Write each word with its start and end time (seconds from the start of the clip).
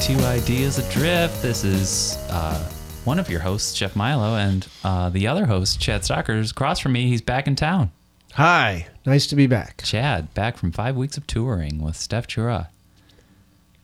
listening 0.00 0.16
to 0.16 0.24
Ideas 0.28 0.78
Adrift. 0.78 1.42
This 1.42 1.62
is 1.62 2.16
uh, 2.30 2.58
one 3.04 3.18
of 3.18 3.28
your 3.28 3.40
hosts, 3.40 3.74
Jeff 3.74 3.94
Milo, 3.94 4.34
and 4.34 4.66
uh, 4.82 5.10
the 5.10 5.26
other 5.26 5.44
host, 5.44 5.78
Chad 5.78 6.06
Stockers, 6.06 6.52
across 6.52 6.78
from 6.80 6.92
me. 6.92 7.06
He's 7.06 7.20
back 7.20 7.46
in 7.46 7.54
town. 7.54 7.90
Hi, 8.32 8.86
nice 9.04 9.26
to 9.26 9.36
be 9.36 9.46
back. 9.46 9.82
Chad, 9.84 10.32
back 10.32 10.56
from 10.56 10.72
five 10.72 10.96
weeks 10.96 11.18
of 11.18 11.26
touring 11.26 11.82
with 11.82 11.96
Steph 11.96 12.26
Chura. 12.26 12.68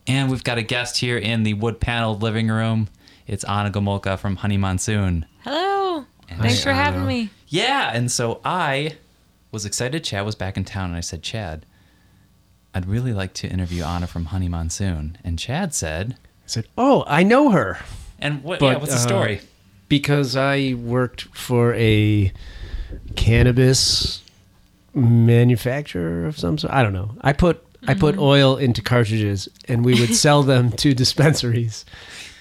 And 0.07 0.31
we've 0.31 0.43
got 0.43 0.57
a 0.57 0.63
guest 0.63 0.97
here 0.97 1.19
in 1.19 1.43
the 1.43 1.53
wood 1.53 1.81
paneled 1.81 2.23
living 2.23 2.49
room. 2.49 2.89
It's 3.27 3.45
Ana 3.45 3.71
Gomulka 3.71 4.19
from 4.19 4.37
Honey 4.37 4.57
Monsoon. 4.57 5.27
Hello. 5.45 6.07
Thanks 6.39 6.65
for 6.65 6.73
having 6.73 7.05
me. 7.05 7.29
Yeah, 7.49 7.91
and 7.93 8.11
so 8.11 8.41
I 8.43 8.97
was 9.53 9.67
excited 9.67 10.03
Chad 10.03 10.25
was 10.25 10.35
back 10.35 10.57
in 10.57 10.65
town, 10.65 10.89
and 10.89 10.97
I 10.97 11.01
said, 11.01 11.23
Chad, 11.23 11.67
I'd 12.77 12.85
really 12.87 13.15
like 13.15 13.33
to 13.35 13.49
interview 13.49 13.83
Ana 13.83 14.07
from 14.07 14.27
Honey 14.27 14.49
Monsoon. 14.49 15.17
And 15.25 15.39
Chad 15.39 15.73
said, 15.73 16.17
I 16.21 16.47
said, 16.47 16.67
"Oh, 16.77 17.05
I 17.07 17.23
know 17.23 17.51
her 17.51 17.79
and 18.19 18.43
what, 18.45 18.61
But, 18.61 18.67
yeah, 18.67 18.77
what's 18.77 18.91
the 18.93 18.97
uh, 18.99 19.09
story? 19.13 19.41
because 19.89 20.37
I 20.37 20.75
worked 20.75 21.23
for 21.35 21.73
a 21.75 22.33
cannabis 23.15 24.23
manufacturer 24.95 26.27
of 26.27 26.39
some 26.39 26.59
sort. 26.59 26.73
I 26.73 26.83
don't 26.83 26.93
know. 26.93 27.13
I 27.23 27.33
put 27.33 27.63
I 27.89 27.95
put 27.95 28.19
oil 28.19 28.57
into 28.57 28.83
cartridges, 28.83 29.49
and 29.69 29.85
we 29.85 29.99
would 30.01 30.15
sell 30.15 30.43
them 30.43 30.71
to 30.83 30.93
dispensaries. 30.93 31.85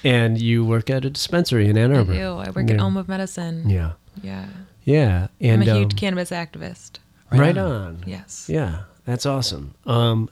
And 0.03 0.39
you 0.39 0.65
work 0.65 0.89
at 0.89 1.05
a 1.05 1.09
dispensary 1.09 1.67
in 1.69 1.77
Ann 1.77 1.93
I 1.93 1.99
Arbor. 1.99 2.13
do. 2.13 2.33
I 2.37 2.49
work 2.49 2.67
yeah. 2.67 2.75
at 2.75 2.79
Om 2.79 2.97
of 2.97 3.07
Medicine. 3.07 3.69
Yeah, 3.69 3.93
Yeah. 4.21 4.45
yeah, 4.83 5.27
And 5.41 5.63
I'm 5.63 5.69
a 5.69 5.73
huge 5.79 5.93
um, 5.93 5.97
cannabis 5.97 6.29
activist. 6.29 6.99
right 7.31 7.57
on. 7.57 8.03
Yes. 8.05 8.47
Yeah, 8.47 8.81
that's 9.05 9.25
awesome. 9.25 9.73
Um, 9.87 10.29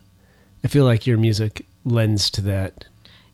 I 0.63 0.67
feel 0.67 0.85
like 0.85 1.05
your 1.07 1.17
music 1.17 1.65
lends 1.85 2.29
to 2.31 2.41
that 2.41 2.85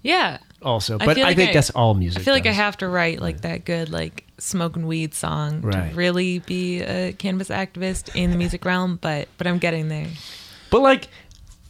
Yeah. 0.02 0.38
also, 0.62 0.98
but 0.98 1.16
feel 1.16 1.26
I 1.26 1.30
like 1.30 1.38
think 1.38 1.50
I- 1.52 1.54
that's 1.54 1.70
all 1.72 1.94
music. 1.94 2.22
I 2.22 2.24
feel 2.26 2.34
like 2.34 2.46
I 2.48 2.52
have 2.52 2.78
to 2.78 2.88
write 2.88 3.22
like 3.22 3.42
that 3.42 3.66
good 3.66 3.90
like 3.90 4.26
smoking 4.38 4.88
weed 4.88 5.14
song 5.14 5.62
Right. 5.62 5.90
to 5.92 5.96
really 5.96 6.40
be 6.40 6.82
a 6.82 7.14
cannabis 7.14 7.50
activist 7.50 8.16
in 8.16 8.32
the 8.32 8.38
music 8.38 8.64
realm, 8.66 8.98
but 9.02 9.28
but 9.38 9.46
I'm 9.48 9.58
getting 9.60 9.90
there. 9.90 10.08
But 10.72 10.82
like, 10.82 11.08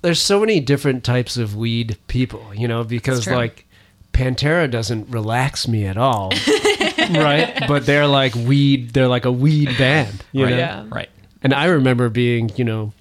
there's 0.02 0.22
so 0.22 0.40
many 0.40 0.60
different 0.60 1.04
types 1.04 1.36
of 1.38 1.56
weed 1.56 1.98
people, 2.08 2.46
you 2.56 2.68
know, 2.68 2.84
because 2.84 3.28
like 3.28 3.66
Pantera 4.14 4.70
doesn't 4.70 5.10
relax 5.10 5.68
me 5.68 5.86
at 5.86 5.98
all, 5.98 6.32
right? 7.10 7.64
But 7.68 7.86
they're 7.86 8.08
like 8.08 8.34
weed. 8.36 8.92
They're 8.94 9.08
like 9.08 9.26
a 9.26 9.32
weed 9.32 9.78
band, 9.78 10.24
you 10.32 10.44
right. 10.46 10.52
know. 10.52 10.58
Yeah. 10.58 10.86
Right. 10.90 11.10
And 11.44 11.54
I 11.54 11.66
remember 11.66 12.10
being, 12.10 12.50
you 12.56 12.66
know, 12.66 12.92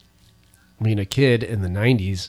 being 0.82 0.98
a 0.98 1.04
kid 1.04 1.42
in 1.42 1.62
the 1.62 1.68
'90s, 1.68 2.28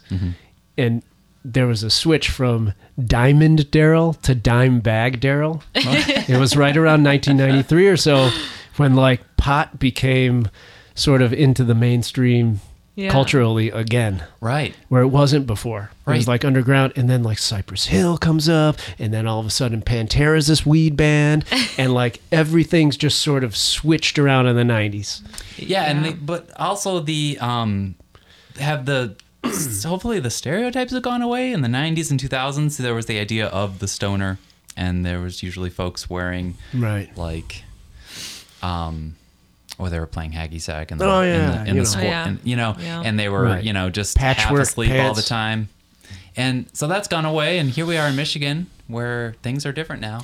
and 0.78 1.03
there 1.45 1.67
was 1.67 1.83
a 1.83 1.89
switch 1.89 2.30
from 2.30 2.73
Diamond 3.03 3.72
Darrell 3.72 4.14
to 4.16 4.36
Dimebag 4.36 5.19
Darrell. 5.19 5.64
it 5.73 6.38
was 6.39 6.58
right 6.58 6.75
around 6.75 7.03
1993 7.03 7.88
or 7.88 7.97
so 7.97 8.30
when 8.75 8.94
like 8.95 9.22
pot 9.38 9.80
became 9.80 10.50
sort 10.95 11.22
of 11.22 11.31
into 11.31 11.64
the 11.64 11.73
mainstream 11.75 12.59
Yeah. 12.95 13.09
culturally 13.09 13.70
again 13.70 14.23
Right. 14.42 14.75
where 14.89 15.02
it 15.02 15.08
wasn't 15.08 15.47
before. 15.47 15.92
It 16.05 16.11
was 16.11 16.27
like 16.27 16.44
underground, 16.44 16.92
and 16.97 17.09
then 17.09 17.23
like 17.23 17.38
Cypress 17.38 17.86
Hill 17.86 18.17
comes 18.17 18.50
up, 18.50 18.77
and 18.98 19.14
then 19.14 19.26
all 19.26 19.39
of 19.39 19.45
a 19.45 19.49
sudden 19.49 19.82
Pantera's 19.82 20.48
this 20.48 20.65
weed 20.65 20.98
band, 20.98 21.45
and 21.77 21.93
like 21.93 22.20
everything's 22.33 22.98
just 22.98 23.20
sort 23.20 23.45
of 23.45 23.55
switched 23.55 24.20
around 24.20 24.48
in 24.48 24.58
the 24.58 24.64
'90s. 24.64 25.21
Yeah, 25.58 25.83
and 25.83 26.04
they, 26.04 26.14
but 26.14 26.49
also 26.59 26.99
the 26.99 27.38
um 27.39 27.95
have 28.59 28.86
the 28.86 29.15
hopefully 29.83 30.20
the 30.20 30.30
stereotypes 30.30 30.92
have 30.92 31.02
gone 31.02 31.21
away 31.21 31.52
in 31.52 31.61
the 31.61 31.67
90s 31.67 32.11
and 32.11 32.20
2000s 32.20 32.77
there 32.77 32.93
was 32.93 33.05
the 33.08 33.17
idea 33.20 33.47
of 33.47 33.80
the 33.80 33.87
stoner 33.87 34.37
and 34.77 35.05
there 35.05 35.20
was 35.21 35.42
usually 35.42 35.70
folks 35.70 36.09
wearing 36.09 36.55
Right. 36.73 37.15
like 37.17 37.64
um 38.61 39.15
or 39.77 39.89
they 39.89 39.99
were 39.99 40.05
playing 40.08 40.31
hacky 40.33 40.59
sack 40.59 40.92
in 40.92 40.97
the 40.97 41.05
Oh, 41.05 41.21
in 41.21 41.30
yeah, 41.33 41.52
the, 41.52 41.59
in 41.61 41.67
you 41.67 41.73
the 41.73 41.77
know. 41.80 41.83
sport 41.86 42.03
Oh, 42.05 42.08
yeah. 42.09 42.27
and, 42.27 42.39
you 42.43 42.55
know 42.55 42.75
Yeah. 42.80 43.02
and 43.05 43.17
they 43.20 43.30
were 43.30 43.43
Right. 43.43 43.64
you 43.64 43.73
know 43.73 43.89
just 43.89 44.17
half 44.17 44.37
Patchwork 44.37 44.61
asleep 44.64 44.91
all 45.02 45.14
the 45.14 45.21
time 45.21 45.70
and 46.36 46.65
so 46.73 46.87
that's 46.87 47.08
gone 47.08 47.26
away 47.26 47.59
and 47.59 47.70
here 47.70 47.86
we 47.86 47.97
are 47.97 48.08
in 48.09 48.15
Michigan 48.15 48.67
where 48.87 49.36
things 49.41 49.65
are 49.65 49.71
different 49.71 50.02
now 50.02 50.21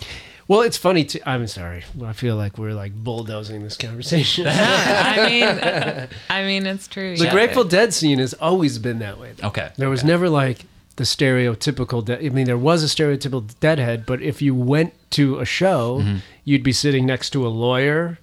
Well, 0.47 0.61
it's 0.61 0.77
funny 0.77 1.03
too. 1.05 1.19
I'm 1.25 1.47
sorry. 1.47 1.83
I 2.03 2.13
feel 2.13 2.35
like 2.35 2.57
we're 2.57 2.73
like 2.73 2.93
bulldozing 2.93 3.63
this 3.63 3.77
conversation. 3.77 4.45
I 4.49 5.27
mean 5.27 6.09
I 6.29 6.43
mean 6.43 6.65
it's 6.67 6.87
true. 6.87 7.17
the 7.17 7.25
yeah. 7.25 7.31
Grateful 7.31 7.63
Dead 7.63 7.93
scene 7.93 8.19
has 8.19 8.33
always 8.35 8.77
been 8.79 8.99
that 8.99 9.19
way. 9.19 9.33
though. 9.37 9.47
okay 9.47 9.71
There 9.77 9.89
was 9.89 10.01
okay. 10.01 10.07
never 10.09 10.29
like 10.29 10.59
the 10.97 11.03
stereotypical. 11.03 12.05
De- 12.05 12.25
I 12.25 12.29
mean, 12.29 12.45
there 12.45 12.57
was 12.57 12.83
a 12.83 12.87
stereotypical 12.87 13.43
deadhead, 13.59 14.05
but 14.05 14.21
if 14.21 14.41
you 14.41 14.55
went 14.55 14.93
to 15.11 15.39
a 15.39 15.45
show, 15.45 15.99
Mm-hmm. 15.99 16.17
you'd 16.45 16.63
be 16.63 16.71
sitting 16.71 17.05
next 17.05 17.31
to 17.31 17.45
a 17.45 17.49
lawyer. 17.49 18.17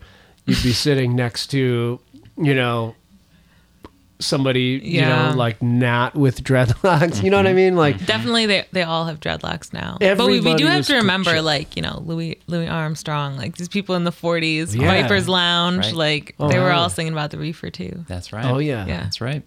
You'd 0.46 0.62
be 0.62 0.72
sitting 0.72 1.14
next 1.14 1.48
to, 1.48 2.00
you 2.38 2.54
know, 2.54 2.94
somebody, 4.22 4.80
you 4.82 5.02
know, 5.02 5.34
like 5.36 5.60
not 5.62 6.14
with 6.14 6.42
dreadlocks. 6.42 7.22
You 7.22 7.30
know 7.30 7.36
what 7.36 7.46
I 7.46 7.52
mean? 7.52 7.76
Like, 7.76 8.04
Definitely, 8.06 8.46
they 8.46 8.64
they 8.72 8.82
all 8.82 9.04
have 9.06 9.20
dreadlocks 9.20 9.72
now. 9.72 9.96
but 10.00 10.18
we, 10.26 10.40
we 10.40 10.54
do 10.54 10.66
have 10.66 10.86
to 10.86 10.94
remember, 10.96 11.30
picture- 11.30 11.42
like 11.42 11.76
you 11.76 11.82
know, 11.82 12.02
Louis 12.04 12.38
Louis 12.46 12.68
Armstrong, 12.68 13.36
like 13.36 13.56
these 13.56 13.68
people 13.68 13.94
in 13.94 14.04
the 14.04 14.12
'40s, 14.12 14.74
Yeah. 14.74 14.86
Vipers 15.02 15.28
Lounge, 15.28 15.86
Right. 15.86 15.94
like 15.94 16.34
Oh, 16.40 16.48
they 16.48 16.58
were 16.58 16.68
yeah. 16.68 16.78
all 16.78 16.88
singing 16.90 17.12
about 17.12 17.30
the 17.30 17.38
reefer 17.38 17.70
too. 17.70 18.04
that's 18.08 18.32
right 18.32 18.44
oh 18.44 18.58
yeah, 18.58 18.86
Yeah. 18.86 19.02
That's 19.02 19.20
right. 19.20 19.42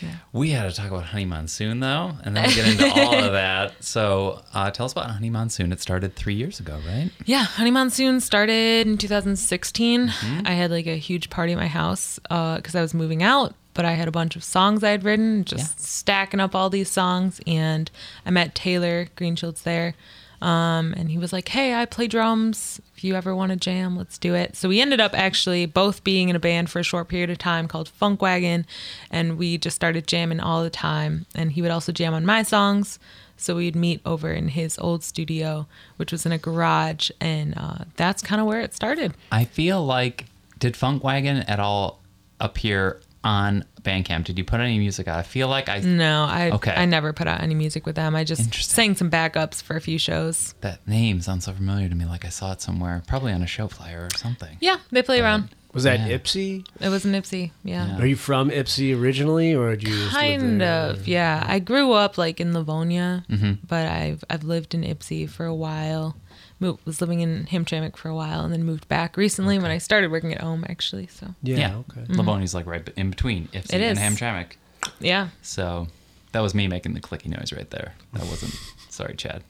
Yeah. 0.00 0.10
We 0.32 0.50
had 0.50 0.70
to 0.70 0.76
talk 0.76 0.90
about 0.90 1.04
Honey 1.04 1.24
Monsoon 1.24 1.80
though, 1.80 2.12
and 2.24 2.36
then 2.36 2.46
we 2.46 2.54
get 2.54 2.68
into 2.68 2.88
all 3.00 3.14
of 3.14 3.32
that. 3.42 3.82
So, 3.82 4.42
uh, 4.54 4.70
tell 4.70 4.86
us 4.86 4.92
about 4.92 5.10
Honey 5.10 5.30
Monsoon. 5.30 5.72
It 5.72 5.80
started 5.80 6.14
three 6.14 6.34
years 6.34 6.60
ago, 6.60 6.78
right? 6.86 7.10
Yeah, 7.24 7.44
Honey 7.44 7.70
Monsoon 7.72 8.20
started 8.20 8.86
in 8.86 8.98
2016. 8.98 10.08
Mm-hmm. 10.08 10.46
I 10.46 10.52
had 10.52 10.70
like 10.70 10.86
a 10.86 10.96
huge 10.96 11.30
party 11.30 11.52
at 11.52 11.58
my 11.58 11.66
house 11.68 12.18
because 12.22 12.74
I 12.74 12.80
was 12.82 12.94
moving 12.94 13.22
out, 13.22 13.54
but 13.74 13.84
I 13.84 13.92
had 13.92 14.08
a 14.08 14.12
bunch 14.12 14.36
of 14.36 14.44
songs 14.44 14.82
I 14.84 14.90
had 14.90 15.04
written, 15.04 15.44
just 15.44 15.78
Yeah. 15.78 15.84
stacking 15.84 16.40
up 16.40 16.54
all 16.54 16.70
these 16.70 16.90
songs. 16.90 17.40
And 17.46 17.90
I 18.26 18.30
met 18.30 18.54
Taylor 18.54 19.08
Greenshields 19.16 19.62
there. 19.62 19.94
Um, 20.40 20.92
and 20.96 21.08
he 21.08 21.18
was 21.18 21.32
like, 21.32 21.48
Hey, 21.48 21.72
I 21.74 21.84
play 21.86 22.08
drums. 22.08 22.80
If 22.96 23.04
you 23.04 23.14
ever 23.14 23.34
want 23.34 23.50
to 23.50 23.56
jam, 23.56 23.96
let's 23.96 24.18
do 24.18 24.34
it. 24.34 24.56
So 24.56 24.68
we 24.68 24.80
ended 24.80 25.00
up 25.00 25.16
actually 25.16 25.66
both 25.66 26.02
being 26.02 26.28
in 26.30 26.34
a 26.36 26.40
band 26.40 26.68
for 26.68 26.80
a 26.80 26.82
short 26.82 27.06
period 27.08 27.30
of 27.30 27.38
time 27.38 27.68
called 27.68 27.88
Funk 27.88 28.20
Wagon. 28.20 28.66
And 29.10 29.38
we 29.38 29.56
just 29.56 29.76
started 29.76 30.06
jamming 30.08 30.40
all 30.40 30.62
the 30.64 30.70
time. 30.70 31.26
And 31.34 31.52
he 31.52 31.62
would 31.62 31.70
also 31.70 31.92
jam 31.92 32.12
on 32.12 32.26
my 32.26 32.42
songs. 32.42 32.98
So 33.36 33.56
we'd 33.56 33.76
meet 33.76 34.00
over 34.04 34.32
in 34.32 34.48
his 34.48 34.78
old 34.80 35.02
studio, 35.04 35.66
which 35.96 36.10
was 36.12 36.26
in 36.26 36.32
a 36.32 36.38
garage. 36.38 37.10
And 37.20 37.54
uh, 37.56 37.84
that's 37.96 38.20
kind 38.22 38.40
of 38.40 38.46
where 38.48 38.60
it 38.60 38.74
started. 38.74 39.14
I 39.30 39.44
feel 39.44 39.84
like 39.84 40.26
did 40.58 40.76
Funk 40.76 41.02
Wagon 41.04 41.38
at 41.38 41.60
all 41.60 42.00
appear 42.40 43.00
on 43.24 43.64
Bandcamp? 43.82 44.24
Did 44.24 44.38
you 44.38 44.44
put 44.44 44.60
any 44.60 44.78
music 44.78 45.08
out? 45.08 45.18
I 45.18 45.22
feel 45.22 45.48
like 45.48 45.68
I 45.68 45.78
No, 45.80 46.24
I 46.24 46.50
Okay. 46.52 46.72
I 46.74 46.84
never 46.86 47.12
put 47.12 47.26
out 47.26 47.40
any 47.42 47.54
music 47.54 47.86
with 47.86 47.96
them. 47.96 48.14
I 48.16 48.24
just 48.24 48.52
sang 48.54 48.94
some 48.96 49.10
backups 49.10 49.62
for 49.62 49.76
a 49.76 49.80
few 49.80 49.98
shows. 49.98 50.54
that 50.60 50.86
name 50.86 51.20
sounds 51.20 51.44
so 51.44 51.52
familiar 51.52 51.88
to 51.88 51.94
me. 51.94 52.04
Like 52.04 52.24
I 52.24 52.28
saw 52.30 52.52
it 52.52 52.60
somewhere, 52.60 53.02
probably 53.06 53.32
on 53.32 53.42
a 53.42 53.46
show 53.46 53.68
flyer 53.68 54.08
or 54.12 54.16
something. 54.16 54.56
Yeah, 54.60 54.78
they 54.90 55.02
play 55.02 55.20
around. 55.20 55.48
Was 55.74 55.84
that 55.84 56.00
Yeah. 56.00 56.18
Ypsi? 56.18 56.66
It 56.80 56.88
was 56.90 57.06
in 57.06 57.12
Ypsi. 57.12 57.50
Yeah. 57.64 57.86
Yeah. 57.96 57.98
Are 58.02 58.06
you 58.06 58.16
from 58.16 58.50
Ypsi 58.50 58.94
originally, 59.00 59.54
or 59.54 59.70
did 59.74 59.88
you 59.88 59.94
just 59.94 60.12
live 60.14 60.40
Kind 60.40 60.60
there? 60.60 60.90
of, 60.90 61.08
yeah. 61.08 61.42
I 61.48 61.60
grew 61.60 61.92
up 61.92 62.18
like 62.18 62.40
in 62.40 62.52
Livonia, 62.52 63.24
Mm-hmm. 63.30 63.52
but 63.66 63.86
I've 63.88 64.22
I've 64.28 64.44
lived 64.44 64.74
in 64.74 64.82
Ypsi 64.82 65.28
for 65.30 65.46
a 65.46 65.54
while. 65.54 66.14
Mo- 66.62 66.78
was 66.84 67.00
living 67.00 67.20
in 67.20 67.46
Hamtramck 67.50 67.96
for 67.96 68.08
a 68.08 68.14
while, 68.14 68.42
and 68.44 68.52
then 68.52 68.64
moved 68.64 68.88
back 68.88 69.16
recently 69.16 69.58
when 69.58 69.70
I 69.70 69.78
started 69.78 70.10
working 70.10 70.32
at 70.32 70.40
home. 70.40 70.64
Actually, 70.68 71.08
so 71.08 71.34
Yeah. 71.42 71.56
Yeah. 71.58 71.76
Okay. 71.90 72.04
Livonia's 72.14 72.54
like 72.54 72.66
right 72.66 72.88
in 72.96 73.10
between 73.10 73.48
Ypsi 73.48 73.74
It 73.74 73.80
and 73.80 73.98
is. 73.98 73.98
Hamtramck. 73.98 74.52
yeah, 75.00 75.28
So 75.42 75.88
that 76.32 76.40
was 76.40 76.54
me 76.54 76.66
making 76.68 76.94
the 76.94 77.00
clicky 77.00 77.26
noise 77.26 77.52
right 77.52 77.68
there. 77.70 77.94
That 78.14 78.22
wasn't. 78.26 78.54
sorry, 78.88 79.14
Chad. 79.16 79.42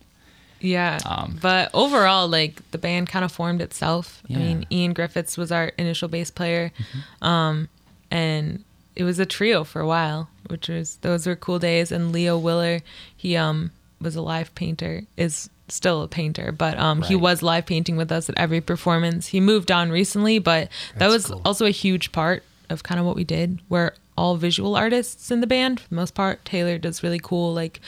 yeah. 0.61 0.99
Um, 1.07 1.39
but 1.41 1.71
overall, 1.75 2.29
like 2.29 2.69
the 2.71 2.79
band 2.79 3.09
kind 3.09 3.25
of 3.25 3.31
formed 3.33 3.61
itself. 3.61 4.23
Yeah. 4.27 4.37
Mm-hmm. 4.39 4.43
I 4.43 4.47
mean, 4.55 4.67
Ian 4.71 4.93
Griffiths 4.93 5.37
was 5.37 5.53
our 5.53 5.67
initial 5.79 6.09
bass 6.09 6.31
player, 6.31 6.73
um, 7.21 7.69
and 8.11 8.65
it 8.95 9.05
was 9.05 9.19
a 9.19 9.27
trio 9.27 9.65
for 9.65 9.81
a 9.81 9.87
while, 9.87 10.29
which 10.49 10.69
was 10.69 10.97
those 11.03 11.27
were 11.27 11.37
cool 11.37 11.59
days. 11.59 11.91
And 11.93 12.13
Leo 12.13 12.37
Willer, 12.39 12.81
he 13.17 13.37
um 13.37 13.71
was 14.01 14.17
a 14.17 14.23
live 14.23 14.55
painter, 14.55 15.03
is 15.17 15.49
still 15.73 16.03
a 16.03 16.09
painter, 16.09 16.53
but 16.53 16.79
um 16.79 17.03
he 17.03 17.17
was 17.17 17.43
live 17.43 17.67
painting 17.67 17.97
with 17.97 18.13
us 18.13 18.29
at 18.29 18.37
every 18.39 18.61
performance. 18.61 19.29
He 19.29 19.41
moved 19.41 19.71
on 19.71 19.91
recently, 19.91 20.39
but 20.39 20.69
that 20.95 20.99
That's 20.99 21.13
was 21.13 21.27
cool. 21.27 21.43
also 21.45 21.67
a 21.67 21.71
huge 21.71 22.13
part 22.13 22.43
of 22.71 22.83
kind 22.83 22.99
of 23.01 23.07
what 23.07 23.17
we 23.17 23.25
did. 23.25 23.61
We're 23.69 23.93
all 24.17 24.37
visual 24.37 24.77
artists 24.77 25.31
in 25.31 25.41
the 25.41 25.47
band 25.47 25.81
for 25.81 25.89
the 25.89 25.95
most 25.95 26.15
part. 26.15 26.45
Taylor 26.45 26.79
does 26.79 27.03
really 27.03 27.21
cool 27.23 27.53
like 27.55 27.81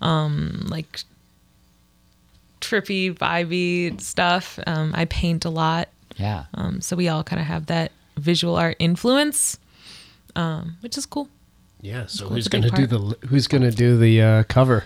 um 0.00 0.66
like 0.68 1.00
trippy, 2.60 3.12
vibey 3.14 4.00
stuff. 4.00 4.58
Um, 4.66 4.92
I 4.94 5.06
paint 5.06 5.44
a 5.44 5.50
lot. 5.50 5.88
Yeah. 6.16 6.44
Um, 6.54 6.80
so 6.80 6.96
we 6.96 7.08
all 7.08 7.24
kind 7.24 7.40
of 7.40 7.46
have 7.46 7.66
that 7.66 7.92
visual 8.16 8.56
art 8.56 8.76
influence, 8.78 9.58
um, 10.36 10.76
which 10.80 10.98
is 10.98 11.06
cool. 11.06 11.28
Yeah. 11.80 12.06
So 12.06 12.24
cool. 12.26 12.34
who's 12.36 12.46
It's 12.46 12.54
a 12.54 12.58
big 12.60 12.70
gonna 12.70 12.86
do 12.86 12.98
the 12.98 13.26
Who's 13.28 13.46
gonna 13.46 13.70
do 13.70 13.96
the 13.98 14.22
uh, 14.22 14.42
cover? 14.44 14.84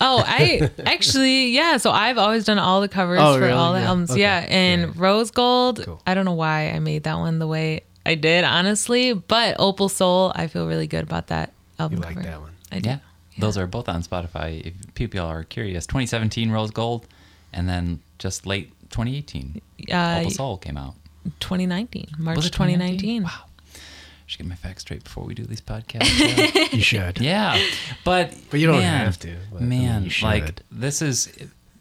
Oh, 0.00 0.22
I 0.26 0.70
actually, 0.86 1.48
yeah. 1.48 1.76
So 1.78 1.90
I've 1.90 2.18
always 2.18 2.44
done 2.44 2.58
all 2.58 2.80
the 2.80 2.88
covers 2.88 3.20
Oh, 3.22 3.34
for 3.34 3.40
really? 3.40 3.52
all 3.52 3.72
the 3.72 3.80
Yeah. 3.80 3.86
albums. 3.88 4.10
Okay. 4.10 4.20
Yeah. 4.20 4.46
And 4.48 4.82
Yeah. 4.82 4.90
Rose 4.96 5.30
Gold, 5.30 5.82
Cool. 5.84 6.02
I 6.06 6.14
don't 6.14 6.24
know 6.24 6.34
why 6.34 6.70
I 6.70 6.78
made 6.78 7.04
that 7.04 7.16
one 7.18 7.38
the 7.38 7.46
way 7.46 7.82
I 8.06 8.14
did, 8.16 8.44
honestly. 8.44 9.12
But 9.14 9.56
Opal 9.58 9.88
Soul, 9.88 10.32
I 10.34 10.46
feel 10.48 10.66
really 10.66 10.86
good 10.86 11.04
about 11.04 11.28
that 11.28 11.52
album. 11.78 11.98
You 11.98 12.02
like 12.04 12.14
cover. 12.16 12.26
that 12.28 12.40
one? 12.40 12.52
I 12.72 12.78
do. 12.80 12.88
Yeah. 12.90 12.98
Those 13.38 13.56
are 13.58 13.66
both 13.66 13.88
on 13.88 14.02
Spotify. 14.02 14.66
If 14.66 14.94
people 14.94 15.20
are 15.20 15.42
curious, 15.44 15.86
2017 15.86 16.50
Rose 16.50 16.70
Gold, 16.70 17.06
and 17.52 17.68
then 17.68 18.00
just 18.18 18.46
late 18.46 18.70
2018 18.90 19.60
Uh, 19.92 20.18
Opal 20.20 20.30
Soul 20.30 20.56
came 20.58 20.76
out. 20.76 20.94
2019, 21.40 22.08
March 22.18 22.36
Was 22.36 22.50
2019. 22.50 23.22
Wow. 23.24 23.30
Should 24.26 24.38
get 24.38 24.46
my 24.46 24.54
facts 24.54 24.82
straight 24.82 25.04
before 25.04 25.24
we 25.24 25.34
do 25.34 25.44
these 25.44 25.60
podcasts. 25.60 26.18
Yeah. 26.18 26.68
You 26.76 26.82
should. 26.82 27.20
yeah. 27.20 27.62
But 28.04 28.34
But 28.50 28.58
you 28.60 28.66
don't 28.66 28.78
man, 28.80 29.04
have 29.06 29.18
to, 29.20 29.36
but, 29.52 29.60
I 29.62 29.64
mean, 29.64 29.80
man, 29.84 30.10
like 30.22 30.60
this 30.72 31.02
is 31.02 31.30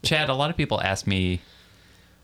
Chad. 0.03 0.29
A 0.29 0.33
lot 0.35 0.49
of 0.49 0.57
people 0.57 0.81
ask 0.81 1.07
me 1.07 1.39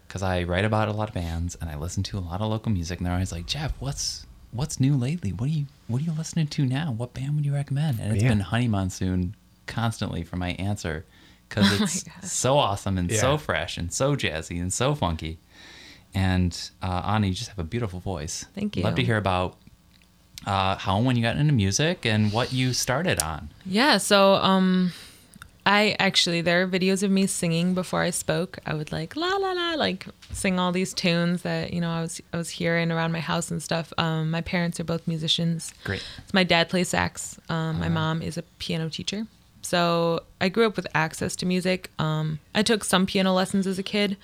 because 0.08 0.22
I 0.22 0.44
write 0.44 0.66
about 0.66 0.88
a 0.90 0.92
lot 0.92 1.08
of 1.08 1.14
bands 1.16 1.56
and 1.62 1.70
I 1.70 1.76
listen 1.78 2.04
to 2.04 2.18
a 2.18 2.20
lot 2.20 2.42
of 2.42 2.50
local 2.50 2.72
music, 2.72 3.00
and 3.00 3.06
they're 3.06 3.14
always 3.14 3.32
like, 3.32 3.46
Jeff, 3.46 3.74
what's 3.80 4.26
what's 4.52 4.80
new 4.80 4.96
lately? 4.98 5.32
What 5.32 5.46
are 5.48 5.54
you 5.54 5.66
what 5.88 6.02
are 6.02 6.06
you 6.06 6.12
listening 6.12 6.48
to 6.48 6.66
now? 6.66 6.92
What 6.92 7.14
band 7.14 7.36
would 7.36 7.46
you 7.46 7.54
recommend? 7.54 8.00
And 8.00 8.14
it's 8.14 8.22
Yeah. 8.24 8.30
been 8.30 8.40
Honey 8.42 8.68
Monsoon 8.68 9.36
constantly 9.68 10.24
for 10.24 10.36
my 10.36 10.50
answer 10.54 11.06
because 11.48 11.72
Oh 11.80 11.84
it's 11.84 12.04
God. 12.04 12.26
so 12.26 12.58
awesome 12.58 12.98
and 12.98 13.12
so 13.12 13.38
fresh 13.38 13.78
and 13.78 13.92
so 13.94 14.16
jazzy 14.16 14.60
and 14.62 14.74
so 14.74 14.96
funky. 14.96 15.40
And 16.14 16.60
uh, 16.82 17.02
Ana, 17.06 17.28
you 17.28 17.34
just 17.34 17.50
have 17.50 17.60
a 17.60 17.64
beautiful 17.64 18.00
voice. 18.00 18.46
Thank 18.56 18.76
you. 18.76 18.84
Love 18.84 18.96
to 18.96 19.04
hear 19.04 19.18
about 19.18 19.58
uh, 20.46 20.76
how 20.78 20.98
and 20.98 21.06
when 21.06 21.16
you 21.16 21.22
got 21.22 21.38
into 21.38 21.54
music 21.54 22.06
and 22.06 22.32
what 22.32 22.54
you 22.54 22.74
started 22.74 23.22
on. 23.22 23.50
Yeah, 23.66 23.98
so 23.98 24.36
um 24.36 24.94
I 25.66 25.96
actually 26.00 26.42
there 26.42 26.64
are 26.64 26.68
videos 26.68 27.04
of 27.04 27.12
me 27.12 27.28
singing 27.28 27.74
before 27.74 28.02
I 28.02 28.10
spoke. 28.10 28.58
I 28.66 28.74
would 28.74 28.92
like 28.92 29.16
la 29.16 29.28
la 29.36 29.52
la 29.52 29.74
like 29.74 30.08
sing 30.32 30.58
all 30.58 30.72
these 30.72 30.94
tunes 30.94 31.42
that, 31.44 31.74
you 31.74 31.82
know, 31.82 31.92
I 31.92 32.02
was 32.02 32.22
I 32.34 32.38
was 32.38 32.50
hearing 32.50 32.92
around 32.92 33.12
my 33.12 33.20
house 33.20 33.52
and 33.52 33.62
stuff. 33.62 33.94
Um 33.98 34.32
my 34.32 34.42
parents 34.42 34.80
are 34.80 34.84
both 34.86 35.08
musicians. 35.08 35.74
Great. 35.84 36.00
So 36.00 36.32
my 36.34 36.44
dad 36.44 36.70
plays 36.70 36.90
sax. 36.90 37.40
Um 37.50 37.80
my 37.80 37.90
mom 37.90 38.22
is 38.22 38.38
a 38.38 38.44
piano 38.58 38.90
teacher. 38.90 39.28
So 39.62 40.24
I 40.42 40.50
grew 40.50 40.66
up 40.66 40.76
with 40.78 40.88
access 40.96 41.36
to 41.36 41.46
music. 41.46 41.92
Um 42.00 42.40
I 42.56 42.64
took 42.64 42.84
some 42.84 43.06
piano 43.06 43.34
lessons 43.34 43.68
as 43.68 43.78
a 43.78 43.84
kid, 43.84 44.18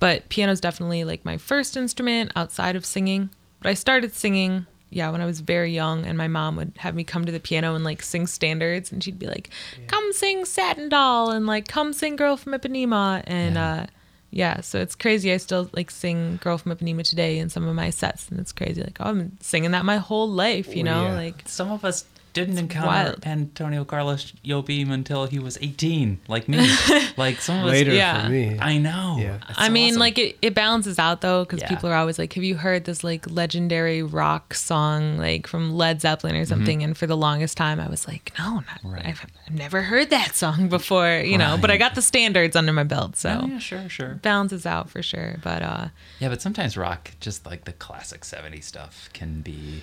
but 0.00 0.28
piano's 0.28 0.60
definitely 0.60 1.04
like 1.04 1.24
my 1.24 1.38
first 1.38 1.76
instrument 1.76 2.32
outside 2.36 2.76
of 2.76 2.84
singing. 2.84 3.30
But 3.62 3.70
I 3.70 3.74
started 3.74 4.12
singing, 4.14 4.66
yeah, 4.90 5.10
when 5.10 5.20
I 5.20 5.26
was 5.26 5.40
very 5.40 5.72
young, 5.72 6.06
and 6.06 6.16
my 6.16 6.28
mom 6.28 6.56
would 6.56 6.72
have 6.78 6.94
me 6.94 7.04
come 7.04 7.24
to 7.24 7.32
the 7.32 7.40
piano 7.40 7.74
and 7.74 7.84
like 7.84 8.02
sing 8.02 8.26
standards, 8.26 8.90
and 8.92 9.02
she'd 9.04 9.18
be 9.18 9.26
like, 9.26 9.50
"Come 9.86 10.12
sing 10.12 10.44
Satin 10.44 10.88
Doll," 10.88 11.30
and 11.30 11.46
like, 11.46 11.68
"Come 11.68 11.92
sing 11.92 12.16
Girl 12.16 12.36
from 12.36 12.52
Ipanema," 12.54 13.22
and 13.26 13.54
Yeah. 13.56 13.72
uh, 13.72 13.86
yeah, 14.30 14.60
so 14.60 14.78
it's 14.80 14.94
crazy. 14.94 15.32
I 15.32 15.36
still 15.38 15.70
like 15.72 15.90
sing 15.90 16.38
"Girl 16.42 16.58
from 16.58 16.72
Ipanema" 16.76 17.02
today 17.02 17.38
in 17.38 17.48
some 17.50 17.66
of 17.66 17.74
my 17.74 17.90
sets, 17.90 18.28
and 18.28 18.38
it's 18.40 18.52
crazy. 18.52 18.82
Like, 18.82 18.98
oh, 19.00 19.10
I've 19.10 19.16
been 19.16 19.36
singing 19.40 19.70
that 19.72 19.84
my 19.84 19.96
whole 19.98 20.28
life, 20.28 20.74
you 20.76 20.84
know, 20.84 21.02
Yeah. 21.04 21.14
like. 21.16 21.42
Some 21.48 21.70
of 21.70 21.84
us 21.84 22.04
didn't 22.38 22.58
encounter 22.58 22.86
wild. 22.88 23.26
Antonio 23.26 23.84
Carlos 23.84 24.32
Jobim 24.44 24.90
until 24.90 25.26
he 25.26 25.38
was 25.38 25.58
18, 25.60 26.20
like 26.28 26.48
me. 26.48 26.58
like 27.16 27.40
some 27.40 27.58
of 27.60 27.64
us. 27.66 27.70
Later 27.72 27.92
Yeah. 27.92 28.24
for 28.24 28.30
me. 28.30 28.58
I 28.60 28.78
know. 28.78 29.16
Yeah. 29.18 29.38
I 29.56 29.66
so 29.66 29.72
mean, 29.72 29.90
awesome. 29.90 30.00
like 30.00 30.18
it, 30.18 30.38
it 30.42 30.54
balances 30.54 30.98
out 30.98 31.20
though, 31.20 31.44
because 31.44 31.60
Yeah. 31.60 31.68
people 31.68 31.88
are 31.90 31.94
always 31.94 32.18
like, 32.18 32.32
"Have 32.34 32.44
you 32.44 32.56
heard 32.56 32.84
this 32.84 33.02
like 33.04 33.28
legendary 33.30 34.02
rock 34.02 34.54
song 34.54 35.18
like 35.18 35.46
from 35.46 35.74
Led 35.74 36.00
Zeppelin 36.00 36.34
or 36.36 36.44
something?" 36.44 36.82
And 36.82 36.96
for 36.96 37.06
the 37.06 37.16
longest 37.16 37.56
time, 37.56 37.80
I 37.80 37.88
was 37.88 38.06
like, 38.08 38.32
"No, 38.38 38.54
not, 38.54 38.64
Mm-hmm. 38.78 38.92
Right. 38.94 39.06
I've, 39.06 39.26
I've 39.46 39.54
never 39.54 39.82
heard 39.82 40.10
that 40.10 40.34
song 40.36 40.68
before," 40.68 41.18
you 41.24 41.36
know. 41.38 41.58
But 41.60 41.70
I 41.70 41.76
got 41.76 41.94
the 41.94 42.02
standards 42.02 42.54
under 42.56 42.72
my 42.72 42.84
belt, 42.84 43.16
so 43.16 43.44
yeah, 43.48 43.58
sure, 43.58 43.88
sure. 43.88 44.14
balances 44.22 44.64
out 44.66 44.88
for 44.90 45.02
sure. 45.02 45.36
But 45.42 45.62
uh, 45.62 45.88
Yeah, 46.20 46.28
but 46.28 46.40
sometimes 46.42 46.76
rock, 46.76 47.12
just 47.20 47.44
like 47.46 47.64
the 47.64 47.72
classic 47.72 48.22
70s 48.22 48.64
stuff, 48.64 49.08
can 49.12 49.40
be 49.40 49.82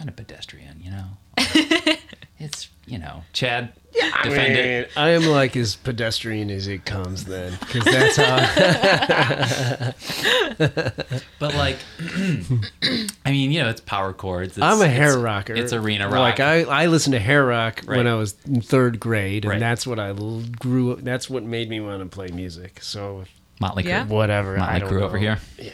kind 0.00 0.08
of 0.08 0.16
pedestrian, 0.16 0.80
you 0.80 0.90
know? 0.90 1.04
it's, 2.38 2.70
you 2.86 2.96
know, 2.98 3.22
Chad, 3.34 3.74
defend 3.92 4.56
it. 4.56 4.88
Man, 4.96 5.04
I 5.04 5.10
am 5.10 5.26
like 5.26 5.54
as 5.58 5.76
pedestrian 5.76 6.48
as 6.50 6.66
it 6.68 6.86
comes 6.86 7.26
then, 7.26 7.52
because 7.60 7.84
that's 7.84 8.16
how 8.16 8.36
But 11.38 11.54
like, 11.54 11.76
I 13.26 13.30
mean, 13.30 13.52
you 13.52 13.62
know, 13.62 13.68
it's 13.68 13.82
power 13.82 14.14
chords. 14.14 14.56
It's, 14.56 14.62
I'm 14.64 14.80
a 14.80 14.88
hair 14.88 15.08
it's- 15.10 15.22
rocker. 15.22 15.52
It's 15.54 15.74
arena 15.74 16.06
rock. 16.06 16.38
Like 16.38 16.40
I, 16.40 16.62
I 16.62 16.86
listened 16.86 17.12
to 17.12 17.20
hair 17.20 17.44
rock 17.44 17.82
Right. 17.86 17.98
when 17.98 18.06
I 18.06 18.14
was 18.14 18.36
in 18.46 18.62
third 18.62 18.98
grade, 19.00 19.44
and 19.44 19.50
Right. 19.52 19.60
that's 19.60 19.86
what 19.86 19.98
I 19.98 20.12
grew. 20.14 20.92
up 20.92 21.00
That's 21.02 21.28
what 21.28 21.42
made 21.44 21.68
me 21.68 21.80
want 21.80 22.00
to 22.00 22.06
play 22.06 22.28
music. 22.28 22.82
So 22.82 23.24
Motley 23.60 23.82
Crue. 23.82 23.88
Yeah. 23.88 24.06
whatever. 24.06 24.56
I 24.56 24.60
Motley 24.60 24.80
don't 24.80 24.90
Crue 24.92 25.00
know. 25.00 25.06
over 25.06 25.18
here. 25.18 25.38
Yeah. 25.58 25.72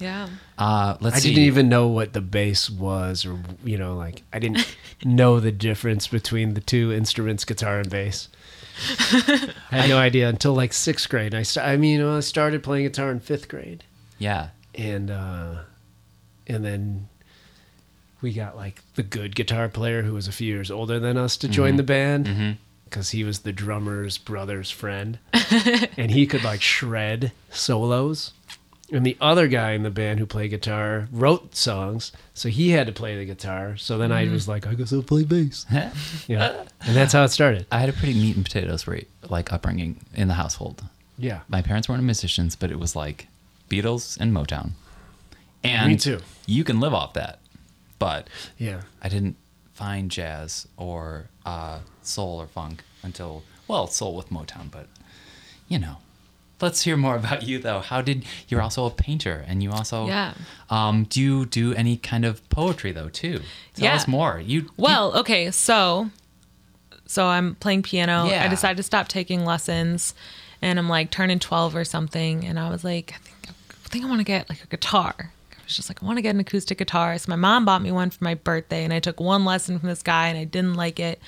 Yeah, 0.00 0.28
Uh, 0.58 0.96
let's 1.00 1.16
I 1.16 1.18
see. 1.20 1.28
didn't 1.30 1.44
even 1.44 1.68
know 1.68 1.86
what 1.88 2.12
the 2.14 2.20
bass 2.20 2.68
was, 2.70 3.24
or 3.26 3.38
you 3.64 3.76
know, 3.78 3.94
like 3.96 4.22
I 4.32 4.38
didn't 4.38 4.76
know 5.04 5.38
the 5.40 5.52
difference 5.52 6.08
between 6.08 6.54
the 6.54 6.60
two 6.60 6.92
instruments, 6.92 7.44
guitar 7.44 7.78
and 7.78 7.90
bass. 7.90 8.28
I 9.12 9.52
had 9.70 9.88
no 9.90 9.98
idea 9.98 10.28
until 10.28 10.54
like 10.54 10.72
sixth 10.72 11.08
grade. 11.08 11.34
I, 11.34 11.42
st- 11.42 11.66
I 11.66 11.76
mean, 11.76 11.92
you 11.92 11.98
know, 11.98 12.16
I 12.16 12.20
started 12.20 12.62
playing 12.62 12.84
guitar 12.86 13.10
in 13.10 13.20
fifth 13.20 13.48
grade, 13.48 13.84
Yeah. 14.18 14.48
and 14.74 15.10
uh, 15.10 15.56
and 16.46 16.64
then 16.64 17.08
we 18.22 18.32
got 18.32 18.56
like 18.56 18.80
the 18.94 19.02
good 19.02 19.34
guitar 19.34 19.68
player 19.68 20.02
who 20.02 20.14
was 20.14 20.28
a 20.28 20.32
few 20.32 20.46
years 20.48 20.70
older 20.70 20.98
than 20.98 21.16
us 21.16 21.36
to 21.38 21.48
join 21.48 21.76
the 21.76 21.82
band 21.82 22.56
because 22.84 23.10
he 23.10 23.22
was 23.24 23.40
the 23.40 23.52
drummer's 23.52 24.16
brother's 24.18 24.70
friend, 24.70 25.18
and 25.96 26.10
he 26.10 26.26
could 26.26 26.42
like 26.44 26.62
shred 26.62 27.32
solos. 27.50 28.32
And 28.92 29.06
the 29.06 29.16
other 29.20 29.46
guy 29.46 29.72
in 29.72 29.82
the 29.82 29.90
band 29.90 30.18
who 30.18 30.26
played 30.26 30.50
guitar 30.50 31.08
wrote 31.12 31.54
songs, 31.54 32.12
so 32.34 32.48
he 32.48 32.70
had 32.70 32.86
to 32.88 32.92
play 32.92 33.16
the 33.16 33.24
guitar. 33.24 33.76
So 33.76 33.98
then 33.98 34.10
I 34.10 34.28
was 34.28 34.48
like, 34.48 34.66
I 34.66 34.74
guess 34.74 34.92
I'll 34.92 35.02
play 35.02 35.24
bass. 35.24 35.64
Yeah, 36.26 36.64
and 36.80 36.96
that's 36.96 37.12
how 37.12 37.22
it 37.24 37.28
started. 37.28 37.66
I 37.70 37.78
had 37.78 37.88
a 37.88 37.92
pretty 37.92 38.14
meat 38.14 38.36
and 38.36 38.44
potatoes 38.44 38.86
rate, 38.86 39.08
like 39.28 39.52
upbringing 39.52 40.00
in 40.14 40.28
the 40.28 40.34
household. 40.34 40.82
Yeah, 41.18 41.40
My 41.48 41.60
parents 41.62 41.88
weren't 41.88 42.02
musicians, 42.02 42.56
but 42.56 42.70
it 42.70 42.78
was 42.78 42.96
like 42.96 43.28
Beatles 43.68 44.18
and 44.18 44.32
Motown. 44.32 44.70
And 45.62 45.92
Me 45.92 45.96
too. 45.96 46.20
You 46.46 46.64
can 46.64 46.80
live 46.80 46.94
off 46.94 47.12
that, 47.14 47.38
but 47.98 48.28
yeah. 48.58 48.82
I 49.02 49.08
didn't 49.08 49.36
find 49.72 50.10
jazz 50.10 50.66
or 50.76 51.28
uh, 51.44 51.80
soul 52.02 52.40
or 52.40 52.46
funk 52.46 52.82
until 53.02 53.42
well, 53.68 53.86
soul 53.86 54.16
with 54.16 54.30
Motown, 54.30 54.70
but 54.70 54.86
you 55.68 55.78
know. 55.78 55.98
Let's 56.60 56.82
hear 56.82 56.96
more 56.96 57.16
about 57.16 57.42
you 57.44 57.58
though. 57.58 57.80
How 57.80 58.02
did 58.02 58.24
you're 58.48 58.62
also 58.62 58.86
a 58.86 58.90
painter 58.90 59.44
and 59.48 59.62
you 59.62 59.70
also 59.72 60.06
Yeah. 60.06 60.34
Um, 60.68 61.04
do 61.04 61.20
you 61.20 61.46
do 61.46 61.74
any 61.74 61.96
kind 61.96 62.24
of 62.24 62.46
poetry 62.50 62.92
though 62.92 63.08
too? 63.08 63.40
Tell 63.74 63.84
Yeah. 63.84 63.94
us 63.94 64.06
more. 64.08 64.40
You 64.44 64.70
Well, 64.76 65.16
okay, 65.18 65.50
so 65.50 66.10
so 67.06 67.26
I'm 67.26 67.56
playing 67.56 67.82
piano. 67.82 68.26
Yeah. 68.26 68.44
I 68.44 68.48
decided 68.48 68.76
to 68.76 68.82
stop 68.84 69.08
taking 69.08 69.44
lessons 69.44 70.14
and 70.62 70.78
I'm 70.78 70.88
like 70.88 71.10
turning 71.10 71.38
12 71.38 71.74
or 71.74 71.84
something 71.84 72.44
and 72.44 72.58
I 72.58 72.68
was 72.70 72.84
like 72.84 73.14
I 73.14 73.18
think 73.18 73.36
I 73.84 73.88
think 73.88 74.04
I 74.04 74.08
want 74.08 74.20
to 74.20 74.24
get 74.24 74.48
like 74.48 74.62
a 74.62 74.66
guitar. 74.68 75.14
I 75.18 75.62
was 75.64 75.74
just 75.76 75.88
like 75.90 76.02
I 76.02 76.06
want 76.06 76.18
to 76.18 76.22
get 76.22 76.34
an 76.34 76.40
acoustic 76.40 76.78
guitar. 76.78 77.16
So 77.18 77.30
my 77.30 77.36
mom 77.36 77.64
bought 77.64 77.82
me 77.82 77.90
one 77.90 78.10
for 78.10 78.22
my 78.22 78.34
birthday 78.34 78.84
and 78.84 78.92
I 78.92 79.00
took 79.00 79.18
one 79.18 79.44
lesson 79.44 79.78
from 79.80 79.88
this 79.88 80.02
guy 80.02 80.28
and 80.28 80.38
I 80.38 80.44
didn't 80.44 80.74
like 80.74 81.00
it. 81.00 81.20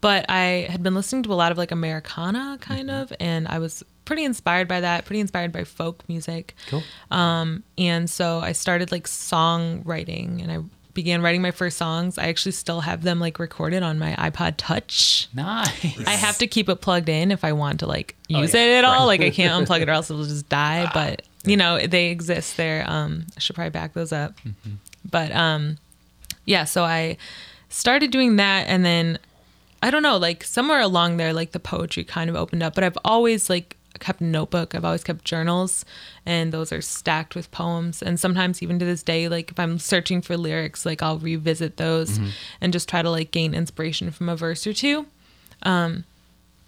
But 0.00 0.24
I 0.30 0.66
had 0.70 0.82
been 0.82 0.94
listening 0.94 1.22
to 1.24 1.32
a 1.32 1.34
lot 1.34 1.52
of 1.52 1.58
like 1.58 1.72
Americana 1.72 2.56
kind 2.60 2.88
Mm-hmm. 2.88 3.02
of 3.02 3.12
and 3.20 3.46
I 3.48 3.58
was 3.58 3.84
pretty 4.08 4.24
inspired 4.24 4.66
by 4.66 4.80
that, 4.80 5.04
pretty 5.04 5.20
inspired 5.20 5.52
by 5.52 5.62
folk 5.62 6.02
music. 6.08 6.56
Cool. 6.68 6.82
And 7.12 8.10
so 8.10 8.40
I 8.40 8.50
started 8.52 8.90
like 8.90 9.06
songwriting 9.06 10.42
and 10.42 10.50
I 10.50 10.58
began 10.94 11.22
writing 11.22 11.42
my 11.42 11.52
first 11.52 11.76
songs. 11.76 12.18
I 12.18 12.24
actually 12.26 12.52
still 12.52 12.80
have 12.80 13.02
them 13.02 13.20
like 13.20 13.38
recorded 13.38 13.82
on 13.84 13.98
my 14.00 14.14
iPod 14.16 14.54
Touch. 14.56 15.28
Nice. 15.32 16.02
I 16.06 16.10
have 16.12 16.38
to 16.38 16.46
keep 16.48 16.68
it 16.68 16.80
plugged 16.80 17.08
in 17.08 17.30
if 17.30 17.44
I 17.44 17.52
want 17.52 17.80
to 17.80 17.86
like 17.86 18.16
Oh, 18.34 18.40
use 18.40 18.52
yeah. 18.54 18.62
it 18.62 18.78
at 18.78 18.84
all. 18.84 19.00
Right. 19.06 19.20
Like 19.20 19.20
I 19.20 19.30
can't 19.30 19.66
unplug 19.68 19.80
it 19.82 19.88
or 19.88 19.92
else 19.92 20.10
it'll 20.10 20.24
just 20.24 20.48
die. 20.48 20.90
But 20.92 21.22
you 21.44 21.56
know, 21.56 21.78
they 21.86 22.10
exist 22.10 22.56
there. 22.56 22.84
Um 22.88 23.26
I 23.36 23.40
should 23.40 23.54
probably 23.54 23.70
back 23.70 23.92
those 23.92 24.12
up. 24.12 24.34
Mm-hmm. 24.40 24.74
But 25.08 25.30
um 25.32 25.78
yeah, 26.46 26.64
so 26.64 26.82
I 26.82 27.16
started 27.68 28.10
doing 28.10 28.36
that 28.36 28.66
and 28.66 28.84
then 28.84 29.18
I 29.80 29.90
don't 29.90 30.02
know, 30.02 30.16
like 30.16 30.42
somewhere 30.42 30.80
along 30.80 31.18
there, 31.18 31.32
like 31.32 31.52
the 31.52 31.60
poetry 31.60 32.02
kind 32.02 32.28
of 32.28 32.34
opened 32.34 32.64
up. 32.64 32.74
But 32.74 32.82
I've 32.82 32.98
always 33.04 33.48
like 33.48 33.76
kept 33.98 34.20
a 34.20 34.24
notebook. 34.24 34.74
I've 34.74 34.84
always 34.84 35.04
kept 35.04 35.24
journals, 35.24 35.84
and 36.24 36.52
those 36.52 36.72
are 36.72 36.80
stacked 36.80 37.34
with 37.34 37.50
poems. 37.50 38.02
And 38.02 38.18
sometimes 38.20 38.62
even 38.62 38.78
to 38.78 38.84
this 38.84 39.02
day, 39.02 39.28
like 39.28 39.50
if 39.50 39.58
I'm 39.58 39.78
searching 39.78 40.22
for 40.22 40.36
lyrics, 40.36 40.86
like 40.86 41.02
I'll 41.02 41.18
revisit 41.18 41.76
those 41.76 42.20
and 42.60 42.72
just 42.72 42.88
try 42.88 43.02
to 43.02 43.10
like 43.10 43.30
gain 43.30 43.54
inspiration 43.54 44.10
from 44.10 44.28
a 44.28 44.36
verse 44.36 44.66
or 44.66 44.72
two. 44.72 45.06
Um, 45.62 46.04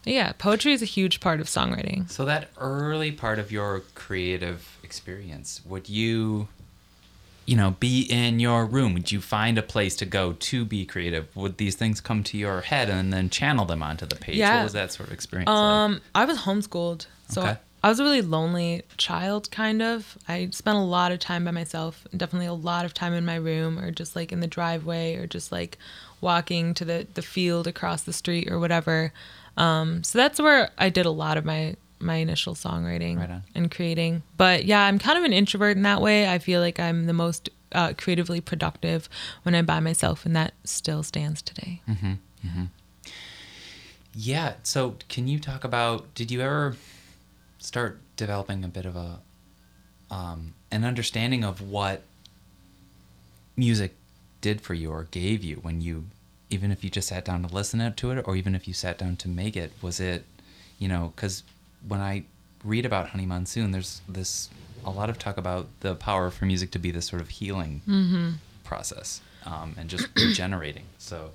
yeah, 0.04 0.32
poetry 0.32 0.72
is 0.72 0.82
a 0.82 0.86
huge 0.86 1.20
part 1.20 1.40
of 1.40 1.46
songwriting. 1.46 2.10
So 2.10 2.24
that 2.24 2.48
early 2.58 3.12
part 3.12 3.38
of 3.38 3.52
your 3.52 3.82
creative 3.94 4.78
experience, 4.82 5.60
would 5.66 5.88
you 5.88 6.48
you 7.50 7.56
know, 7.56 7.72
be 7.80 8.02
in 8.02 8.38
your 8.38 8.64
room? 8.64 8.94
Would 8.94 9.10
you 9.10 9.20
find 9.20 9.58
a 9.58 9.62
place 9.62 9.96
to 9.96 10.06
go 10.06 10.34
to 10.34 10.64
be 10.64 10.86
creative? 10.86 11.34
Would 11.34 11.56
these 11.56 11.74
things 11.74 12.00
come 12.00 12.22
to 12.30 12.38
your 12.38 12.60
head 12.60 12.88
and 12.88 13.12
then 13.12 13.28
channel 13.28 13.64
them 13.64 13.82
onto 13.82 14.06
the 14.06 14.14
page? 14.14 14.36
Yeah. 14.36 14.58
What 14.58 14.64
was 14.64 14.72
that 14.74 14.92
sort 14.92 15.08
of 15.08 15.12
experience? 15.12 15.48
like? 15.48 15.56
Um, 15.56 16.00
I 16.14 16.26
was 16.26 16.38
homeschooled, 16.38 17.06
so 17.28 17.42
Okay. 17.42 17.56
I 17.82 17.88
was 17.88 17.98
a 17.98 18.04
really 18.04 18.22
lonely 18.22 18.82
child. 18.98 19.50
Kind 19.50 19.82
of. 19.82 20.16
I 20.28 20.50
spent 20.52 20.76
a 20.78 20.82
lot 20.82 21.10
of 21.10 21.18
time 21.18 21.44
by 21.44 21.50
myself. 21.50 22.06
Definitely 22.16 22.46
a 22.46 22.54
lot 22.54 22.84
of 22.84 22.94
time 22.94 23.14
in 23.14 23.24
my 23.24 23.34
room, 23.34 23.80
or 23.80 23.90
just 23.90 24.14
like 24.14 24.30
in 24.30 24.38
the 24.38 24.46
driveway, 24.46 25.16
or 25.16 25.26
just 25.26 25.50
like 25.50 25.76
walking 26.20 26.72
to 26.74 26.84
the 26.84 27.08
the 27.14 27.22
field 27.22 27.66
across 27.66 28.02
the 28.02 28.12
street, 28.12 28.48
or 28.48 28.60
whatever. 28.60 29.12
Um, 29.56 30.04
so 30.04 30.18
that's 30.18 30.40
where 30.40 30.70
I 30.78 30.88
did 30.88 31.04
a 31.04 31.10
lot 31.10 31.36
of 31.36 31.44
my 31.44 31.74
my 32.00 32.16
initial 32.16 32.54
songwriting 32.54 33.18
Right 33.18 33.42
and 33.54 33.70
creating. 33.70 34.22
But 34.36 34.64
yeah, 34.64 34.84
I'm 34.84 34.98
kind 34.98 35.18
of 35.18 35.24
an 35.24 35.32
introvert 35.32 35.76
in 35.76 35.82
that 35.82 36.00
way. 36.00 36.28
I 36.28 36.38
feel 36.38 36.60
like 36.60 36.80
I'm 36.80 37.06
the 37.06 37.12
most 37.12 37.50
uh, 37.72 37.92
creatively 37.96 38.40
productive 38.40 39.08
when 39.42 39.54
I'm 39.54 39.66
by 39.66 39.80
myself, 39.80 40.26
and 40.26 40.34
that 40.36 40.54
still 40.64 41.02
stands 41.02 41.42
today. 41.42 41.82
Yeah. 44.14 44.54
So, 44.62 44.96
can 45.08 45.28
you 45.28 45.38
talk 45.38 45.64
about? 45.64 46.14
Did 46.14 46.30
you 46.30 46.40
ever 46.40 46.76
start 47.58 48.00
developing 48.16 48.64
a 48.64 48.68
bit 48.68 48.86
of 48.86 48.96
a 48.96 49.20
um, 50.10 50.54
an 50.70 50.84
understanding 50.84 51.44
of 51.44 51.60
what 51.60 52.02
music 53.56 53.94
did 54.40 54.60
for 54.60 54.74
you 54.74 54.90
or 54.90 55.04
gave 55.10 55.44
you 55.44 55.56
when 55.56 55.80
you, 55.80 56.06
even 56.48 56.72
if 56.72 56.82
you 56.82 56.90
just 56.90 57.08
sat 57.08 57.24
down 57.24 57.42
to 57.42 57.54
listen 57.54 57.92
to 57.92 58.10
it, 58.10 58.26
or 58.26 58.34
even 58.36 58.54
if 58.54 58.66
you 58.66 58.74
sat 58.74 58.98
down 58.98 59.16
to 59.16 59.28
make 59.28 59.56
it? 59.56 59.72
Was 59.80 60.00
it, 60.00 60.24
you 60.78 60.88
know, 60.88 61.12
because 61.14 61.44
when 61.86 62.00
I 62.00 62.24
read 62.64 62.84
about 62.86 63.08
Honey 63.10 63.26
Monsoon, 63.26 63.70
there's 63.70 64.02
this 64.08 64.50
a 64.84 64.90
lot 64.90 65.10
of 65.10 65.18
talk 65.18 65.36
about 65.36 65.66
the 65.80 65.94
power 65.94 66.30
for 66.30 66.44
music 66.46 66.70
to 66.72 66.78
be 66.78 66.90
this 66.90 67.06
sort 67.06 67.20
of 67.20 67.28
healing 67.28 68.38
process 68.64 69.20
um, 69.44 69.74
and 69.78 69.90
just 69.90 70.08
regenerating. 70.16 70.84
So, 70.98 71.30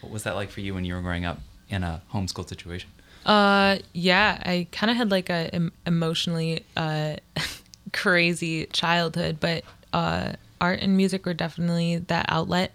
what 0.00 0.12
was 0.12 0.22
that 0.24 0.34
like 0.34 0.50
for 0.50 0.60
you 0.60 0.74
when 0.74 0.84
you 0.84 0.94
were 0.94 1.00
growing 1.00 1.24
up 1.24 1.40
in 1.68 1.82
a 1.82 2.02
homeschool 2.12 2.48
situation? 2.48 2.90
Uh, 3.24 3.78
yeah, 3.92 4.40
I 4.44 4.66
kind 4.70 4.90
of 4.90 4.96
had 4.96 5.10
like 5.10 5.30
a 5.30 5.54
em- 5.54 5.72
emotionally 5.86 6.64
uh, 6.76 7.16
crazy 7.92 8.66
childhood, 8.66 9.38
but 9.40 9.64
uh, 9.92 10.32
art 10.60 10.80
and 10.80 10.96
music 10.96 11.24
were 11.24 11.34
definitely 11.34 11.96
that 11.96 12.26
outlet 12.28 12.72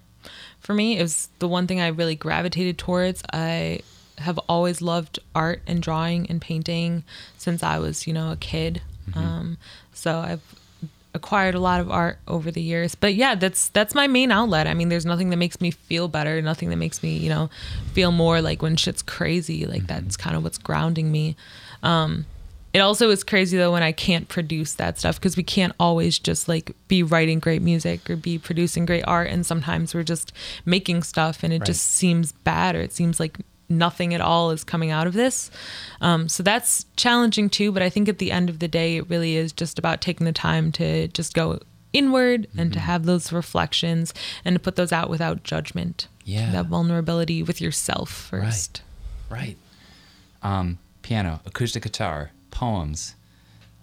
for 0.59 0.73
me. 0.73 0.97
It 0.97 1.01
was 1.01 1.29
the 1.39 1.47
one 1.47 1.67
thing 1.67 1.79
I 1.79 1.87
really 1.87 2.15
gravitated 2.15 2.77
towards. 2.77 3.21
I 3.31 3.81
have 4.19 4.37
always 4.49 4.81
loved 4.81 5.19
art 5.33 5.61
and 5.67 5.81
drawing 5.81 6.27
and 6.29 6.39
painting 6.41 7.03
since 7.37 7.63
I 7.63 7.79
was, 7.79 8.05
you 8.07 8.13
know, 8.13 8.31
a 8.31 8.35
kid. 8.37 8.81
Um, 9.15 9.57
so 9.93 10.19
I've 10.19 10.41
acquired 11.15 11.55
a 11.55 11.59
lot 11.59 11.81
of 11.81 11.89
art 11.89 12.19
over 12.27 12.51
the 12.51 12.61
years. 12.61 12.93
But 12.93 13.15
yeah 13.15 13.33
that's 13.33 13.69
that's 13.69 13.95
my 13.95 14.05
main 14.05 14.31
outlet. 14.31 14.67
I 14.67 14.75
mean 14.75 14.89
there's 14.89 15.05
nothing 15.05 15.31
that 15.31 15.37
makes 15.37 15.59
me 15.59 15.71
feel 15.71 16.07
better 16.07 16.39
nothing 16.43 16.69
that 16.69 16.75
makes 16.75 17.01
me 17.01 17.17
you 17.17 17.29
know 17.29 17.49
feel 17.93 18.11
more 18.11 18.39
like 18.41 18.61
when 18.61 18.75
shit's 18.75 19.01
crazy 19.01 19.65
like 19.65 19.87
that's 19.87 20.15
kind 20.15 20.35
of 20.35 20.43
what's 20.43 20.59
grounding 20.59 21.11
me. 21.11 21.35
Um 21.81 22.25
it 22.71 22.79
also 22.81 23.09
is 23.09 23.23
crazy 23.23 23.57
though 23.57 23.71
when 23.71 23.81
i 23.81 23.91
can't 23.91 24.27
produce 24.29 24.73
that 24.75 24.99
stuff 24.99 25.15
because 25.19 25.35
we 25.35 25.41
can't 25.41 25.73
always 25.79 26.19
just 26.19 26.47
like 26.47 26.75
be 26.87 27.01
writing 27.01 27.39
great 27.39 27.63
music 27.63 28.07
or 28.07 28.15
be 28.15 28.37
producing 28.37 28.85
great 28.85 29.01
art 29.07 29.27
and 29.31 29.43
sometimes 29.43 29.95
we're 29.95 30.03
just 30.03 30.31
making 30.65 31.01
stuff 31.01 31.41
and 31.43 31.51
it 31.51 31.61
Right. 31.61 31.65
just 31.65 31.81
seems 31.83 32.31
bad 32.31 32.75
or 32.75 32.81
it 32.81 32.93
seems 32.93 33.19
like 33.19 33.39
nothing 33.69 34.13
at 34.13 34.21
all 34.21 34.51
is 34.51 34.63
coming 34.63 34.91
out 34.91 35.07
of 35.07 35.13
this. 35.13 35.49
Um, 36.01 36.27
so 36.27 36.43
that's 36.43 36.85
challenging 36.95 37.49
too. 37.49 37.71
But 37.71 37.81
I 37.83 37.89
think 37.89 38.09
at 38.09 38.17
the 38.17 38.31
end 38.31 38.49
of 38.49 38.59
the 38.59 38.67
day, 38.67 38.97
it 38.97 39.09
really 39.09 39.35
is 39.35 39.51
just 39.51 39.77
about 39.79 40.01
taking 40.01 40.25
the 40.25 40.31
time 40.33 40.71
to 40.73 41.07
just 41.09 41.33
go 41.33 41.59
inward 41.93 42.47
and 42.57 42.69
Mm-hmm. 42.69 42.73
to 42.73 42.79
have 42.79 43.05
those 43.05 43.31
reflections 43.31 44.13
and 44.45 44.55
to 44.55 44.59
put 44.59 44.75
those 44.75 44.91
out 44.91 45.09
without 45.09 45.43
judgment. 45.43 46.07
Yeah. 46.25 46.51
That 46.51 46.65
vulnerability 46.67 47.41
with 47.43 47.59
yourself 47.61 48.09
first. 48.11 48.81
Right. 49.29 49.39
Right. 49.41 49.57
Um, 50.41 50.77
piano, 51.01 51.41
acoustic 51.45 51.83
guitar, 51.83 52.31
poems, 52.51 53.15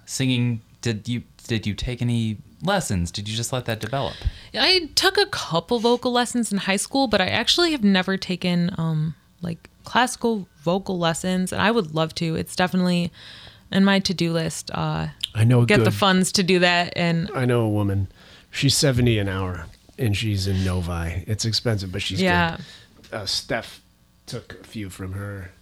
singing. 0.04 0.60
Did 0.80 1.08
you 1.08 1.22
did 1.48 1.66
you 1.66 1.74
take 1.74 2.00
any 2.02 2.38
lessons? 2.62 3.10
Did 3.10 3.28
you 3.28 3.36
just 3.36 3.52
let 3.52 3.64
that 3.66 3.80
develop? 3.80 4.14
I 4.54 4.88
took 4.94 5.18
a 5.18 5.26
couple 5.26 5.78
vocal 5.80 6.12
lessons 6.12 6.50
in 6.52 6.58
high 6.58 6.76
school, 6.76 7.06
but 7.08 7.20
I 7.20 7.26
actually 7.26 7.72
have 7.72 7.84
never 7.84 8.16
taken 8.16 8.70
um, 8.78 9.14
like 9.46 9.70
classical 9.84 10.46
vocal 10.58 10.98
lessons, 10.98 11.52
and 11.52 11.62
I 11.62 11.70
would 11.70 11.94
love 11.94 12.14
to. 12.16 12.34
It's 12.36 12.54
definitely 12.54 13.10
in 13.72 13.84
my 13.84 14.00
to 14.00 14.12
do 14.12 14.32
list. 14.32 14.70
Uh, 14.74 15.08
I 15.34 15.44
know 15.44 15.62
a 15.62 15.66
get 15.66 15.84
the 15.84 15.90
funds 15.90 16.32
to 16.32 16.42
do 16.42 16.58
that, 16.58 16.92
and 16.96 17.30
I 17.34 17.44
know 17.46 17.62
a 17.62 17.68
woman. 17.68 18.08
She's 18.50 18.74
seventy 18.76 19.18
an 19.18 19.28
hour, 19.28 19.66
and 19.98 20.16
she's 20.16 20.46
in 20.46 20.64
Novi. 20.64 21.24
It's 21.26 21.44
expensive, 21.44 21.92
but 21.92 22.02
she's 22.02 22.20
yeah. 22.20 22.56
good. 22.56 23.14
Uh, 23.14 23.26
Steph 23.26 23.80
took 24.26 24.60
a 24.60 24.64
few 24.64 24.90
from 24.90 25.12
her, 25.12 25.52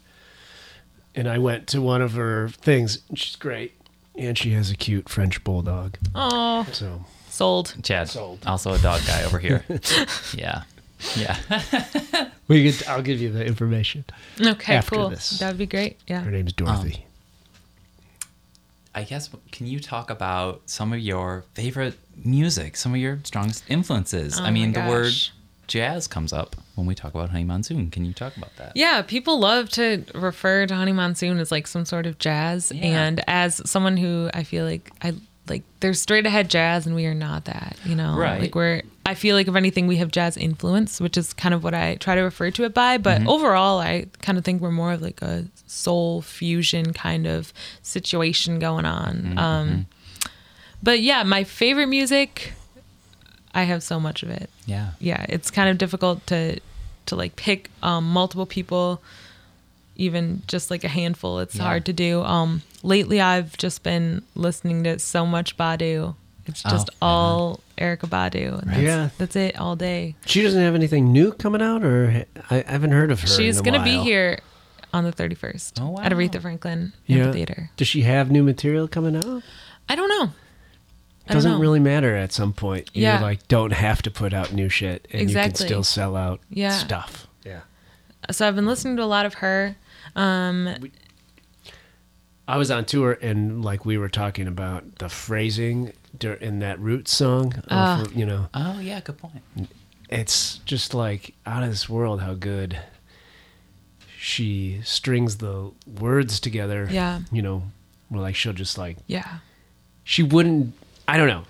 and 1.14 1.28
I 1.28 1.38
went 1.38 1.66
to 1.68 1.80
one 1.82 2.02
of 2.02 2.12
her 2.14 2.48
things. 2.48 3.02
and 3.08 3.18
She's 3.18 3.36
great, 3.36 3.74
and 4.16 4.36
she 4.38 4.52
has 4.52 4.70
a 4.70 4.76
cute 4.76 5.08
French 5.08 5.44
bulldog. 5.44 5.96
Oh, 6.14 6.66
So 6.72 7.04
sold. 7.28 7.74
Chad, 7.82 8.08
Sold. 8.08 8.38
also 8.46 8.72
a 8.72 8.78
dog 8.78 9.02
guy 9.06 9.24
over 9.24 9.38
here. 9.38 9.64
yeah, 10.34 10.62
yeah. 11.16 11.36
we 12.48 12.70
could. 12.72 12.86
I'll 12.86 13.02
give 13.02 13.20
you 13.20 13.30
the 13.30 13.44
information. 13.44 14.04
Okay, 14.40 14.74
After 14.76 14.96
cool. 14.96 15.08
this. 15.10 15.38
That 15.38 15.48
would 15.48 15.58
be 15.58 15.66
great. 15.66 15.98
Yeah. 16.06 16.20
Her 16.20 16.30
Yeah. 16.30 16.36
name's 16.38 16.52
Dorothy. 16.52 16.94
Um, 16.94 17.00
I 18.96 19.02
guess 19.02 19.28
can 19.50 19.66
you 19.66 19.80
talk 19.80 20.08
about 20.10 20.62
some 20.66 20.92
of 20.92 21.00
your 21.00 21.44
favorite 21.54 21.98
music, 22.24 22.76
some 22.76 22.92
of 22.94 23.00
your 23.00 23.18
strongest 23.24 23.64
influences? 23.68 24.38
Oh 24.38 24.44
I 24.44 24.50
mean, 24.50 24.72
the 24.72 24.80
word 24.82 25.12
jazz 25.66 26.06
comes 26.06 26.32
up 26.32 26.54
when 26.76 26.86
we 26.86 26.94
talk 26.94 27.12
about 27.12 27.30
Honey 27.30 27.42
Monsoon. 27.44 27.90
Can 27.90 28.04
you 28.04 28.12
talk 28.12 28.36
about 28.36 28.54
that? 28.56 28.72
Yeah, 28.76 29.02
people 29.02 29.40
love 29.40 29.68
to 29.70 30.04
refer 30.14 30.66
to 30.66 30.74
Honey 30.74 30.92
Monsoon 30.92 31.38
as 31.40 31.50
like 31.50 31.66
some 31.66 31.84
sort 31.84 32.06
of 32.06 32.18
jazz, 32.18 32.70
Yeah. 32.70 32.84
and 33.06 33.24
as 33.26 33.60
someone 33.68 33.96
who 33.96 34.30
I 34.32 34.44
feel 34.44 34.64
like 34.64 34.92
I 35.02 35.14
like, 35.48 35.62
there's 35.80 36.00
straight 36.00 36.24
ahead 36.26 36.48
jazz, 36.48 36.86
and 36.86 36.94
we 36.96 37.04
are 37.06 37.14
not 37.14 37.44
that. 37.44 37.76
You 37.84 37.94
know, 37.94 38.16
Right. 38.16 38.40
Like 38.40 38.54
we're. 38.54 38.82
I 39.06 39.14
feel 39.14 39.36
like 39.36 39.48
if 39.48 39.54
anything, 39.54 39.86
we 39.86 39.96
have 39.96 40.10
jazz 40.10 40.36
influence, 40.38 40.98
which 41.00 41.18
is 41.18 41.34
kind 41.34 41.54
of 41.54 41.62
what 41.62 41.74
I 41.74 41.96
try 41.96 42.14
to 42.14 42.22
refer 42.22 42.50
to 42.52 42.64
it 42.64 42.72
by. 42.72 42.96
But 42.98 43.18
Mm-hmm. 43.18 43.28
overall, 43.28 43.78
I 43.78 44.06
kind 44.22 44.38
of 44.38 44.44
think 44.44 44.62
we're 44.62 44.70
more 44.70 44.92
of 44.92 45.02
like 45.02 45.20
a 45.20 45.44
soul 45.66 46.22
fusion 46.22 46.92
kind 46.94 47.26
of 47.26 47.52
situation 47.82 48.58
going 48.58 48.86
on. 48.86 49.16
Mm-hmm. 49.16 49.38
Um, 49.38 49.86
but 50.82 51.00
yeah, 51.00 51.22
my 51.22 51.44
favorite 51.44 51.88
music. 51.88 52.52
I 53.56 53.62
have 53.64 53.82
so 53.84 54.00
much 54.00 54.22
of 54.24 54.30
it. 54.30 54.50
Yeah. 54.66 54.90
yeah 54.98 55.24
it's 55.28 55.50
kind 55.50 55.68
of 55.68 55.78
difficult 55.78 56.26
to 56.28 56.58
to 57.06 57.14
like 57.16 57.36
pick 57.36 57.70
um 57.82 58.04
multiple 58.10 58.46
people 58.46 59.00
even 59.94 60.42
just 60.48 60.70
like 60.70 60.82
a 60.84 60.88
handful 60.88 61.38
it's 61.38 61.54
Yeah. 61.54 61.62
hard 61.64 61.84
to 61.86 61.92
do 61.92 62.22
um 62.22 62.62
lately 62.84 63.20
i've 63.20 63.56
just 63.56 63.82
been 63.82 64.22
listening 64.34 64.84
to 64.84 64.98
so 64.98 65.24
much 65.26 65.56
badu 65.56 66.14
it's 66.46 66.62
Oh, 66.66 66.70
just 66.70 66.88
right 66.90 66.96
all 67.02 67.60
Erykah 67.78 68.08
Badu 68.08 68.60
and 68.62 68.70
that's, 68.70 68.80
Yeah. 68.82 69.08
that's 69.18 69.34
it 69.34 69.58
all 69.58 69.74
day 69.76 70.14
She 70.26 70.42
doesn't 70.42 70.60
have 70.60 70.74
anything 70.76 71.10
new 71.10 71.32
coming 71.32 71.60
out, 71.62 71.82
or 71.82 72.24
I, 72.50 72.58
I 72.68 72.70
haven't 72.70 72.92
heard 72.92 73.10
of 73.10 73.20
her. 73.22 73.26
she's 73.26 73.58
in 73.58 73.66
a 73.66 73.70
gonna 73.72 73.82
be 73.82 73.96
here 73.98 74.38
on 74.92 75.04
the 75.04 75.10
31st 75.12 75.80
Oh, 75.80 75.98
at 76.00 76.12
aretha 76.12 76.40
franklin 76.42 76.92
Yeah. 77.06 77.24
amphitheater 77.24 77.70
Does 77.76 77.88
she 77.88 78.02
have 78.02 78.30
new 78.30 78.42
material 78.44 78.86
coming 78.86 79.16
out? 79.16 79.42
i 79.88 79.96
don't 79.96 80.08
know 80.10 80.30
I 81.26 81.28
don't 81.32 81.36
Doesn't 81.38 81.52
know. 81.52 81.58
really 81.58 81.80
matter 81.80 82.14
at 82.14 82.32
some 82.34 82.52
point. 82.52 82.90
Yeah. 82.92 83.16
You 83.16 83.24
like 83.24 83.48
don't 83.48 83.72
have 83.72 84.02
to 84.02 84.10
put 84.10 84.34
out 84.34 84.52
new 84.52 84.68
shit, 84.68 85.08
and 85.10 85.30
you 85.30 85.34
can 85.34 85.54
still 85.54 85.82
sell 85.82 86.14
out 86.16 86.40
Yeah. 86.50 86.68
stuff. 86.68 87.26
Yeah. 87.46 87.60
so 88.30 88.46
i've 88.46 88.54
been 88.54 88.66
listening 88.66 88.96
to 88.98 89.02
a 89.02 89.06
lot 89.06 89.24
of 89.24 89.32
her 89.34 89.74
um 90.16 90.68
I 92.46 92.56
was 92.58 92.70
on 92.70 92.84
tour 92.84 93.18
and 93.22 93.64
like 93.64 93.84
we 93.84 93.96
were 93.96 94.08
talking 94.08 94.46
about 94.46 94.96
the 94.98 95.08
phrasing 95.08 95.92
in 96.40 96.58
that 96.60 96.78
Roots 96.78 97.12
song. 97.14 97.54
Ah. 97.70 98.02
of, 98.02 98.12
you 98.14 98.26
know, 98.26 98.48
Oh 98.54 98.80
yeah, 98.80 99.00
good 99.00 99.18
point. 99.18 99.42
it's 100.10 100.58
just 100.58 100.92
like 100.94 101.34
out 101.46 101.62
of 101.62 101.70
this 101.70 101.88
world 101.88 102.20
how 102.20 102.34
good 102.34 102.78
she 104.18 104.80
strings 104.84 105.36
the 105.38 105.70
words 106.00 106.38
together. 106.40 106.88
Yeah. 106.90 107.20
You 107.32 107.42
know, 107.42 107.62
where 108.08 108.20
like 108.22 108.34
she'll 108.36 108.52
just 108.52 108.76
like 108.78 108.98
yeah 109.06 109.38
she 110.04 110.22
wouldn't 110.22 110.74
I 111.08 111.16
don't 111.16 111.28
know. 111.28 111.44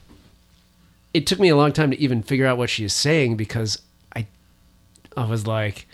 It 1.13 1.27
took 1.27 1.39
me 1.39 1.49
a 1.49 1.57
long 1.57 1.73
time 1.73 1.91
to 1.91 1.99
even 2.01 2.23
figure 2.23 2.47
out 2.47 2.59
what 2.59 2.71
she 2.71 2.85
is 2.85 2.93
saying 2.93 3.37
because 3.37 3.81
I 4.15 4.27
I 5.17 5.25
was 5.27 5.47
like 5.47 5.87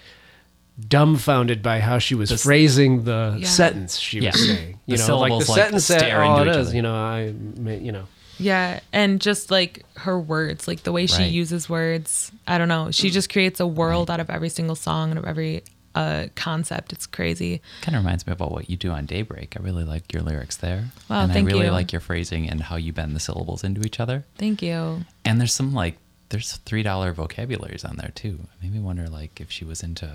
dumbfounded 0.88 1.62
by 1.62 1.80
how 1.80 1.98
she 1.98 2.14
was 2.14 2.30
This- 2.30 2.42
phrasing 2.42 3.04
the 3.04 3.36
Yeah. 3.40 3.46
sentence 3.48 3.98
she 3.98 4.20
Yeah. 4.20 4.30
was 4.32 4.46
saying. 4.46 4.78
You 4.86 4.96
The 4.96 5.06
know, 5.08 5.18
like 5.18 5.30
the 5.30 5.36
like, 5.36 5.46
sentence 5.46 5.88
that 5.88 6.00
stare 6.00 6.22
all 6.22 6.38
into 6.40 6.50
oh, 6.50 6.52
it 6.52 6.56
each 6.62 6.66
other. 6.68 6.76
you 6.76 6.82
know, 6.82 6.94
I 6.94 7.34
you 7.74 7.92
know. 7.92 8.04
Yeah, 8.38 8.80
and 8.92 9.20
just 9.20 9.50
like 9.50 9.84
her 9.96 10.18
words, 10.18 10.66
like 10.66 10.82
the 10.84 10.92
way 10.92 11.06
she 11.06 11.22
Right. 11.24 11.30
uses 11.30 11.68
words, 11.68 12.32
I 12.46 12.56
don't 12.56 12.68
know. 12.68 12.90
She 12.90 13.10
just 13.10 13.30
creates 13.30 13.60
a 13.60 13.66
world 13.66 14.10
out 14.10 14.18
of 14.18 14.30
every 14.30 14.48
single 14.48 14.76
song 14.76 15.10
and 15.10 15.18
of 15.18 15.24
every 15.26 15.62
a 15.94 16.30
concept. 16.36 16.92
It's 16.92 17.04
crazy. 17.04 17.60
Kind 17.82 17.96
of 17.96 18.04
reminds 18.04 18.24
me 18.26 18.32
about 18.32 18.52
what 18.52 18.70
you 18.70 18.76
do 18.76 18.92
on 18.92 19.06
Daybreak. 19.06 19.56
I 19.58 19.62
really 19.62 19.82
like 19.84 20.12
your 20.12 20.22
lyrics 20.22 20.56
there. 20.56 20.90
Wow, 21.08 21.24
and 21.24 21.32
thank 21.32 21.48
I 21.48 21.52
really 21.52 21.66
you. 21.66 21.72
like 21.72 21.92
your 21.92 22.00
phrasing 22.00 22.48
and 22.48 22.62
how 22.62 22.76
you 22.76 22.92
bend 22.92 23.14
the 23.16 23.20
syllables 23.20 23.64
into 23.64 23.82
each 23.84 23.98
other. 24.00 24.24
Thank 24.38 24.62
you. 24.62 25.04
And 25.24 25.40
there's 25.40 25.52
some 25.52 25.74
like 25.74 25.98
there's 26.30 26.52
three 26.64 26.84
dollar 26.84 27.12
vocabularies 27.12 27.84
on 27.84 27.96
there 27.96 28.12
too. 28.14 28.38
It 28.44 28.62
made 28.62 28.72
me 28.72 28.78
wonder 28.80 29.08
like 29.08 29.40
if 29.40 29.50
she 29.50 29.64
was 29.64 29.82
into 29.82 30.08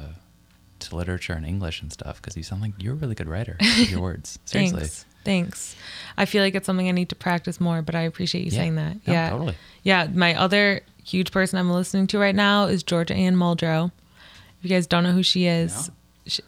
to 0.80 0.96
literature 0.96 1.34
and 1.34 1.46
English 1.46 1.82
and 1.82 1.92
stuff 1.92 2.22
because 2.22 2.36
you 2.38 2.44
sound 2.44 2.62
like 2.62 2.74
you're 2.78 2.94
a 2.94 2.96
really 2.98 3.16
good 3.16 3.28
writer 3.28 3.58
your 3.90 4.02
words. 4.02 4.40
Seriously. 4.46 4.80
Thanks. 4.82 5.06
Thanks. 5.24 5.76
I 6.18 6.26
feel 6.26 6.44
like 6.44 6.54
it's 6.56 6.66
something 6.68 6.88
I 6.88 6.92
need 6.92 7.10
to 7.10 7.16
practice 7.16 7.60
more, 7.60 7.82
but 7.82 7.96
I 7.96 8.02
appreciate 8.02 8.46
you 8.46 8.52
Yeah. 8.52 8.58
saying 8.58 8.76
that. 8.76 8.96
No, 9.08 9.14
yeah. 9.14 9.30
totally. 9.30 9.56
Yeah. 9.84 10.08
My 10.14 10.36
other 10.36 10.82
huge 11.04 11.32
person 11.32 11.58
I'm 11.58 11.72
listening 11.72 12.08
to 12.08 12.20
right 12.20 12.36
now 12.36 12.66
is 12.66 12.84
Georgia 12.84 13.16
Ann 13.16 13.36
Muldrow. 13.36 13.92
If 14.60 14.64
you 14.64 14.70
guys 14.70 14.86
don't 14.88 15.04
know 15.04 15.12
who 15.12 15.24
she 15.24 15.46
is, 15.48 15.86
sh 15.86 15.90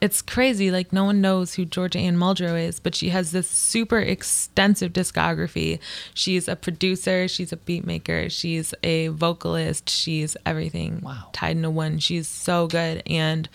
it's 0.02 0.22
crazy. 0.22 0.72
Like, 0.72 0.92
no 0.92 1.04
one 1.04 1.22
knows 1.22 1.54
who 1.54 1.66
Georgia 1.66 2.00
Ann 2.00 2.18
Muldrow 2.18 2.60
is, 2.60 2.80
but 2.80 2.96
she 2.96 3.10
has 3.10 3.32
this 3.32 3.50
super 3.50 4.00
extensive 4.00 4.94
discography. 4.94 5.80
She's 6.14 6.48
a 6.48 6.56
producer, 6.56 7.28
she's 7.28 7.52
a 7.52 7.58
beat 7.58 7.86
maker, 7.86 8.30
she's 8.30 8.74
a 8.84 9.10
vocalist, 9.10 9.90
she's 9.90 10.36
everything 10.46 11.02
Wow. 11.02 11.30
tied 11.34 11.58
into 11.58 11.70
one. 11.70 12.00
She's 12.00 12.28
so 12.28 12.68
good. 12.68 13.04
And, 13.06 13.48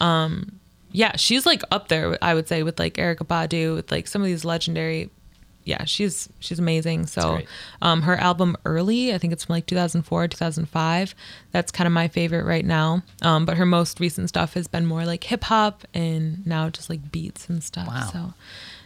um, 0.00 0.58
yeah, 0.90 1.16
she's 1.16 1.46
like 1.46 1.62
up 1.70 1.88
there, 1.88 2.18
I 2.22 2.34
would 2.34 2.48
say, 2.48 2.62
with 2.62 2.78
like 2.78 2.94
Erykah 2.94 3.26
Badu, 3.26 3.74
with 3.74 3.90
like 3.90 4.06
some 4.06 4.20
of 4.22 4.26
these 4.26 4.44
legendary. 4.44 5.10
Yeah, 5.64 5.84
she's 5.84 6.28
she's 6.40 6.58
amazing. 6.58 7.06
So, 7.06 7.40
um, 7.80 8.02
her 8.02 8.16
album 8.16 8.56
Early, 8.64 9.14
I 9.14 9.18
think 9.18 9.32
it's 9.32 9.44
from 9.44 9.54
like 9.54 9.66
2004, 9.66 10.28
2005. 10.28 11.14
That's 11.52 11.70
kind 11.70 11.86
of 11.86 11.92
my 11.92 12.08
favorite 12.08 12.44
right 12.44 12.64
now. 12.64 13.02
Um, 13.22 13.44
but 13.44 13.56
her 13.56 13.66
most 13.66 14.00
recent 14.00 14.28
stuff 14.28 14.54
has 14.54 14.66
been 14.66 14.86
more 14.86 15.04
like 15.04 15.24
hip 15.24 15.44
hop 15.44 15.84
and 15.94 16.44
now 16.46 16.68
just 16.68 16.90
like 16.90 17.12
beats 17.12 17.48
and 17.48 17.62
stuff. 17.62 17.86
Wow. 17.86 18.10
So, 18.12 18.34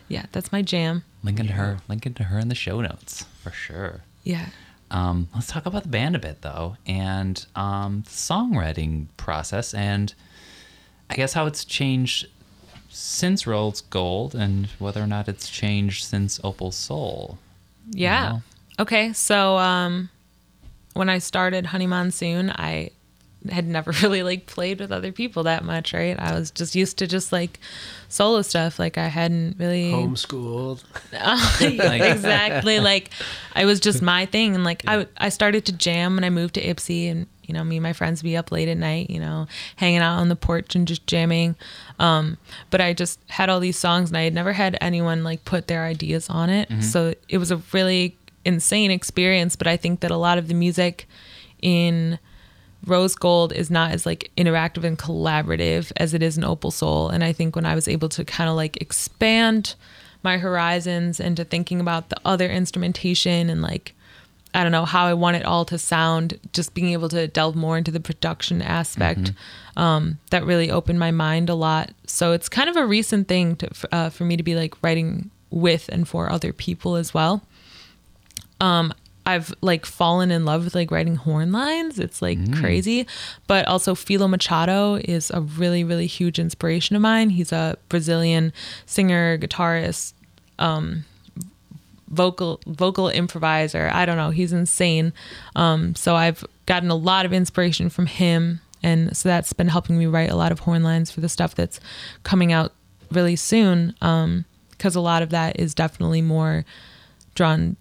yeah, 0.08 0.26
that's 0.32 0.52
my 0.52 0.62
jam. 0.62 1.04
Linking 1.22 1.46
to 1.46 1.52
her, 1.54 1.78
linking 1.88 2.14
to 2.14 2.24
her 2.24 2.38
in 2.38 2.48
the 2.48 2.54
show 2.54 2.80
notes 2.80 3.24
for 3.42 3.50
sure. 3.50 4.02
Yeah. 4.22 4.46
Um, 4.90 5.28
let's 5.34 5.48
talk 5.48 5.66
about 5.66 5.82
the 5.82 5.88
band 5.88 6.14
a 6.14 6.18
bit 6.18 6.42
though, 6.42 6.76
and 6.86 7.44
um, 7.56 8.02
the 8.02 8.10
songwriting 8.10 9.06
process, 9.16 9.74
and 9.74 10.14
I 11.10 11.14
guess 11.14 11.32
how 11.32 11.46
it's 11.46 11.64
changed 11.64 12.28
since 12.96 13.46
Rose 13.46 13.82
Gold, 13.82 14.34
and 14.34 14.66
whether 14.78 15.02
or 15.02 15.06
not 15.06 15.28
it's 15.28 15.48
changed 15.48 16.04
since 16.04 16.40
Opal 16.42 16.72
Soul. 16.72 17.38
Yeah. 17.90 18.28
know? 18.28 18.42
Okay. 18.78 19.12
So 19.12 19.58
um, 19.58 20.08
when 20.94 21.08
I 21.08 21.18
started 21.18 21.66
Honey 21.66 21.86
Monsoon, 21.86 22.50
I 22.50 22.90
had 23.50 23.66
never 23.66 23.90
really 24.02 24.22
like 24.22 24.46
played 24.46 24.80
with 24.80 24.90
other 24.90 25.12
people 25.12 25.44
that 25.44 25.64
much, 25.64 25.92
right? 25.92 26.18
I 26.18 26.32
was 26.32 26.50
just 26.50 26.74
used 26.74 26.98
to 26.98 27.06
just 27.06 27.32
like 27.32 27.60
solo 28.08 28.42
stuff. 28.42 28.78
Like 28.78 28.98
I 28.98 29.08
hadn't 29.08 29.56
really 29.58 29.92
Homeschooled. 29.92 30.82
exactly 31.60 32.80
like 32.80 33.10
I 33.54 33.64
was 33.66 33.80
just 33.80 34.02
my 34.02 34.26
thing 34.26 34.54
and 34.54 34.64
like 34.64 34.84
I 34.86 35.06
I 35.16 35.28
started 35.28 35.66
to 35.66 35.72
jam 35.72 36.14
when 36.14 36.24
I 36.24 36.30
moved 36.30 36.54
to 36.54 36.62
Ypsi 36.62 37.10
and 37.10 37.26
you 37.46 37.54
know 37.54 37.64
me 37.64 37.76
and 37.76 37.82
my 37.82 37.92
friends 37.92 38.22
be 38.22 38.36
up 38.36 38.52
late 38.52 38.68
at 38.68 38.76
night, 38.76 39.10
you 39.10 39.20
know, 39.20 39.46
hanging 39.76 40.00
out 40.00 40.18
on 40.18 40.28
the 40.28 40.36
porch 40.36 40.74
and 40.74 40.86
just 40.86 41.06
jamming. 41.06 41.56
Um, 41.98 42.38
but 42.70 42.80
I 42.80 42.92
just 42.92 43.18
had 43.28 43.48
all 43.48 43.60
these 43.60 43.78
songs 43.78 44.10
and 44.10 44.16
I 44.16 44.22
had 44.22 44.34
never 44.34 44.52
had 44.52 44.76
anyone 44.80 45.24
like 45.24 45.44
put 45.44 45.66
their 45.68 45.84
ideas 45.84 46.28
on 46.28 46.50
it. 46.50 46.68
So 46.82 47.14
it 47.28 47.38
was 47.38 47.50
a 47.50 47.60
really 47.72 48.16
insane 48.44 48.90
experience, 48.90 49.56
but 49.56 49.66
I 49.66 49.76
think 49.76 50.00
that 50.00 50.10
a 50.10 50.16
lot 50.16 50.38
of 50.38 50.48
the 50.48 50.54
music 50.54 51.08
in 51.62 52.18
Rose 52.86 53.16
Gold 53.16 53.52
is 53.52 53.70
not 53.70 53.90
as 53.90 54.06
like 54.06 54.30
interactive 54.36 54.84
and 54.84 54.96
collaborative 54.98 55.90
as 55.96 56.14
it 56.14 56.22
is 56.22 56.38
in 56.38 56.44
Opal 56.44 56.70
Soul. 56.70 57.08
And 57.08 57.24
I 57.24 57.32
think 57.32 57.56
when 57.56 57.66
I 57.66 57.74
was 57.74 57.88
able 57.88 58.08
to 58.10 58.24
kind 58.24 58.48
of 58.48 58.54
like 58.54 58.76
expand 58.80 59.74
my 60.22 60.38
horizons 60.38 61.18
into 61.18 61.44
thinking 61.44 61.80
about 61.80 62.10
the 62.10 62.16
other 62.24 62.48
instrumentation 62.48 63.50
and 63.50 63.62
like 63.62 63.94
I 64.56 64.62
don't 64.62 64.72
know 64.72 64.86
how 64.86 65.04
I 65.04 65.12
want 65.12 65.36
it 65.36 65.44
all 65.44 65.66
to 65.66 65.76
sound, 65.78 66.38
just 66.54 66.72
being 66.72 66.88
able 66.92 67.10
to 67.10 67.28
delve 67.28 67.54
more 67.54 67.76
into 67.76 67.90
the 67.90 68.00
production 68.00 68.62
aspect, 68.62 69.32
um, 69.76 70.18
that 70.30 70.46
really 70.46 70.70
opened 70.70 70.98
my 70.98 71.10
mind 71.10 71.50
a 71.50 71.54
lot. 71.54 71.92
So 72.06 72.32
it's 72.32 72.48
kind 72.48 72.70
of 72.70 72.76
a 72.76 72.86
recent 72.86 73.28
thing 73.28 73.56
to, 73.56 73.70
uh, 73.92 74.08
for 74.08 74.24
me 74.24 74.34
to 74.36 74.42
be 74.42 74.54
like 74.54 74.82
writing 74.82 75.30
with 75.50 75.90
and 75.90 76.08
for 76.08 76.30
other 76.32 76.54
people 76.54 76.96
as 76.96 77.12
well. 77.12 77.42
Um, 78.58 78.94
I've 79.26 79.52
like 79.60 79.84
fallen 79.84 80.30
in 80.30 80.44
love 80.44 80.64
with 80.64 80.74
like 80.74 80.90
writing 80.90 81.16
horn 81.16 81.52
lines. 81.52 81.98
It's 81.98 82.22
like 82.22 82.38
crazy. 82.54 83.06
But 83.46 83.66
also 83.66 83.94
Filó 83.94 84.30
Machado 84.30 84.94
is 84.94 85.30
a 85.32 85.40
really, 85.42 85.84
really 85.84 86.06
huge 86.06 86.38
inspiration 86.38 86.96
of 86.96 87.02
mine. 87.02 87.30
He's 87.30 87.52
a 87.52 87.76
Brazilian 87.88 88.52
singer, 88.86 89.36
guitarist, 89.36 90.14
um, 90.58 91.04
vocal 92.08 92.60
vocal 92.66 93.08
improviser. 93.08 93.90
I 93.92 94.06
don't 94.06 94.16
know. 94.16 94.30
He's 94.30 94.52
insane. 94.52 95.12
Um, 95.54 95.94
so 95.94 96.14
I've 96.14 96.44
gotten 96.66 96.90
a 96.90 96.94
lot 96.94 97.26
of 97.26 97.32
inspiration 97.32 97.90
from 97.90 98.06
him, 98.06 98.60
and 98.82 99.16
so 99.16 99.28
that's 99.28 99.52
been 99.52 99.68
helping 99.68 99.98
me 99.98 100.06
write 100.06 100.30
a 100.30 100.36
lot 100.36 100.52
of 100.52 100.60
horn 100.60 100.82
lines 100.82 101.10
for 101.10 101.20
the 101.20 101.28
stuff 101.28 101.54
that's 101.54 101.80
coming 102.22 102.52
out 102.52 102.72
really 103.10 103.36
soon. 103.36 103.94
Because 104.70 104.94
a 104.94 105.00
lot 105.00 105.22
of 105.22 105.30
that 105.30 105.58
is 105.58 105.74
definitely 105.74 106.22
more 106.22 106.64
drawn, 107.34 107.76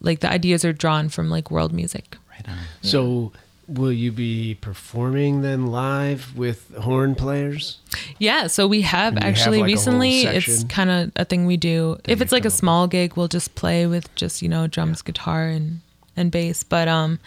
like 0.00 0.20
the 0.20 0.30
ideas 0.30 0.64
are 0.64 0.72
drawn 0.72 1.08
from 1.08 1.30
like 1.30 1.50
world 1.50 1.72
music. 1.72 2.16
Right 2.30 2.48
on. 2.48 2.58
So, 2.82 3.32
will 3.68 3.92
you 3.92 4.12
be 4.12 4.54
performing 4.60 5.42
then 5.42 5.66
live 5.66 6.36
with 6.36 6.74
horn 6.76 7.14
players? 7.14 7.78
Yeah, 8.18 8.46
so 8.46 8.66
we 8.66 8.82
have 8.82 9.14
And 9.14 9.22
you 9.22 9.26
have, 9.26 9.36
actually 9.36 9.58
like, 9.58 9.66
recently. 9.66 10.22
It's 10.22 10.64
kind 10.64 10.90
of 10.90 11.12
a 11.16 11.24
thing 11.24 11.46
we 11.46 11.56
do. 11.56 11.98
if 12.04 12.20
it's 12.20 12.32
like 12.32 12.44
a 12.44 12.48
come 12.48 12.54
up 12.54 12.58
small 12.58 12.86
gig, 12.86 13.16
we'll 13.16 13.28
just 13.28 13.54
play 13.54 13.86
with 13.86 14.14
just 14.14 14.42
you 14.42 14.48
know 14.48 14.66
drums, 14.66 15.02
guitar, 15.02 15.48
and 15.48 15.80
and 16.16 16.30
bass. 16.30 16.62
But 16.62 16.86
um, 16.88 17.18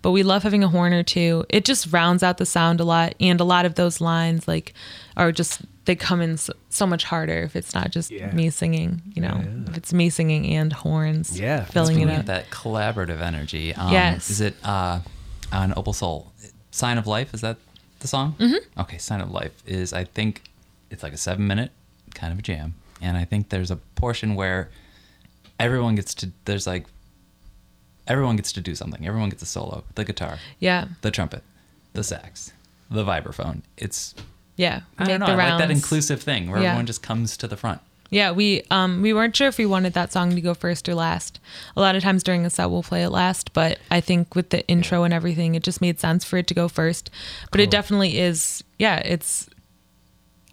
but 0.00 0.10
we 0.12 0.22
love 0.22 0.42
having 0.42 0.64
a 0.64 0.68
horn 0.68 0.92
or 0.92 1.02
two. 1.02 1.44
It 1.48 1.64
just 1.64 1.92
rounds 1.92 2.22
out 2.22 2.38
the 2.38 2.46
sound 2.46 2.80
a 2.80 2.84
lot, 2.84 3.14
and 3.20 3.40
a 3.40 3.44
lot 3.44 3.66
of 3.66 3.74
those 3.74 4.00
lines 4.00 4.48
like 4.48 4.72
are 5.16 5.30
just 5.30 5.60
they 5.84 5.96
come 5.96 6.20
in 6.20 6.36
so, 6.36 6.52
so 6.70 6.86
much 6.86 7.02
harder 7.04 7.42
if 7.42 7.56
it's 7.56 7.74
not 7.74 7.90
just 7.90 8.10
Yeah. 8.10 8.30
me 8.32 8.50
singing. 8.50 9.02
You 9.14 9.22
know, 9.22 9.40
Yeah. 9.42 9.70
if 9.70 9.76
it's 9.76 9.92
me 9.92 10.10
singing 10.10 10.46
and 10.54 10.72
horns, 10.72 11.38
Yeah, 11.38 11.64
filling 11.64 11.96
it 11.96 12.02
Speaking 12.02 12.18
up. 12.20 12.26
that 12.26 12.50
collaborative 12.50 13.20
energy, 13.20 13.74
um, 13.74 13.92
Yes. 13.92 14.30
is 14.30 14.40
it 14.40 14.54
uh, 14.64 15.00
on 15.52 15.72
Opal 15.76 15.92
Soul? 15.92 16.32
Sign 16.70 16.98
of 16.98 17.06
Life, 17.06 17.34
is 17.34 17.40
that 17.42 17.58
the 18.00 18.08
song? 18.08 18.34
Mm-hmm. 18.38 18.80
Okay, 18.80 18.98
Sign 18.98 19.20
of 19.20 19.30
Life 19.30 19.62
is, 19.66 19.92
I 19.92 20.04
think, 20.04 20.42
it's 20.90 21.02
like 21.02 21.12
a 21.12 21.16
seven 21.18 21.46
minute 21.46 21.70
kind 22.14 22.32
of 22.32 22.38
a 22.38 22.42
jam. 22.42 22.74
And 23.00 23.16
I 23.16 23.24
think 23.24 23.48
there's 23.48 23.70
a 23.70 23.76
portion 23.76 24.34
where 24.34 24.70
everyone 25.58 25.94
gets 25.94 26.14
to, 26.16 26.30
there's 26.44 26.66
like, 26.66 26.86
everyone 28.06 28.36
gets 28.36 28.52
to 28.52 28.60
do 28.60 28.74
something. 28.74 29.06
Everyone 29.06 29.28
gets 29.28 29.42
a 29.42 29.46
solo. 29.46 29.84
The 29.94 30.04
guitar, 30.04 30.38
Yeah, 30.58 30.88
the 31.02 31.10
trumpet, 31.10 31.42
the 31.92 32.04
sax, 32.04 32.52
the 32.90 33.04
vibraphone. 33.04 33.62
It's, 33.76 34.14
yeah. 34.56 34.80
I 34.98 35.04
don't 35.04 35.20
know, 35.20 35.26
I 35.26 35.34
like 35.34 35.58
that 35.58 35.70
inclusive 35.70 36.22
thing 36.22 36.50
where 36.50 36.60
Yeah. 36.60 36.68
everyone 36.70 36.86
just 36.86 37.02
comes 37.02 37.36
to 37.38 37.46
the 37.48 37.56
front. 37.56 37.80
Yeah, 38.12 38.30
we 38.32 38.62
um 38.70 39.00
we 39.00 39.12
weren't 39.14 39.34
sure 39.34 39.48
if 39.48 39.56
we 39.56 39.64
wanted 39.66 39.94
that 39.94 40.12
song 40.12 40.34
to 40.34 40.40
go 40.42 40.52
first 40.52 40.86
or 40.88 40.94
last. 40.94 41.40
A 41.76 41.80
lot 41.80 41.96
of 41.96 42.02
times 42.02 42.22
during 42.22 42.44
a 42.44 42.50
set 42.50 42.70
we'll 42.70 42.82
play 42.82 43.02
it 43.02 43.08
last, 43.08 43.52
but 43.54 43.78
I 43.90 44.00
think 44.02 44.34
with 44.34 44.50
the 44.50 44.64
intro 44.68 45.02
and 45.04 45.14
everything, 45.14 45.54
it 45.54 45.62
just 45.64 45.80
made 45.80 45.98
sense 45.98 46.22
for 46.22 46.36
it 46.36 46.46
to 46.48 46.54
go 46.54 46.68
first. 46.68 47.08
But 47.50 47.60
it 47.62 47.70
definitely 47.70 48.18
is. 48.18 48.62
Yeah, 48.78 48.96
it's. 48.98 49.48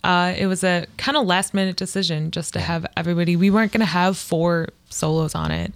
Uh, 0.01 0.33
it 0.37 0.47
was 0.47 0.63
a 0.63 0.85
kind 0.95 1.17
of 1.17 1.27
last 1.27 1.53
minute 1.53 1.75
decision 1.75 2.31
just 2.31 2.53
to 2.53 2.61
have 2.61 2.85
everybody. 2.95 3.35
We 3.35 3.49
weren't 3.49 3.73
gonna 3.73 3.83
have 3.83 4.17
four 4.17 4.69
solos 4.89 5.35
on 5.35 5.51
it, 5.51 5.73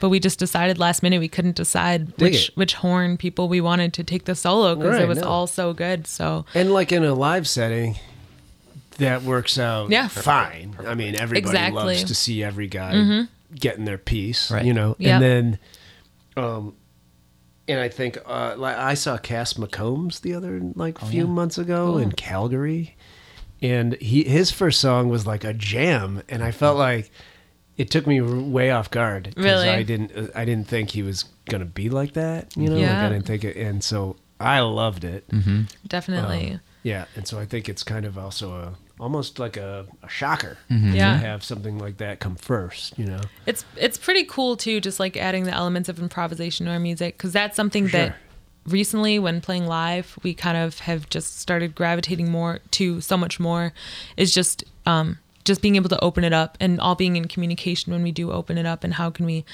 but 0.00 0.08
we 0.08 0.20
just 0.20 0.38
decided 0.38 0.78
last 0.78 1.02
minute 1.02 1.18
we 1.20 1.28
couldn't 1.28 1.56
decide 1.56 2.16
Dig 2.16 2.22
which 2.32 2.48
it. 2.48 2.56
which 2.56 2.74
horn 2.76 3.18
people 3.18 3.46
we 3.50 3.60
wanted 3.60 3.92
to 3.92 4.02
take 4.04 4.24
the 4.24 4.34
solo 4.34 4.74
because 4.74 4.92
Right, 4.94 5.02
it 5.02 5.08
was 5.08 5.18
no. 5.18 5.28
all 5.28 5.46
so 5.46 5.74
good. 5.74 6.06
So 6.06 6.46
And 6.54 6.72
like 6.72 6.90
in 6.92 7.04
a 7.04 7.12
live 7.12 7.46
setting, 7.46 7.96
that 8.98 9.22
works 9.22 9.58
out 9.58 9.90
Yeah. 9.90 10.08
fine. 10.08 10.76
I 10.86 10.94
mean, 10.94 11.14
everybody 11.14 11.38
Exactly. 11.56 11.78
Mm-hmm. 11.78 11.86
loves 11.88 12.04
to 12.04 12.14
see 12.14 12.42
every 12.44 12.66
guy 12.68 13.26
getting 13.54 13.84
their 13.84 13.98
piece, 13.98 14.50
Right. 14.50 14.64
you 14.64 14.74
know. 14.74 14.94
Yep. 14.98 15.10
And 15.14 15.22
then, 15.24 15.58
um, 16.36 16.74
and 17.66 17.80
I 17.80 17.88
think 17.88 18.18
uh, 18.26 18.54
like 18.56 18.76
I 18.76 18.94
saw 18.94 19.18
Cass 19.18 19.54
McCombs 19.54 20.20
the 20.22 20.34
other 20.34 20.60
like 20.74 20.98
few 20.98 21.24
yeah. 21.26 21.30
months 21.30 21.58
ago 21.58 21.86
Cool. 21.92 21.98
in 21.98 22.12
Calgary, 22.12 22.96
and 23.60 23.94
he 23.94 24.24
his 24.24 24.50
first 24.50 24.80
song 24.80 25.08
was 25.08 25.26
like 25.26 25.44
a 25.44 25.52
jam, 25.52 26.22
and 26.28 26.42
I 26.42 26.50
felt 26.50 26.78
like 26.78 27.10
it 27.76 27.90
took 27.90 28.06
me 28.06 28.20
way 28.20 28.70
off 28.70 28.90
guard. 28.90 29.32
'cause 29.36 29.44
Really? 29.44 29.68
I 29.68 29.82
didn't 29.82 30.12
uh, 30.16 30.28
I 30.34 30.44
didn't 30.46 30.66
think 30.66 30.90
he 30.90 31.02
was 31.02 31.24
gonna 31.50 31.64
be 31.66 31.90
like 31.90 32.14
that, 32.14 32.56
you 32.56 32.68
know. 32.70 32.76
Like 32.76 32.88
I 32.90 33.08
didn't 33.10 33.26
think 33.26 33.44
it, 33.44 33.56
and 33.56 33.84
so 33.84 34.16
I 34.40 34.60
loved 34.60 35.04
it. 35.04 35.24
definitely, 35.86 36.52
Um, 36.52 36.60
yeah, 36.82 37.04
and 37.16 37.26
so 37.26 37.38
I 37.38 37.44
think 37.44 37.68
it's 37.68 37.82
kind 37.84 38.06
of 38.06 38.16
also 38.16 38.52
a 38.54 38.74
almost 39.00 39.38
like 39.38 39.56
a, 39.56 39.86
a 40.02 40.08
shocker 40.08 40.58
Yeah. 40.68 41.12
to 41.12 41.18
have 41.18 41.44
something 41.44 41.78
like 41.78 41.98
that 41.98 42.20
come 42.20 42.34
first. 42.36 42.98
You 42.98 43.06
know, 43.06 43.20
It's 43.46 43.64
it's 43.76 43.98
pretty 43.98 44.24
cool 44.24 44.56
too, 44.56 44.80
just 44.80 44.98
like 45.00 45.16
adding 45.16 45.44
the 45.44 45.52
elements 45.52 45.88
of 45.88 45.98
improvisation 46.00 46.66
to 46.66 46.72
our 46.72 46.78
music 46.80 47.16
because 47.16 47.32
that's 47.32 47.56
something 47.56 47.86
For 47.86 47.92
that 47.92 48.16
recently 48.66 49.18
when 49.18 49.40
playing 49.40 49.66
live, 49.66 50.18
we 50.22 50.34
kind 50.34 50.56
of 50.56 50.80
have 50.80 51.08
just 51.08 51.38
started 51.40 51.74
gravitating 51.74 52.30
more 52.30 52.60
to 52.72 53.00
so 53.00 53.16
much 53.16 53.40
more 53.40 53.72
is 54.16 54.32
just 54.34 54.64
um, 54.84 55.18
just 55.44 55.62
being 55.62 55.76
able 55.76 55.88
to 55.88 56.00
open 56.04 56.24
it 56.24 56.32
up 56.32 56.58
and 56.60 56.80
all 56.80 56.94
being 56.94 57.16
in 57.16 57.26
communication 57.28 57.92
when 57.92 58.02
we 58.02 58.12
do 58.12 58.30
open 58.30 58.58
it 58.58 58.66
up 58.66 58.84
and 58.84 58.94
how 58.94 59.08
can 59.10 59.24
we 59.24 59.44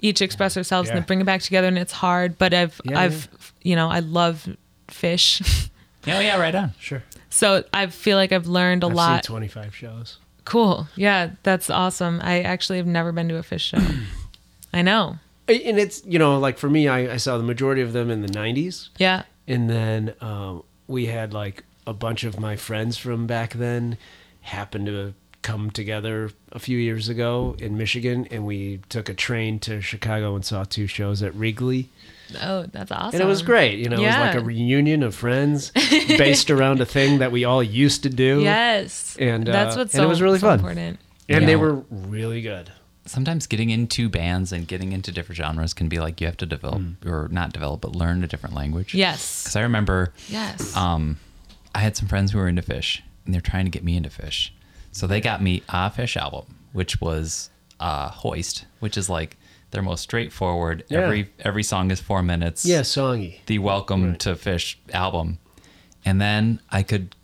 each 0.00 0.22
express 0.22 0.56
ourselves 0.56 0.88
and 0.88 0.96
Yeah. 0.96 1.00
then 1.00 1.06
bring 1.06 1.20
it 1.20 1.24
back 1.26 1.42
together 1.42 1.68
and 1.68 1.78
it's 1.78 1.92
hard. 1.92 2.38
But 2.38 2.54
I've 2.54 2.80
Yeah, 2.84 3.00
I've 3.00 3.28
you 3.62 3.76
know 3.76 3.88
I 3.88 4.00
love 4.00 4.48
Phish, 4.88 5.68
Oh 6.06 6.20
yeah, 6.20 6.38
right 6.40 6.54
on. 6.54 6.72
Sure. 6.78 7.02
So 7.30 7.64
I 7.72 7.86
feel 7.88 8.16
like 8.16 8.32
I've 8.32 8.46
learned 8.46 8.84
a 8.84 8.86
I've 8.88 8.94
lot. 8.94 9.24
seen 9.24 9.28
25 9.32 9.74
shows. 9.74 10.18
Cool. 10.44 10.88
Yeah, 10.96 11.30
that's 11.42 11.68
awesome. 11.68 12.20
I 12.22 12.40
actually 12.40 12.78
have 12.78 12.86
never 12.86 13.12
been 13.12 13.28
to 13.28 13.36
a 13.36 13.42
Phish 13.42 13.60
show. 13.60 13.78
I 14.72 14.82
know. 14.82 15.18
And 15.46 15.78
it's, 15.78 16.04
you 16.04 16.18
know, 16.18 16.38
like 16.38 16.58
for 16.58 16.68
me, 16.68 16.88
I, 16.88 17.14
I 17.14 17.16
saw 17.16 17.36
the 17.38 17.44
majority 17.44 17.82
of 17.82 17.92
them 17.92 18.10
in 18.10 18.22
the 18.22 18.28
90s. 18.28 18.88
Yeah. 18.98 19.22
And 19.46 19.68
then 19.68 20.14
um, 20.20 20.62
we 20.86 21.06
had 21.06 21.32
like 21.32 21.64
a 21.86 21.92
bunch 21.94 22.24
of 22.24 22.38
my 22.38 22.56
friends 22.56 22.98
from 22.98 23.26
back 23.26 23.54
then 23.54 23.96
happened 24.42 24.86
to 24.86 25.14
come 25.42 25.70
together 25.70 26.30
a 26.52 26.58
few 26.58 26.76
years 26.76 27.08
ago 27.08 27.56
in 27.58 27.78
Michigan, 27.78 28.26
and 28.30 28.44
we 28.44 28.80
took 28.90 29.08
a 29.08 29.14
train 29.14 29.58
to 29.60 29.80
Chicago 29.80 30.34
and 30.34 30.44
saw 30.44 30.64
two 30.64 30.86
shows 30.86 31.22
at 31.22 31.34
Wrigley. 31.34 31.88
Oh, 32.42 32.66
that's 32.70 32.90
awesome. 32.92 33.20
And 33.20 33.22
it 33.22 33.26
was 33.26 33.42
great. 33.42 33.78
You 33.78 33.88
know, 33.88 33.96
it 33.96 34.00
was 34.06 34.14
like 34.14 34.34
a 34.34 34.40
reunion 34.40 35.02
of 35.02 35.14
friends 35.14 35.70
based 36.08 36.50
around 36.50 36.80
a 36.80 36.86
thing 36.86 37.18
that 37.18 37.32
we 37.32 37.44
all 37.44 37.62
used 37.62 38.02
to 38.02 38.08
do. 38.10 38.40
Yes. 38.42 39.16
And, 39.18 39.46
that's 39.46 39.76
uh, 39.76 39.80
what's 39.80 39.94
and 39.94 40.00
so, 40.00 40.04
it 40.04 40.08
was 40.08 40.20
really 40.22 40.38
so 40.38 40.48
fun. 40.48 40.58
important. 40.58 40.98
And 41.28 41.40
Yeah. 41.42 41.46
they 41.46 41.56
were 41.56 41.74
really 41.90 42.42
good. 42.42 42.70
Sometimes 43.06 43.46
getting 43.46 43.70
into 43.70 44.08
bands 44.10 44.52
and 44.52 44.66
getting 44.68 44.92
into 44.92 45.10
different 45.10 45.36
genres 45.38 45.72
can 45.72 45.88
be 45.88 45.98
like 45.98 46.20
you 46.20 46.26
have 46.26 46.36
to 46.38 46.46
develop 46.46 46.82
or 47.06 47.28
not 47.30 47.52
develop, 47.54 47.80
but 47.80 47.96
learn 47.96 48.22
a 48.22 48.26
different 48.26 48.54
language. 48.54 48.94
Yes. 48.94 49.42
Because 49.44 49.56
I 49.56 49.62
remember 49.62 50.12
Yes. 50.28 50.76
um, 50.76 51.18
I 51.74 51.78
had 51.80 51.96
some 51.96 52.08
friends 52.08 52.32
who 52.32 52.38
were 52.38 52.48
into 52.48 52.60
Phish, 52.62 53.00
and 53.24 53.32
they're 53.32 53.40
trying 53.40 53.64
to 53.64 53.70
get 53.70 53.82
me 53.84 53.96
into 53.96 54.10
Phish. 54.10 54.50
So 54.92 55.06
they 55.06 55.20
got 55.20 55.40
me 55.42 55.62
a 55.70 55.90
Phish 55.90 56.16
album, 56.16 56.56
which 56.72 57.00
was 57.00 57.48
uh, 57.80 58.10
Hoist, 58.10 58.66
which 58.80 58.96
is 58.98 59.08
like 59.08 59.36
their 59.70 59.82
most 59.82 60.02
straightforward. 60.02 60.84
Yeah. 60.88 61.00
Every 61.00 61.30
every 61.40 61.62
song 61.62 61.90
is 61.90 62.00
four 62.00 62.22
minutes. 62.22 62.64
Yeah, 62.64 62.80
songy. 62.80 63.40
The 63.46 63.58
Welcome 63.58 64.16
to 64.16 64.34
Phish 64.34 64.76
album, 64.92 65.38
and 66.04 66.20
then 66.20 66.60
I 66.70 66.82
could 66.82 67.14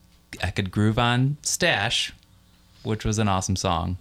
I 0.42 0.50
could 0.50 0.70
groove 0.70 0.98
on 0.98 1.36
Stash, 1.42 2.12
which 2.82 3.04
was 3.04 3.18
an 3.18 3.28
awesome 3.28 3.56
song. 3.56 3.98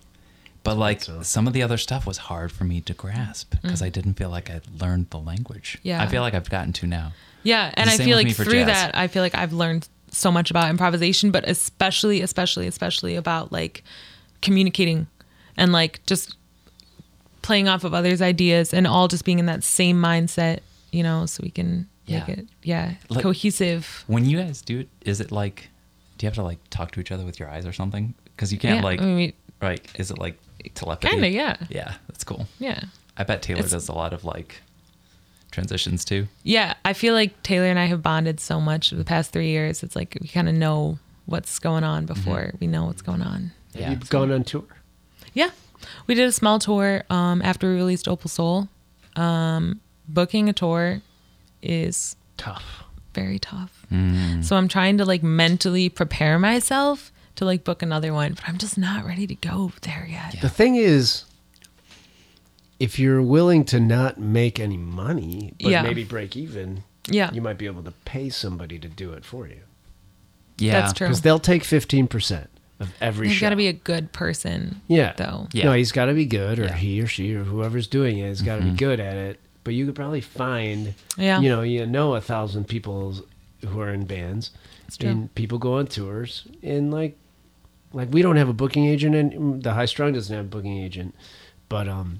But 0.64 0.78
like 0.78 1.04
so. 1.04 1.22
some 1.24 1.46
of 1.46 1.54
the 1.54 1.62
other 1.62 1.78
stuff 1.78 2.08
was 2.08 2.18
hard 2.18 2.52
for 2.52 2.64
me 2.64 2.80
to 2.82 2.94
grasp 2.94 3.54
because 3.62 3.82
I 3.82 3.90
didn't 3.90 4.14
feel 4.14 4.30
like 4.30 4.50
I'd 4.50 4.82
learned 4.82 5.10
the 5.10 5.20
language. 5.20 5.78
Mm. 5.78 5.80
Yeah. 5.84 6.02
I 6.02 6.08
feel 6.08 6.22
like 6.22 6.34
I've 6.34 6.50
gotten 6.50 6.72
to 6.74 6.88
now. 6.88 7.12
yeah. 7.44 7.74
And 7.74 7.90
I 7.90 7.98
feel 7.98 8.16
like 8.16 8.34
through 8.34 8.46
jazz. 8.54 8.68
that, 8.68 8.98
I 8.98 9.08
feel 9.08 9.22
like 9.22 9.36
I've 9.36 9.52
learned 9.52 9.90
so 10.10 10.32
much 10.32 10.52
about 10.52 10.70
improvisation, 10.70 11.32
but 11.32 11.48
especially, 11.50 12.22
especially, 12.22 12.68
especially 12.68 13.16
about 13.16 13.52
like 13.52 13.84
communicating 14.42 15.08
and 15.58 15.74
like 15.74 16.00
just 16.06 16.38
playing 17.44 17.68
off 17.68 17.84
of 17.84 17.94
others' 17.94 18.22
ideas 18.22 18.74
and 18.74 18.88
all 18.88 19.08
just 19.08 19.24
being 19.24 19.38
in 19.38 19.46
that 19.46 19.64
same 19.64 20.02
mindset, 20.02 20.62
you 20.92 21.04
know, 21.04 21.28
so 21.28 21.42
we 21.44 21.52
can 21.52 21.88
make 22.08 22.28
it, 22.28 22.48
yeah, 22.64 22.96
Like- 23.10 23.22
cohesive. 23.22 24.04
When 24.08 24.26
you 24.26 24.40
guys 24.40 24.62
do 24.62 24.80
it, 24.80 24.90
is 25.02 25.22
it 25.22 25.32
like, 25.32 25.70
do 26.18 26.26
you 26.26 26.28
have 26.28 26.36
to 26.36 26.44
like 26.44 26.60
talk 26.72 26.92
to 26.92 27.00
each 27.00 27.12
other 27.12 27.24
with 27.24 27.40
your 27.40 27.50
eyes 27.50 27.66
or 27.66 27.74
something? 27.74 28.16
Because 28.26 28.52
you 28.52 28.58
can't 28.58 28.78
yeah. 28.78 28.84
like, 28.84 29.02
I 29.02 29.06
mean, 29.06 29.34
right? 29.62 29.86
Is 29.96 30.10
it 30.10 30.18
like 30.18 30.40
telepathy? 30.74 31.12
Kinda, 31.12 31.30
yeah. 31.30 31.58
Yeah, 31.70 31.94
that's 32.08 32.24
cool. 32.24 32.48
yeah. 32.60 32.86
I 33.16 33.24
bet 33.24 33.44
Taylor 33.44 33.60
It's- 33.60 33.72
does 33.72 33.90
a 33.90 33.94
lot 33.94 34.12
of 34.14 34.26
like 34.26 34.62
transitions 35.52 36.04
too. 36.04 36.28
Yeah, 36.44 36.74
I 36.84 36.94
feel 36.94 37.14
like 37.14 37.44
Taylor 37.44 37.68
and 37.68 37.78
I 37.78 37.86
have 37.86 38.02
bonded 38.02 38.40
so 38.40 38.60
much 38.60 38.90
the 38.90 39.06
past 39.06 39.32
three 39.32 39.50
years. 39.50 39.84
It's 39.84 39.96
like 39.96 40.18
we 40.20 40.28
kind 40.28 40.50
of 40.50 40.56
know 40.56 40.98
what's 41.26 41.60
going 41.60 41.84
on 41.84 42.06
mm-hmm. 42.06 42.14
before 42.14 42.54
we 42.60 42.68
know 42.68 42.86
what's 42.86 43.02
going 43.04 43.22
on. 43.22 43.52
Yeah. 43.74 43.92
You've 43.92 44.10
gone 44.10 44.32
on 44.32 44.44
tour. 44.44 44.66
Yeah, 45.34 45.50
we 46.08 46.16
did 46.16 46.28
a 46.28 46.32
small 46.32 46.60
tour 46.60 47.04
um, 47.10 47.42
after 47.42 47.70
we 47.70 47.76
released 47.76 48.08
Opal 48.08 48.30
Soul. 48.30 48.68
Um, 49.16 49.80
booking 50.08 50.50
a 50.50 50.54
tour 50.54 51.02
is 51.62 52.16
Tough. 52.38 52.84
very 53.14 53.40
tough, 53.40 53.86
Mm. 53.92 54.44
so 54.44 54.56
I'm 54.56 54.68
trying 54.68 54.98
to 54.98 55.06
like 55.06 55.22
mentally 55.24 55.88
prepare 55.90 56.40
myself 56.40 57.12
to 57.36 57.46
like 57.46 57.64
book 57.64 57.82
another 57.82 58.12
one, 58.14 58.34
but 58.34 58.44
I'm 58.48 58.58
just 58.58 58.78
not 58.78 59.06
ready 59.06 59.28
to 59.28 59.36
go 59.36 59.72
there 59.82 60.08
yet. 60.10 60.36
The 60.42 60.50
thing 60.50 60.76
is, 60.76 61.26
if 62.80 63.00
you're 63.00 63.22
willing 63.22 63.64
to 63.66 63.80
not 63.80 64.20
make 64.20 64.60
any 64.60 64.78
money, 64.78 65.54
but 65.62 65.70
Yeah. 65.72 65.82
maybe 65.84 66.04
break 66.04 66.36
even, 66.36 66.84
Yeah, 67.08 67.32
you 67.34 67.42
might 67.42 67.58
be 67.58 67.66
able 67.66 67.84
to 67.84 67.92
pay 68.06 68.30
somebody 68.30 68.80
to 68.80 68.88
do 68.88 69.14
it 69.14 69.24
for 69.26 69.48
you. 69.48 69.60
Yeah, 70.58 70.82
that's 70.82 70.94
true. 70.94 71.08
Because 71.08 71.22
they'll 71.22 71.40
take 71.40 71.64
15% 71.64 72.48
of 72.80 72.92
every 73.02 73.28
He's 73.28 73.38
show. 73.38 73.46
got 73.48 73.50
to 73.52 73.56
be 73.56 73.68
a 73.68 73.74
good 73.74 74.12
person. 74.12 74.82
yeah. 74.88 75.14
though. 75.18 75.48
Yeah. 75.54 75.66
No, 75.66 75.74
he's 75.74 75.92
got 75.92 76.06
to 76.06 76.14
be 76.14 76.26
good, 76.26 76.60
or 76.60 76.64
Yeah. 76.66 76.76
he 76.76 77.02
or 77.02 77.08
she 77.08 77.34
or 77.36 77.44
whoever's 77.44 77.88
doing 77.88 78.18
it 78.20 78.28
has 78.28 78.42
got 78.42 78.58
to 78.58 78.62
Mhm. 78.64 78.72
be 78.72 78.78
good 78.78 79.00
at 79.00 79.16
it. 79.16 79.40
But 79.64 79.74
you 79.76 79.86
could 79.86 79.96
probably 79.96 80.22
find, 80.22 80.94
Yeah. 81.18 81.40
you 81.40 81.50
know, 81.50 81.62
you 81.62 81.86
know 81.86 82.16
a 82.16 82.22
thousand 82.22 82.68
people 82.68 83.16
who 83.66 83.80
are 83.80 83.94
in 83.94 84.06
bands, 84.06 84.52
It's 84.88 84.98
true. 84.98 85.10
and 85.10 85.36
people 85.36 85.58
go 85.58 85.76
on 85.76 85.88
tours, 85.88 86.44
and 86.62 86.92
like, 86.92 87.18
like 87.94 88.10
we 88.12 88.22
don't 88.22 88.36
have 88.36 88.50
a 88.50 88.54
booking 88.54 88.86
agent, 88.86 89.16
and 89.16 89.64
the 89.64 89.74
High 89.74 89.86
Strung 89.86 90.14
doesn't 90.14 90.36
have 90.36 90.46
a 90.46 90.50
booking 90.50 90.78
agent, 90.84 91.16
but 91.70 91.88
um, 91.88 92.20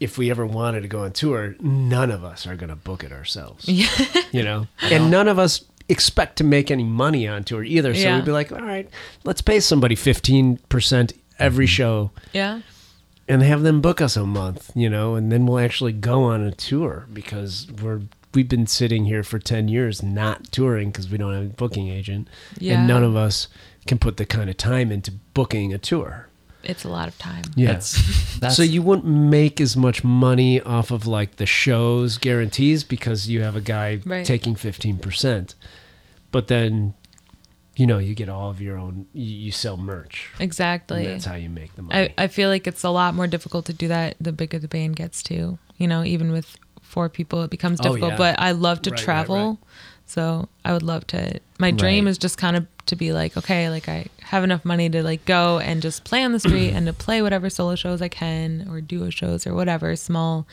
if 0.00 0.18
we 0.18 0.30
ever 0.30 0.44
wanted 0.44 0.80
to 0.80 0.88
go 0.88 1.04
on 1.04 1.12
tour, 1.12 1.54
none 1.60 2.10
of 2.10 2.24
us 2.24 2.44
are 2.46 2.56
going 2.56 2.70
to 2.70 2.74
book 2.76 3.04
it 3.04 3.12
ourselves. 3.12 3.68
Yeah. 3.68 3.86
you 4.32 4.42
know, 4.42 4.66
and 4.90 5.10
none 5.12 5.28
of 5.28 5.38
us 5.38 5.64
expect 5.88 6.36
to 6.36 6.44
make 6.44 6.70
any 6.70 6.84
money 6.84 7.26
on 7.28 7.44
tour 7.44 7.64
either. 7.64 7.94
So 7.94 8.00
Yeah. 8.00 8.16
we'd 8.16 8.24
be 8.24 8.32
like, 8.32 8.52
all 8.52 8.62
right, 8.62 8.88
let's 9.24 9.42
pay 9.42 9.60
somebody 9.60 9.94
fifteen 9.94 10.58
percent 10.68 11.12
every 11.38 11.66
mm-hmm. 11.66 11.70
show 11.70 12.10
yeah. 12.32 12.60
and 13.28 13.42
have 13.42 13.62
them 13.62 13.80
book 13.80 14.00
us 14.00 14.16
a 14.16 14.24
month, 14.26 14.70
you 14.74 14.88
know, 14.88 15.14
and 15.14 15.32
then 15.32 15.46
we'll 15.46 15.58
actually 15.58 15.92
go 15.92 16.24
on 16.24 16.42
a 16.42 16.52
tour 16.52 17.06
because 17.12 17.66
we're 17.82 18.02
we've 18.34 18.48
been 18.48 18.66
sitting 18.66 19.04
here 19.04 19.22
for 19.22 19.38
10 19.38 19.68
years 19.68 20.02
not 20.02 20.50
touring 20.50 20.90
because 20.90 21.10
we 21.10 21.18
don't 21.18 21.34
have 21.34 21.44
a 21.44 21.48
booking 21.48 21.88
agent 21.88 22.28
Yeah. 22.58 22.78
and 22.78 22.88
none 22.88 23.04
of 23.04 23.14
us 23.14 23.48
can 23.86 23.98
put 23.98 24.16
the 24.16 24.24
kind 24.24 24.48
of 24.48 24.56
time 24.56 24.90
into 24.90 25.12
booking 25.34 25.74
a 25.74 25.78
tour. 25.78 26.28
It's 26.64 26.84
a 26.84 26.88
lot 26.88 27.08
of 27.08 27.18
time. 27.18 27.44
That's, 27.56 28.36
that's 28.38 28.56
so 28.56 28.62
you 28.62 28.82
wouldn't 28.82 29.06
make 29.06 29.60
as 29.60 29.76
much 29.76 30.02
money 30.04 30.60
off 30.60 30.90
of 30.90 31.06
like 31.06 31.36
the 31.36 31.46
shows 31.46 32.18
guarantees 32.18 32.84
because 32.84 33.28
you 33.28 33.42
have 33.42 33.56
a 33.56 33.60
guy 33.60 34.00
Right. 34.04 34.24
taking 34.26 34.54
15%. 34.54 35.54
But 36.30 36.48
then 36.48 36.94
you 37.74 37.86
know, 37.86 37.96
you 37.98 38.14
get 38.14 38.28
all 38.28 38.50
of 38.50 38.60
your 38.60 38.76
own 38.76 39.06
you, 39.14 39.24
you 39.46 39.50
sell 39.52 39.76
merch. 39.78 40.28
Exactly. 40.38 41.04
And 41.06 41.14
that's 41.14 41.24
how 41.24 41.36
you 41.36 41.48
make 41.48 41.74
the 41.74 41.82
money. 41.82 42.12
I, 42.18 42.24
I 42.24 42.26
feel 42.28 42.50
like 42.50 42.66
it's 42.66 42.82
a 42.84 42.90
lot 42.90 43.14
more 43.14 43.26
difficult 43.26 43.64
to 43.66 43.72
do 43.72 43.88
that 43.88 44.16
the 44.20 44.30
bigger 44.32 44.58
the 44.58 44.68
band 44.68 44.96
gets 44.96 45.22
too. 45.22 45.58
You 45.78 45.88
know, 45.88 46.04
even 46.04 46.32
with 46.32 46.58
four 46.82 47.08
people, 47.08 47.42
it 47.44 47.50
becomes 47.50 47.80
Oh, 47.80 47.84
difficult. 47.84 48.12
yeah. 48.12 48.18
But 48.18 48.38
I 48.38 48.52
love 48.52 48.82
to 48.82 48.90
Right, 48.90 48.98
right, 48.98 49.04
travel, 49.04 49.48
right. 49.48 49.58
So 50.06 50.48
I 50.64 50.72
would 50.72 50.82
love 50.82 51.06
to. 51.08 51.40
My 51.58 51.70
dream 51.70 52.04
Right. 52.04 52.10
is 52.10 52.18
just 52.18 52.36
kind 52.38 52.56
of 52.56 52.66
to 52.86 52.96
be 52.96 53.12
like, 53.12 53.36
okay, 53.36 53.68
like 53.70 53.88
I 53.88 54.06
have 54.22 54.44
enough 54.44 54.64
money 54.64 54.88
to 54.90 55.02
like 55.02 55.24
go 55.24 55.58
and 55.58 55.80
just 55.82 56.04
play 56.04 56.22
on 56.24 56.32
the 56.32 56.40
street 56.46 56.70
and 56.70 56.86
to 56.86 56.92
play 56.92 57.22
whatever 57.22 57.48
solo 57.50 57.74
shows 57.76 58.02
I 58.02 58.08
can 58.08 58.66
or 58.70 58.80
duo 58.80 59.10
shows 59.10 59.46
or 59.46 59.54
whatever 59.54 59.94
small 59.96 60.46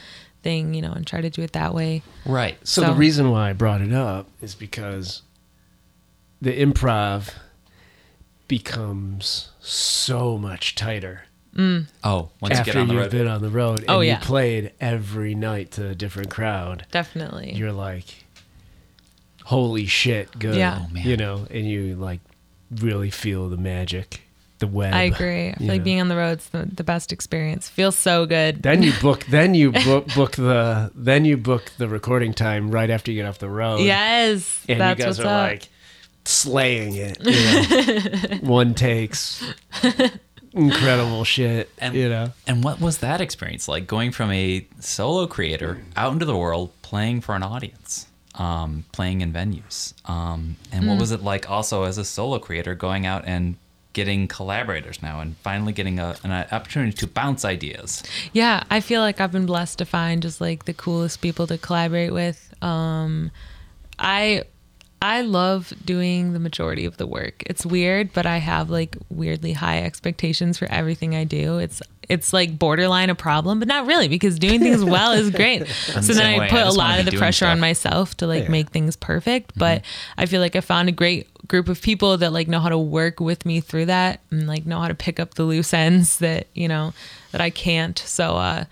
thing, 0.44 0.74
you 0.74 0.82
know, 0.82 0.92
and 0.94 1.06
try 1.06 1.20
to 1.22 1.30
do 1.30 1.42
it 1.42 1.52
that 1.54 1.74
way. 1.74 2.02
right. 2.26 2.58
So, 2.66 2.82
the 2.82 2.94
reason 2.94 3.30
why 3.32 3.50
I 3.50 3.54
brought 3.54 3.82
it 3.82 3.92
up 3.92 4.28
is 4.42 4.56
because 4.56 5.24
the 6.42 6.52
improv 6.58 7.34
becomes 8.48 9.52
so 9.60 10.38
much 10.38 10.76
tighter 10.76 11.24
mm. 11.56 11.86
Oh, 12.04 12.30
once 12.42 12.54
you 12.54 12.60
after 12.60 12.72
get 12.74 12.80
on 12.82 12.88
the 12.88 12.94
you've 12.94 13.04
road. 13.04 13.12
been 13.12 13.28
on 13.28 13.42
the 13.42 13.50
road 13.50 13.80
and 13.82 13.90
Oh, 13.90 14.00
you 14.02 14.16
played 14.18 14.72
every 14.80 15.36
night 15.36 15.72
to 15.72 15.90
a 15.90 15.96
different 15.96 16.30
crowd. 16.30 16.86
Definitely. 16.92 17.54
You're 17.54 17.72
like, 17.74 18.26
holy 19.50 19.86
shit, 19.88 20.38
good. 20.38 20.56
Yeah. 20.56 20.86
Oh, 20.86 20.94
man. 20.94 21.06
You 21.08 21.18
know, 21.18 21.48
and 21.50 21.68
you 21.68 21.96
like 21.96 22.20
really 22.72 23.10
feel 23.10 23.50
the 23.50 23.58
magic, 23.58 24.22
the 24.60 24.68
web. 24.68 24.94
I 24.94 25.04
agree. 25.04 25.50
I 25.50 25.54
feel 25.56 25.68
like 25.68 25.80
know. 25.80 25.84
being 25.86 26.02
on 26.02 26.08
the 26.08 26.16
road's 26.16 26.50
the, 26.50 26.66
the 26.72 26.84
best 26.84 27.12
experience. 27.12 27.68
Feels 27.68 27.98
so 27.98 28.26
good. 28.28 28.62
Then 28.62 28.84
you 28.84 28.94
book. 29.02 29.26
Then 29.30 29.56
you 29.56 29.72
book, 29.72 30.08
book 30.14 30.34
the. 30.36 30.92
Then 30.94 31.26
you 31.26 31.36
book 31.38 31.72
the 31.80 31.88
recording 31.88 32.34
time 32.34 32.70
right 32.70 32.90
after 32.92 33.12
you 33.12 33.22
get 33.22 33.28
off 33.28 33.40
the 33.40 33.50
road. 33.50 33.82
yes, 33.82 34.64
and 34.70 34.80
that's 34.80 35.00
you 35.00 35.06
guys 35.06 35.18
what's 35.18 35.28
are 35.28 35.44
up. 35.46 35.50
like 35.52 35.70
slaying 36.26 36.96
it. 36.96 37.18
You 37.26 38.38
know? 38.40 38.48
One 38.48 38.76
takes, 38.76 39.44
incredible 40.54 41.24
shit. 41.24 41.70
And- 41.80 41.96
you 41.96 42.10
know, 42.10 42.32
And 42.48 42.64
what 42.64 42.80
was 42.80 43.00
that 43.00 43.22
experience 43.22 43.68
like 43.68 43.88
going 43.88 44.12
from 44.12 44.32
a 44.32 44.68
solo 44.80 45.26
creator 45.28 45.82
out 45.96 46.14
into 46.14 46.26
the 46.26 46.38
world 46.38 46.72
playing 46.82 47.22
for 47.22 47.36
an 47.36 47.44
audience, 47.44 48.06
um, 48.40 48.86
playing 48.92 49.22
in 49.22 49.32
venues? 49.32 49.94
Um, 50.10 50.56
and 50.72 50.84
Hmm. 50.84 50.90
what 50.90 51.00
was 51.00 51.12
it 51.12 51.22
like 51.22 51.50
also 51.50 51.84
as 51.84 51.98
a 52.00 52.06
solo 52.06 52.40
creator 52.40 52.74
going 52.74 53.06
out 53.06 53.24
and 53.26 53.56
getting 53.94 54.28
collaborators 54.28 55.02
now 55.02 55.20
and 55.20 55.36
finally 55.38 55.74
getting 55.74 56.00
a, 56.00 56.16
an 56.24 56.32
opportunity 56.52 56.94
to 56.94 57.08
bounce 57.08 57.44
ideas. 57.44 58.04
Yeah, 58.34 58.64
I 58.70 58.82
feel 58.82 59.02
like 59.02 59.20
I've 59.20 59.32
been 59.32 59.48
blessed 59.48 59.80
to 59.80 59.86
find 59.86 60.22
just 60.22 60.40
like 60.40 60.66
the 60.66 60.74
coolest 60.76 61.22
people 61.22 61.48
to 61.48 61.58
collaborate 61.58 62.14
with. 62.14 62.54
Um, 62.64 63.32
I 63.98 64.44
I 65.02 65.22
love 65.22 65.74
doing 65.84 66.34
the 66.34 66.40
majority 66.40 66.86
of 66.86 66.98
the 66.98 67.08
work. 67.08 67.42
It's 67.48 67.66
weird, 67.66 68.14
but 68.14 68.26
I 68.26 68.38
have 68.38 68.70
like 68.70 68.96
weirdly 69.10 69.54
high 69.54 69.82
expectations 69.82 70.58
for 70.60 70.66
everything 70.66 71.16
I 71.16 71.24
do. 71.24 71.58
It's 71.58 71.82
it's 72.10 72.34
like 72.34 72.58
borderline 72.58 73.10
a 73.10 73.16
problem, 73.16 73.60
but 73.60 73.68
not 73.68 73.86
really 73.86 74.08
because 74.08 74.38
doing 74.40 74.60
things 74.60 74.84
well 74.96 75.12
is 75.14 75.30
great. 75.30 75.68
so 75.68 76.00
the 76.02 76.14
then 76.14 76.26
I 76.36 76.40
way. 76.40 76.50
Put 76.50 76.62
a 76.62 76.72
lot 76.72 77.00
of 77.00 77.06
the 77.06 77.12
doing 77.12 77.20
pressure 77.20 77.46
on 77.46 77.60
myself 77.60 78.18
to 78.18 78.28
like 78.28 78.46
Yeah. 78.46 78.50
make 78.50 78.70
things 78.72 78.96
perfect, 78.96 79.54
but 79.56 79.84
I 80.18 80.26
feel 80.26 80.42
like 80.42 80.56
I 80.56 80.62
found 80.62 80.90
a 80.90 80.92
great 80.92 81.28
group 81.48 81.70
of 81.70 81.82
people 81.82 82.18
that 82.18 82.34
like 82.34 82.48
know 82.48 82.60
how 82.60 82.70
to 82.70 82.78
work 82.78 83.20
with 83.20 83.46
me 83.46 83.60
through 83.62 83.86
that 83.86 84.20
and 84.32 84.48
like 84.48 84.66
know 84.66 84.80
how 84.80 84.88
to 84.88 84.96
pick 84.96 85.20
up 85.20 85.36
the 85.36 85.44
loose 85.44 85.74
ends 85.74 86.18
that, 86.18 86.48
you 86.54 86.68
know, 86.68 86.94
that 87.32 87.42
I 87.42 87.50
can't. 87.52 87.98
So 88.00 88.36
uh 88.38 88.66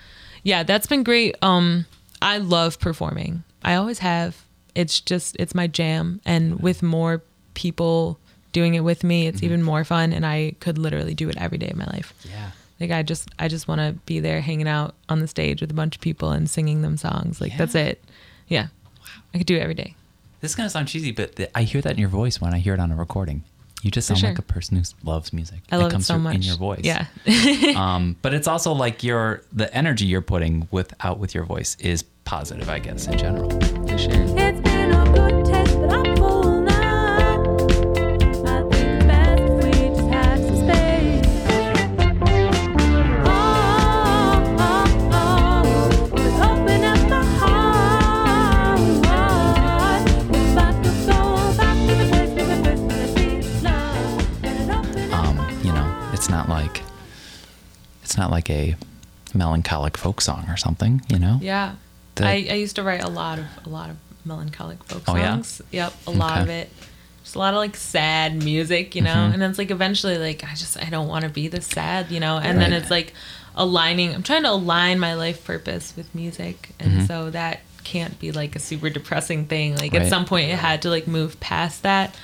yeah, 0.43 0.63
that's 0.63 0.87
been 0.87 1.03
great. 1.03 1.35
Um 1.43 1.85
I 2.21 2.39
love 2.39 2.79
performing. 2.79 3.43
I 3.63 3.75
always 3.75 3.99
have. 3.99 4.43
It's 4.73 4.99
just 4.99 5.35
it's 5.39 5.53
my 5.53 5.67
jam 5.67 6.21
and 6.25 6.59
with 6.59 6.81
more 6.81 7.21
people 7.53 8.19
doing 8.53 8.73
it 8.75 8.79
with 8.81 9.03
me, 9.03 9.27
it's 9.27 9.43
even 9.43 9.61
more 9.61 9.83
fun 9.83 10.13
and 10.13 10.25
I 10.25 10.55
could 10.59 10.77
literally 10.79 11.13
do 11.13 11.29
it 11.29 11.37
every 11.37 11.57
day 11.59 11.69
of 11.69 11.75
my 11.77 11.85
life. 11.85 12.13
Yeah. 12.27 12.51
Like 12.79 12.91
I 12.91 13.03
just 13.03 13.29
I 13.39 13.47
just 13.47 13.67
want 13.67 13.79
to 13.79 13.93
be 14.05 14.19
there 14.19 14.41
hanging 14.41 14.67
out 14.67 14.95
on 15.09 15.19
the 15.19 15.27
stage 15.27 15.61
with 15.61 15.71
a 15.71 15.73
bunch 15.73 15.95
of 15.95 16.01
people 16.01 16.31
and 16.31 16.49
singing 16.49 16.81
them 16.81 16.97
songs. 16.97 17.41
Like 17.41 17.57
that's 17.57 17.75
it. 17.75 18.03
Yeah. 18.47 18.67
Wow. 18.99 19.07
I 19.33 19.37
could 19.39 19.47
do 19.47 19.55
it 19.55 19.61
every 19.61 19.73
day. 19.73 19.95
This 20.41 20.51
is 20.51 20.55
gonna 20.55 20.69
sound 20.69 20.87
cheesy, 20.87 21.11
but 21.11 21.35
th- 21.35 21.49
I 21.55 21.63
hear 21.63 21.81
that 21.81 21.93
in 21.93 21.97
your 21.97 22.09
voice 22.09 22.39
when 22.39 22.53
I 22.53 22.59
hear 22.59 22.73
it 22.73 22.79
on 22.79 22.91
a 22.91 22.95
recording. 22.95 23.43
You 23.83 23.91
just 23.91 24.07
sound 24.07 24.19
sure. 24.19 24.29
like 24.29 24.39
a 24.39 24.43
person 24.43 24.77
who 24.77 24.83
loves 25.03 25.31
music. 25.31 25.59
I 25.71 25.77
love 25.77 25.89
it, 25.89 25.91
comes 25.91 26.07
so 26.07 26.15
through 26.15 26.23
much. 26.23 26.35
in 26.35 26.41
your 26.41 26.57
voice. 26.57 26.81
Yeah. 26.83 27.05
um, 27.75 28.15
but 28.21 28.33
it's 28.33 28.47
also 28.47 28.73
like 28.73 29.03
your 29.03 29.43
the 29.53 29.73
energy 29.73 30.05
you're 30.05 30.21
putting 30.21 30.67
with 30.71 30.93
out 31.03 31.19
with 31.19 31.35
your 31.35 31.43
voice 31.43 31.77
is 31.79 32.03
positive, 32.25 32.69
I 32.69 32.79
guess, 32.79 33.07
in 33.07 33.17
general. 33.17 33.49
For 33.87 33.97
sure. 33.97 34.46
It's 58.17 58.19
not 58.19 58.31
like 58.31 58.49
a 58.49 58.75
melancholic 59.35 59.95
folk 59.95 60.21
song 60.21 60.45
or 60.49 60.57
something. 60.57 61.01
You 61.07 61.19
know. 61.19 61.37
Yeah. 61.39 61.75
The- 62.15 62.25
I, 62.25 62.47
I 62.49 62.53
used 62.55 62.75
to 62.77 62.83
write 62.83 63.03
a 63.03 63.09
lot 63.09 63.37
of 63.37 63.45
a 63.63 63.69
lot 63.69 63.91
of 63.91 63.97
melancholic 64.25 64.83
folk 64.85 65.03
Oh, 65.07 65.15
yeah? 65.15 65.33
songs. 65.35 65.61
Yep, 65.71 65.93
a 66.07 66.11
lot 66.11 66.41
of 66.41 66.49
it. 66.49 66.71
Just 67.23 67.35
a 67.35 67.39
lot 67.39 67.53
of 67.53 67.59
like 67.59 67.75
sad 67.75 68.41
music, 68.41 68.95
you 68.95 69.03
know. 69.03 69.13
Mhm. 69.13 69.33
And 69.33 69.41
then 69.41 69.49
it's 69.51 69.59
like 69.59 69.69
eventually 69.69 70.17
like 70.17 70.43
I 70.43 70.55
just 70.55 70.81
I 70.83 70.89
don't 70.89 71.07
want 71.07 71.23
to 71.25 71.29
be 71.29 71.47
this 71.47 71.67
sad, 71.67 72.09
you 72.09 72.19
know. 72.19 72.39
And 72.39 72.59
then 72.59 72.73
it's 72.73 72.89
like 72.89 73.13
aligning. 73.55 74.15
I'm 74.15 74.23
trying 74.23 74.43
to 74.43 74.51
align 74.51 74.97
my 74.99 75.13
life 75.13 75.45
purpose 75.45 75.93
with 75.95 76.13
music, 76.15 76.71
and 76.79 77.01
Mhm. 77.01 77.07
so 77.07 77.29
that 77.29 77.59
can't 77.83 78.17
be 78.19 78.31
like 78.31 78.55
a 78.55 78.59
super 78.59 78.89
depressing 78.89 79.45
thing. 79.45 79.75
Like 79.75 79.93
Right. 79.93 80.01
at 80.01 80.09
some 80.09 80.25
point 80.25 80.49
it 80.49 80.57
had 80.57 80.81
to 80.81 80.89
like 80.89 81.07
move 81.07 81.39
past 81.39 81.83
that. 81.83 82.15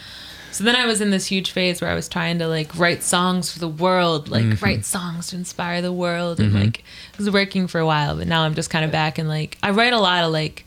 So 0.54 0.64
then 0.64 0.76
I 0.76 0.86
was 0.86 1.02
in 1.02 1.10
this 1.10 1.26
huge 1.26 1.52
phase 1.52 1.82
where 1.82 1.90
I 1.90 1.96
was 1.96 2.08
trying 2.08 2.40
to 2.40 2.48
like 2.48 2.78
write 2.78 3.04
songs 3.04 3.52
for 3.52 3.60
the 3.60 3.68
world, 3.68 4.30
like 4.30 4.44
Mm-hmm. 4.46 4.64
write 4.66 4.86
songs 4.86 5.28
to 5.28 5.36
inspire 5.36 5.82
the 5.82 5.92
world, 5.92 6.40
and 6.40 6.54
like 6.54 6.80
it 6.80 7.18
was 7.18 7.30
working 7.32 7.68
for 7.68 7.80
a 7.80 7.86
while. 7.86 8.16
But 8.18 8.28
now 8.28 8.44
I'm 8.44 8.54
just 8.56 8.70
kind 8.70 8.86
of 8.86 8.92
back 8.92 9.18
and 9.18 9.28
like 9.28 9.58
I 9.64 9.72
write 9.72 9.94
a 9.94 10.00
lot 10.00 10.24
of 10.24 10.32
like 10.32 10.66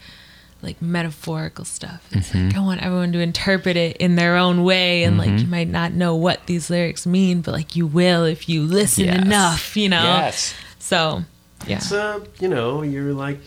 like 0.63 0.81
metaphorical 0.83 1.65
stuff. 1.65 2.07
It's 2.11 2.31
Mm-hmm. 2.31 2.49
like 2.49 2.57
I 2.57 2.61
want 2.61 2.83
everyone 2.83 3.13
to 3.13 3.21
interpret 3.21 3.77
it 3.77 3.97
in 3.99 4.17
their 4.17 4.37
own 4.37 4.65
way, 4.65 5.05
and 5.05 5.19
like 5.19 5.39
you 5.39 5.47
might 5.47 5.69
not 5.69 5.93
know 5.93 6.17
what 6.17 6.47
these 6.47 6.69
lyrics 6.69 7.07
mean, 7.07 7.41
but 7.43 7.53
like 7.53 7.77
you 7.77 7.87
will 7.87 8.25
if 8.25 8.49
you 8.49 8.63
listen 8.63 9.05
Yes. 9.05 9.23
enough, 9.25 9.77
you 9.77 9.89
know. 9.89 10.03
Yes. 10.03 10.55
So 10.81 11.23
yeah, 11.67 11.77
It's 11.77 11.93
uh, 11.93 12.25
you 12.41 12.49
know, 12.49 12.83
you're 12.83 13.13
like 13.13 13.39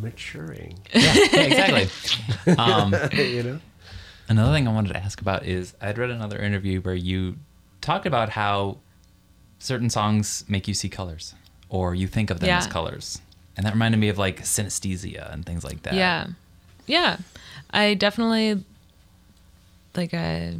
maturing. 0.00 0.78
Yeah, 0.94 1.14
yeah, 1.32 1.40
exactly. 1.40 1.88
Um, 2.58 2.94
you 3.12 3.42
know. 3.42 3.60
Another 4.30 4.52
thing 4.52 4.68
I 4.68 4.72
wanted 4.72 4.92
to 4.92 4.96
ask 4.96 5.20
about 5.20 5.44
is 5.44 5.74
I'd 5.80 5.98
read 5.98 6.10
another 6.10 6.38
interview 6.38 6.80
where 6.80 6.94
you 6.94 7.36
talked 7.80 8.06
about 8.06 8.30
how 8.30 8.78
certain 9.58 9.90
songs 9.90 10.44
make 10.46 10.68
you 10.68 10.72
see 10.72 10.88
colors 10.88 11.34
or 11.68 11.96
you 11.96 12.06
think 12.06 12.30
of 12.30 12.38
them 12.38 12.48
as 12.50 12.68
colors. 12.68 13.20
And 13.56 13.66
that 13.66 13.72
reminded 13.72 13.98
me 13.98 14.08
of 14.08 14.18
like 14.18 14.42
synesthesia 14.42 15.32
and 15.34 15.44
things 15.44 15.64
like 15.64 15.82
that. 15.82 15.94
Yeah. 15.94 16.28
Yeah. 16.86 17.16
I 17.72 17.94
definitely 17.94 18.64
like 19.96 20.14
I 20.14 20.54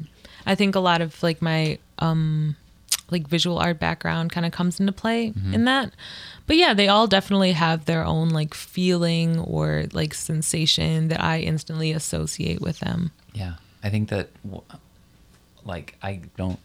I 0.45 0.57
think 0.57 0.75
a 0.75 0.81
lot 0.81 1.01
of 1.01 1.23
like 1.23 1.41
my 1.41 1.79
um 2.01 2.57
like 3.09 3.29
visual 3.29 3.59
art 3.59 3.79
background 3.79 4.33
kind 4.33 4.47
of 4.47 4.51
comes 4.51 4.81
into 4.81 4.93
play 4.93 5.33
in 5.53 5.65
that. 5.67 5.93
But 6.49 6.57
yeah, 6.57 6.75
they 6.75 6.89
all 6.89 7.07
definitely 7.07 7.53
have 7.53 7.85
their 7.85 8.05
own 8.05 8.31
like 8.31 8.53
feeling 8.53 9.39
or 9.39 9.85
like 9.93 10.13
sensation 10.13 11.07
that 11.09 11.23
I 11.23 11.39
instantly 11.41 11.93
associate 11.93 12.61
with 12.61 12.81
them. 12.81 13.13
Yeah. 13.33 13.55
I 13.83 13.91
think 13.91 14.09
that, 14.11 14.29
like, 15.65 15.97
I 16.03 16.21
don't, 16.37 16.59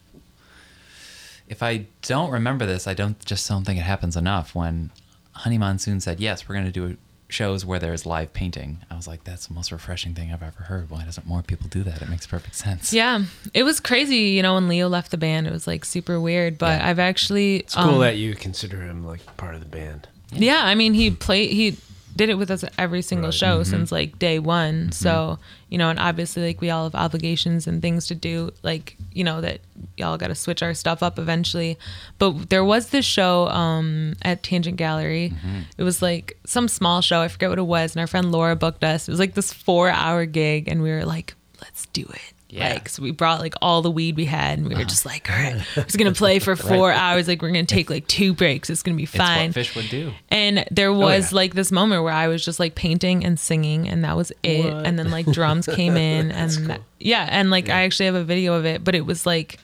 if 1.47 1.61
I 1.63 1.85
don't 2.01 2.31
remember 2.31 2.65
this, 2.65 2.87
I 2.87 2.93
don't 2.93 3.23
just 3.25 3.47
don't 3.47 3.63
think 3.65 3.79
it 3.79 3.83
happens 3.83 4.17
enough. 4.17 4.53
When 4.55 4.91
Honey 5.33 5.57
Monsoon 5.57 5.99
said, 6.01 6.19
yes, 6.19 6.47
we're 6.47 6.55
going 6.55 6.65
to 6.65 6.71
do 6.71 6.97
shows 7.27 7.65
where 7.65 7.79
there's 7.79 8.05
live 8.05 8.33
painting, 8.33 8.79
I 8.89 8.95
was 8.95 9.07
like, 9.07 9.23
that's 9.23 9.47
the 9.47 9.53
most 9.53 9.71
refreshing 9.71 10.13
thing 10.13 10.31
I've 10.31 10.43
ever 10.43 10.63
heard. 10.63 10.89
Why 10.89 11.03
doesn't 11.03 11.25
more 11.25 11.41
people 11.41 11.67
do 11.69 11.83
that? 11.83 12.01
It 12.01 12.09
makes 12.09 12.27
perfect 12.27 12.55
sense. 12.55 12.93
Yeah. 12.93 13.23
It 13.53 13.63
was 13.63 13.79
crazy, 13.79 14.15
you 14.17 14.41
know, 14.41 14.55
when 14.55 14.67
Leo 14.67 14.87
left 14.89 15.11
the 15.11 15.17
band, 15.17 15.47
it 15.47 15.53
was 15.53 15.67
like 15.67 15.85
super 15.85 16.19
weird, 16.19 16.57
but 16.57 16.79
Yeah. 16.79 16.87
I've 16.89 16.99
actually 16.99 17.57
It's 17.57 17.75
cool 17.75 17.95
um, 17.95 17.99
that 18.01 18.17
you 18.17 18.35
consider 18.35 18.81
him 18.81 19.05
like 19.05 19.21
part 19.37 19.55
of 19.55 19.61
the 19.61 19.67
band. 19.67 20.07
Yeah, 20.31 20.61
I 20.63 20.75
mean, 20.75 20.93
he 20.93 21.11
played. 21.11 21.51
He 21.51 21.77
did 22.15 22.29
it 22.29 22.35
with 22.35 22.49
us 22.49 22.63
every 22.77 23.01
single 23.01 23.27
Right. 23.27 23.33
show 23.33 23.59
mm-hmm. 23.59 23.69
since 23.69 23.91
like 23.91 24.17
day 24.19 24.39
one. 24.39 24.75
Mm-hmm. 24.75 24.91
So 24.91 25.39
you 25.69 25.77
know, 25.77 25.89
and 25.89 25.99
obviously, 25.99 26.45
like 26.45 26.61
we 26.61 26.69
all 26.69 26.85
have 26.85 26.95
obligations 26.95 27.67
and 27.67 27.81
things 27.81 28.07
to 28.07 28.15
do. 28.15 28.51
Like 28.63 28.95
you 29.11 29.23
know 29.23 29.41
that 29.41 29.59
y'all 29.97 30.17
got 30.17 30.27
to 30.27 30.35
switch 30.35 30.61
our 30.63 30.73
stuff 30.73 31.03
up 31.03 31.19
eventually. 31.19 31.77
But 32.17 32.49
there 32.49 32.63
was 32.63 32.89
this 32.89 33.05
show 33.05 33.47
um, 33.47 34.15
at 34.21 34.43
Tangent 34.43 34.77
Gallery. 34.77 35.33
Mm-hmm. 35.35 35.61
It 35.77 35.83
was 35.83 36.01
like 36.01 36.37
some 36.45 36.67
small 36.67 37.01
show. 37.01 37.21
I 37.21 37.27
forget 37.27 37.49
what 37.49 37.59
it 37.59 37.63
was. 37.63 37.95
And 37.95 38.01
our 38.01 38.07
friend 38.07 38.31
Laura 38.31 38.55
booked 38.55 38.83
us. 38.83 39.07
It 39.07 39.11
was 39.11 39.19
like 39.19 39.33
this 39.33 39.51
four-hour 39.51 40.25
gig, 40.25 40.67
and 40.67 40.81
we 40.81 40.91
were 40.91 41.05
like, 41.05 41.35
"Let's 41.61 41.87
do 41.87 42.03
it." 42.03 42.34
Yeah. 42.55 42.73
Like, 42.73 42.87
so 42.87 43.03
we 43.03 43.11
brought 43.11 43.41
like 43.41 43.53
all 43.61 43.81
the 43.81 43.91
weed 43.91 44.15
we 44.15 44.23
had, 44.25 44.59
and 44.59 44.67
we 44.67 44.75
were 44.75 44.81
uh-huh. 44.81 44.89
just 44.89 45.05
like, 45.05 45.29
"All 45.29 45.35
right, 45.35 45.61
we're 45.75 45.83
just 45.83 45.97
gonna 45.97 46.11
play 46.13 46.39
for 46.39 46.55
four 46.55 46.91
hours. 46.91 47.27
Like, 47.27 47.41
we're 47.41 47.49
gonna 47.49 47.65
take 47.65 47.89
like 47.89 48.07
two 48.07 48.33
breaks. 48.33 48.69
It's 48.69 48.81
gonna 48.81 48.95
be 48.95 49.03
It's 49.03 49.11
fine." 49.11 49.49
what 49.49 49.57
Phish 49.57 49.75
would 49.75 49.89
do. 49.89 50.13
And 50.29 50.65
there 50.71 50.89
oh, 50.89 50.97
was 50.97 51.31
yeah. 51.31 51.35
like 51.35 51.53
this 51.53 51.71
moment 51.71 52.03
where 52.03 52.13
I 52.13 52.29
was 52.29 52.45
just 52.45 52.59
like 52.59 52.75
painting 52.75 53.25
and 53.25 53.37
singing, 53.37 53.89
and 53.89 54.05
that 54.05 54.15
was 54.15 54.31
it. 54.41 54.73
What? 54.73 54.85
And 54.85 54.97
then 54.97 55.11
like 55.11 55.25
drums 55.25 55.67
came 55.67 55.97
in, 55.97 56.31
and 56.31 56.51
that- 56.69 56.81
yeah, 56.99 57.27
and 57.29 57.51
like 57.51 57.69
I 57.69 57.83
actually 57.83 58.05
have 58.05 58.15
a 58.15 58.23
video 58.23 58.53
of 58.53 58.65
it, 58.65 58.83
but 58.83 58.95
it 58.95 59.05
was 59.05 59.25
like, 59.25 59.59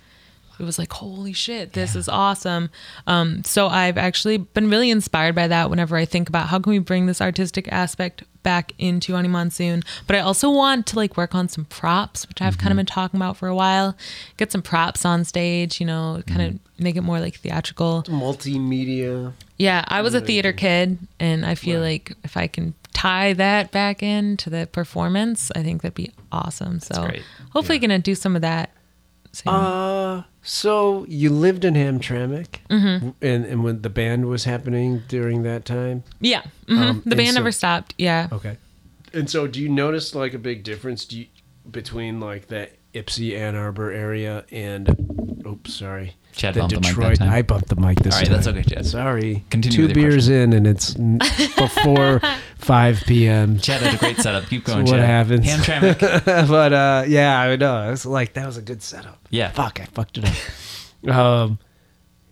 it 0.59 0.63
was 0.63 0.77
like 0.77 0.91
holy 0.93 1.33
shit, 1.33 1.73
this 1.73 1.95
is 1.95 2.07
awesome. 2.07 2.69
Um, 3.07 3.43
so 3.43 3.67
I've 3.67 3.97
actually 3.97 4.37
been 4.37 4.69
really 4.69 4.89
inspired 4.89 5.35
by 5.35 5.47
that. 5.47 5.69
Whenever 5.69 5.97
I 5.97 6.05
think 6.05 6.29
about 6.29 6.47
how 6.47 6.59
can 6.59 6.71
we 6.71 6.79
bring 6.79 7.05
this 7.05 7.21
artistic 7.21 7.71
aspect 7.71 8.23
back 8.43 8.73
into 8.79 9.13
Honey 9.13 9.27
Monsoon, 9.27 9.83
but 10.07 10.15
I 10.15 10.19
also 10.19 10.49
want 10.49 10.87
to 10.87 10.95
like 10.95 11.17
work 11.17 11.35
on 11.35 11.47
some 11.47 11.65
props, 11.65 12.27
which 12.27 12.41
I've 12.41 12.57
kind 12.57 12.71
of 12.71 12.77
been 12.77 12.85
talking 12.85 13.17
about 13.17 13.37
for 13.37 13.47
a 13.47 13.55
while. 13.55 13.95
Get 14.37 14.51
some 14.51 14.61
props 14.61 15.05
on 15.05 15.23
stage, 15.23 15.79
you 15.79 15.85
know, 15.85 16.21
kind 16.27 16.41
of 16.41 16.59
make 16.81 16.95
it 16.95 17.01
more 17.01 17.19
like 17.19 17.35
theatrical. 17.35 18.03
Multimedia. 18.07 19.33
Yeah, 19.57 19.85
I 19.87 20.01
was 20.01 20.15
a 20.15 20.21
theater 20.21 20.53
kid, 20.53 20.97
and 21.19 21.45
I 21.45 21.53
feel 21.53 21.81
like 21.81 22.13
if 22.23 22.35
I 22.35 22.47
can 22.47 22.73
tie 22.93 23.33
that 23.33 23.71
back 23.71 24.01
into 24.01 24.49
the 24.49 24.67
performance, 24.71 25.51
I 25.55 25.61
think 25.63 25.83
that'd 25.83 25.93
be 25.93 26.11
awesome. 26.31 26.79
So 26.79 27.05
great. 27.05 27.23
hopefully, 27.51 27.77
gonna 27.77 27.99
do 27.99 28.15
some 28.15 28.35
of 28.35 28.41
that. 28.41 28.71
Soon. 29.31 29.53
Uh, 29.53 30.23
so 30.41 31.05
you 31.07 31.29
lived 31.29 31.63
in 31.65 31.75
Hamtramck, 31.75 32.59
Mm-hmm. 32.69 33.09
and 33.21 33.45
and 33.45 33.63
when 33.63 33.81
the 33.81 33.89
band 33.89 34.25
was 34.27 34.43
happening 34.45 35.03
during 35.07 35.43
that 35.43 35.65
time. 35.65 36.03
yeah, 36.19 36.43
mhm. 36.67 36.77
um, 36.77 37.03
the 37.05 37.15
band 37.15 37.29
so- 37.29 37.35
never 37.35 37.51
stopped. 37.51 37.93
Yeah, 37.97 38.27
Okay. 38.31 38.57
And 39.13 39.29
so, 39.29 39.45
do 39.45 39.59
you 39.61 39.67
notice 39.67 40.15
like 40.15 40.33
a 40.33 40.39
big 40.39 40.63
difference 40.63 41.03
do 41.05 41.19
you, 41.19 41.25
between 41.69 42.19
like 42.21 42.47
that 42.47 42.71
Ypsi 42.93 43.37
Ann 43.37 43.55
Arbor 43.55 43.91
area 43.91 44.45
and 44.51 44.89
oops, 45.47 45.73
sorry, 45.73 46.15
Chad 46.33 46.53
the 46.53 46.59
bumped 46.61 46.75
the 46.75 46.81
mic 46.81 46.95
that 46.97 47.17
time. 47.19 47.29
I 47.29 47.41
bumped 47.41 47.67
the 47.69 47.75
mic 47.75 47.99
this 47.99 48.13
All 48.13 48.19
right, 48.19 48.27
time. 48.27 48.35
that's 48.35 48.47
okay, 48.47 48.63
Chad. 48.63 48.85
Sorry. 48.85 49.43
Continue 49.49 49.75
Two 49.77 49.87
with 49.87 49.97
your 49.97 50.09
beers 50.11 50.29
in, 50.29 50.53
and 50.53 50.67
it's 50.67 50.95
n- 50.97 51.17
before 51.57 52.21
five 52.57 53.01
p.m. 53.07 53.59
Chad 53.59 53.81
had 53.81 53.93
a 53.95 53.97
great 53.97 54.17
setup. 54.17 54.45
Keep 54.45 54.65
going, 54.65 54.85
what 54.85 54.91
Chad. 54.97 54.99
happens. 55.05 55.45
Hamtramck. 55.47 56.25
but 56.49 56.73
uh, 56.73 57.03
yeah, 57.07 57.39
I 57.41 57.55
know. 57.55 57.91
It's 57.91 58.05
like 58.05 58.33
that 58.33 58.45
was 58.45 58.57
a 58.57 58.61
good 58.61 58.81
setup. 58.83 59.25
Yeah. 59.29 59.51
Fuck, 59.51 59.79
I 59.79 59.85
fucked 59.85 60.17
it 60.17 60.25
up. 60.25 61.15
Um, 61.15 61.59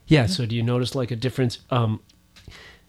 yeah. 0.08 0.26
So 0.28 0.46
do 0.46 0.56
you 0.56 0.64
notice 0.64 0.94
like 0.96 1.12
a 1.12 1.16
difference? 1.16 1.60
Um, 1.70 2.02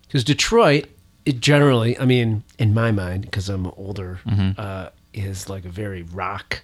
because 0.02 0.24
Detroit, 0.24 0.87
it 1.24 1.38
generally, 1.40 1.96
I 1.98 2.04
mean, 2.04 2.42
in 2.59 2.74
my 2.74 2.90
mind, 2.90 3.22
because 3.22 3.48
I'm 3.48 3.66
older, 3.76 4.18
uh, 4.59 4.88
is 5.14 5.48
like 5.48 5.64
a 5.64 5.68
very 5.68 6.02
rock 6.02 6.62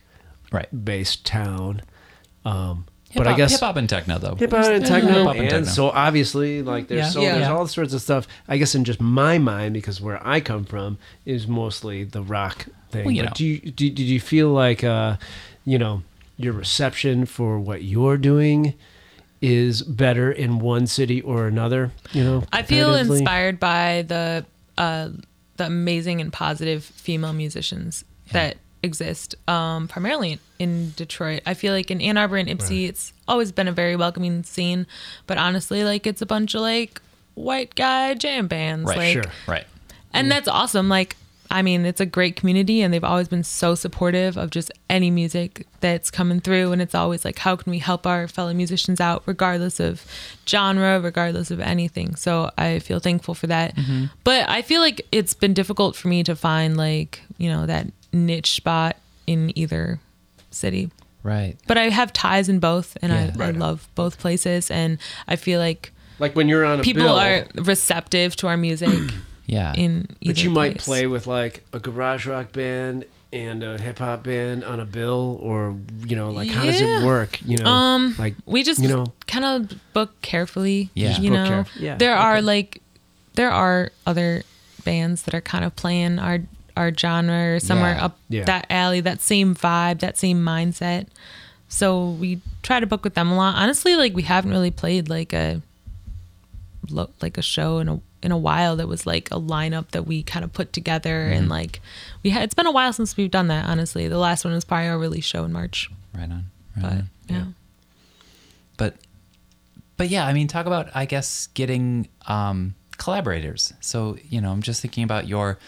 Right. 0.56 0.84
based 0.84 1.24
town. 1.26 1.82
Um, 2.44 2.86
Hip 3.10 3.22
but 3.24 3.26
I 3.32 3.36
guess 3.36 3.52
hip 3.52 3.60
hop 3.60 3.76
and 3.76 3.88
techno 3.88 4.18
though. 4.18 4.34
hip 4.34 4.50
hop 4.50 4.64
and 4.66 4.84
techno, 4.84 5.12
hip 5.12 5.26
hop 5.26 5.34
and 5.36 5.42
and 5.44 5.50
techno. 5.50 5.68
so 5.70 5.90
obviously, 5.90 6.62
like 6.62 6.88
there's 6.88 7.06
Yeah. 7.06 7.10
so 7.10 7.20
Yeah. 7.22 7.36
there's 7.36 7.48
all 7.48 7.66
sorts 7.66 7.92
of 7.94 8.02
stuff. 8.02 8.26
I 8.48 8.56
guess 8.58 8.74
in 8.74 8.84
just 8.84 9.00
my 9.00 9.38
mind, 9.38 9.74
because 9.74 10.00
where 10.00 10.20
I 10.26 10.40
come 10.40 10.64
from 10.64 10.98
is 11.24 11.46
mostly 11.46 12.04
the 12.04 12.22
rock 12.22 12.66
thing. 12.90 13.04
Well, 13.04 13.14
you 13.14 13.22
But 13.22 13.28
know. 13.30 13.34
do 13.36 13.44
you 13.46 13.58
do, 13.58 13.90
did 13.90 14.00
you 14.06 14.20
feel 14.20 14.50
like 14.50 14.82
uh, 14.84 15.16
you 15.64 15.78
know, 15.78 16.02
your 16.36 16.52
reception 16.52 17.26
for 17.26 17.58
what 17.58 17.82
you're 17.84 18.16
doing 18.18 18.74
is 19.40 19.82
better 19.82 20.30
in 20.30 20.58
one 20.58 20.86
city 20.86 21.20
or 21.20 21.46
another? 21.46 21.92
You 22.12 22.24
know, 22.24 22.44
I 22.52 22.62
feel 22.62 22.94
inspired 22.94 23.58
by 23.60 24.04
the 24.06 24.44
uh, 24.76 25.10
the 25.56 25.66
amazing 25.66 26.20
and 26.20 26.32
positive 26.32 26.84
female 26.84 27.32
musicians 27.32 28.04
that 28.32 28.56
exist, 28.82 29.34
um, 29.48 29.88
primarily 29.88 30.38
in 30.58 30.92
Detroit. 30.96 31.42
I 31.46 31.54
feel 31.54 31.72
like 31.72 31.90
in 31.90 32.00
Ann 32.00 32.16
Arbor 32.16 32.36
and 32.36 32.48
Ypsi, 32.48 32.88
it's 32.88 33.12
always 33.28 33.52
been 33.52 33.68
a 33.68 33.72
very 33.72 33.96
welcoming 33.96 34.42
scene. 34.44 34.86
But 35.26 35.38
honestly, 35.38 35.84
like 35.84 36.06
it's 36.06 36.22
a 36.22 36.26
bunch 36.26 36.54
of 36.54 36.60
like 36.60 37.00
white 37.34 37.74
guy 37.74 38.14
jam 38.14 38.46
bands, 38.46 38.88
Right. 38.88 38.96
like, 38.98 39.12
Sure. 39.12 39.32
Right. 39.46 39.66
and 40.12 40.30
that's 40.30 40.48
awesome. 40.48 40.88
Like, 40.88 41.16
I 41.48 41.62
mean, 41.62 41.86
it's 41.86 42.00
a 42.00 42.06
great 42.06 42.34
community, 42.34 42.82
and 42.82 42.92
they've 42.92 43.04
always 43.04 43.28
been 43.28 43.44
so 43.44 43.76
supportive 43.76 44.36
of 44.36 44.50
just 44.50 44.72
any 44.90 45.12
music 45.12 45.64
that's 45.78 46.10
coming 46.10 46.40
through. 46.40 46.72
And 46.72 46.82
it's 46.82 46.94
always 46.94 47.24
like, 47.24 47.38
how 47.38 47.54
can 47.54 47.70
we 47.70 47.78
help 47.78 48.04
our 48.04 48.26
fellow 48.26 48.52
musicians 48.52 49.00
out, 49.00 49.22
regardless 49.26 49.78
of 49.78 50.04
genre, 50.48 51.00
regardless 51.00 51.52
of 51.52 51.60
anything. 51.60 52.16
So 52.16 52.50
I 52.58 52.80
feel 52.80 52.98
thankful 52.98 53.34
for 53.34 53.46
that. 53.46 53.76
But 54.24 54.48
I 54.48 54.62
feel 54.62 54.80
like 54.80 55.06
it's 55.12 55.34
been 55.34 55.54
difficult 55.54 55.94
for 55.94 56.08
me 56.08 56.24
to 56.24 56.34
find 56.34 56.76
like 56.76 57.20
you 57.38 57.48
know 57.48 57.64
that 57.66 57.86
niche 58.16 58.52
spot 58.52 58.96
in 59.26 59.52
either 59.58 60.00
city. 60.50 60.90
Right. 61.22 61.56
But 61.66 61.76
I 61.76 61.88
have 61.90 62.12
ties 62.12 62.48
in 62.48 62.58
both, 62.60 62.96
and 63.02 63.12
Yeah. 63.12 63.18
I, 63.18 63.22
I 63.24 63.46
Right 63.46 63.54
on. 63.54 63.58
love 63.60 63.88
both 63.94 64.18
places, 64.18 64.70
and 64.70 64.98
I 65.28 65.36
feel 65.36 65.60
like 65.60 65.92
like 66.18 66.34
when 66.34 66.48
you're 66.48 66.64
on 66.64 66.80
a 66.80 66.82
people 66.82 67.02
bill, 67.02 67.16
are 67.16 67.46
receptive 67.56 68.36
to 68.36 68.46
our 68.46 68.56
music 68.56 68.88
Yeah. 69.46 69.74
in 69.74 70.06
either 70.20 70.32
but 70.34 70.42
you 70.44 70.50
might 70.50 70.78
play 70.78 71.06
with 71.06 71.26
like 71.26 71.64
a 71.72 71.78
garage 71.78 72.26
rock 72.26 72.52
band 72.52 73.04
and 73.32 73.62
a 73.62 73.76
hip 73.78 73.98
hop 73.98 74.22
band 74.22 74.64
on 74.64 74.78
a 74.80 74.84
bill, 74.86 75.38
or 75.42 75.76
you 76.06 76.14
know, 76.16 76.30
like 76.30 76.48
how 76.48 76.64
does 76.64 76.80
it 76.80 77.04
work? 77.04 77.38
You 77.44 77.58
know, 77.58 77.66
Um, 77.66 78.14
like 78.18 78.34
we 78.46 78.62
just 78.62 78.80
you 78.80 78.88
know, 78.88 79.12
kind 79.26 79.44
of 79.44 79.78
book 79.92 80.12
carefully. 80.22 80.90
Yeah. 80.94 81.18
You 81.18 81.30
book 81.30 81.38
know, 81.38 81.50
caref- 81.64 81.80
yeah, 81.80 81.96
there 81.96 82.14
are 82.16 82.40
like 82.40 82.80
there 83.34 83.50
are 83.50 83.90
other 84.06 84.42
bands 84.84 85.22
that 85.22 85.34
are 85.34 85.40
kind 85.42 85.64
of 85.64 85.74
playing 85.76 86.18
our 86.20 86.38
our 86.76 86.92
genre 86.94 87.54
or 87.56 87.60
somewhere 87.60 87.94
Yeah. 87.94 88.04
up 88.04 88.18
Yeah. 88.28 88.44
that 88.44 88.66
alley, 88.70 89.00
that 89.00 89.20
same 89.20 89.54
vibe, 89.54 90.00
that 90.00 90.16
same 90.18 90.44
mindset. 90.44 91.06
So 91.68 92.10
we 92.10 92.40
try 92.62 92.78
to 92.80 92.86
book 92.86 93.02
with 93.02 93.14
them 93.14 93.30
a 93.30 93.36
lot. 93.36 93.56
Honestly, 93.56 93.96
like 93.96 94.14
we 94.14 94.22
haven't 94.22 94.50
really 94.52 94.70
played 94.70 95.08
like 95.08 95.32
a 95.32 95.60
like 97.20 97.36
a 97.36 97.42
show 97.42 97.78
in 97.78 97.88
a 97.88 98.00
in 98.22 98.30
a 98.32 98.38
while 98.38 98.76
that 98.76 98.86
was 98.88 99.06
like 99.06 99.28
a 99.30 99.40
lineup 99.40 99.88
that 99.90 100.06
we 100.06 100.22
kind 100.22 100.44
of 100.44 100.52
put 100.52 100.72
together 100.72 101.24
Mm-hmm. 101.24 101.32
and 101.38 101.48
like 101.48 101.80
we 102.22 102.30
had 102.30 102.42
it's 102.44 102.54
been 102.54 102.66
a 102.66 102.72
while 102.72 102.92
since 102.92 103.16
we've 103.16 103.30
done 103.30 103.48
that 103.48 103.66
honestly 103.66 104.06
the 104.08 104.18
last 104.18 104.44
one 104.44 104.54
was 104.54 104.64
probably 104.64 104.88
our 104.88 104.98
release 104.98 105.24
show 105.24 105.44
in 105.44 105.52
march 105.52 105.90
Right 106.14 106.30
on. 106.30 106.44
Right 106.76 106.82
but 106.82 106.92
on. 106.92 107.08
yeah. 107.28 107.44
but 108.76 108.96
but 109.96 110.08
yeah 110.08 110.26
i 110.26 110.32
mean 110.32 110.46
talk 110.48 110.66
about 110.66 110.88
i 110.94 111.04
guess 111.06 111.48
getting 111.54 112.08
um 112.26 112.74
collaborators 112.98 113.72
so 113.80 114.16
you 114.28 114.40
know 114.40 114.50
i'm 114.52 114.62
just 114.62 114.80
thinking 114.80 115.04
about 115.04 115.26
your 115.28 115.58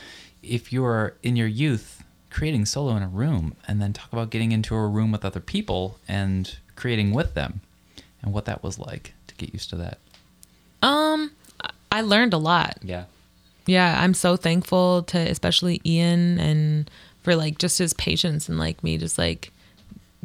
if 0.42 0.72
you're 0.72 1.14
in 1.22 1.37
your 1.37 1.46
youth 1.46 2.05
creating 2.31 2.66
solo 2.66 2.96
in 2.96 3.03
a 3.03 3.09
room 3.09 3.55
and 3.66 3.81
then 3.81 3.92
talk 3.92 4.12
about 4.12 4.31
getting 4.31 4.53
into 4.53 4.74
a 4.74 4.87
room 4.87 5.11
with 5.11 5.24
other 5.24 5.40
people 5.40 5.98
and 6.07 6.59
creating 6.77 7.12
with 7.12 7.35
them 7.35 7.61
and 8.22 8.33
what 8.33 8.44
that 8.44 8.62
was 8.62 8.79
like 8.79 9.14
to 9.27 9.35
get 9.37 9.53
used 9.53 9.70
to 9.70 9.77
that. 9.77 9.98
Um, 10.83 11.33
I 11.90 12.03
learned 12.03 12.35
a 12.35 12.38
lot. 12.38 12.79
yeah. 12.83 13.05
Yeah, 13.66 14.01
I'm 14.01 14.14
so 14.14 14.37
thankful 14.37 15.03
to 15.05 15.18
especially 15.18 15.83
Ian 15.85 16.38
and 16.40 16.90
for 17.22 17.37
like 17.37 17.59
just 17.59 17.77
his 17.77 17.92
patience 17.92 18.48
and 18.48 18.59
like 18.59 18.83
me 18.83 18.96
just 18.96 19.18
like 19.18 19.53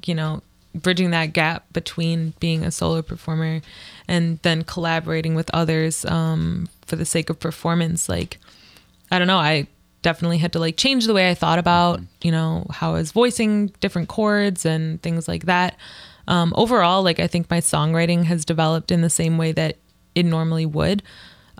you 0.06 0.16
know 0.16 0.42
bridging 0.74 1.12
that 1.12 1.34
gap 1.34 1.66
between 1.74 2.34
being 2.40 2.64
a 2.64 2.72
solo 2.72 3.02
performer 3.02 3.62
and 4.08 4.40
then 4.44 4.64
collaborating 4.64 5.36
with 5.36 5.50
others 5.54 6.06
um 6.06 6.70
for 6.86 6.96
the 6.96 7.04
sake 7.06 7.30
of 7.30 7.38
performance. 7.38 8.08
Like 8.08 8.40
I 9.12 9.20
don't 9.20 9.28
know, 9.28 9.40
I 9.40 9.68
definitely 10.04 10.38
had 10.38 10.54
to 10.54 10.60
like 10.60 10.78
change 10.78 11.08
the 11.08 11.14
way 11.14 11.30
I 11.30 11.34
thought 11.34 11.58
about, 11.58 12.00
you 12.22 12.32
know, 12.32 12.68
how 12.70 12.92
I 12.92 13.00
was 13.00 13.12
voicing 13.12 13.68
different 13.80 14.08
chords 14.10 14.66
and 14.66 15.02
things 15.02 15.28
like 15.28 15.46
that. 15.46 15.76
Um, 16.28 16.54
overall, 16.56 17.02
like 17.02 17.20
I 17.20 17.28
think 17.28 17.50
my 17.50 17.60
songwriting 17.60 18.24
has 18.26 18.46
developed 18.46 18.92
in 18.92 19.02
the 19.02 19.10
same 19.10 19.38
way 19.38 19.52
that 19.54 19.78
it 20.14 20.24
normally 20.24 20.66
would. 20.66 21.02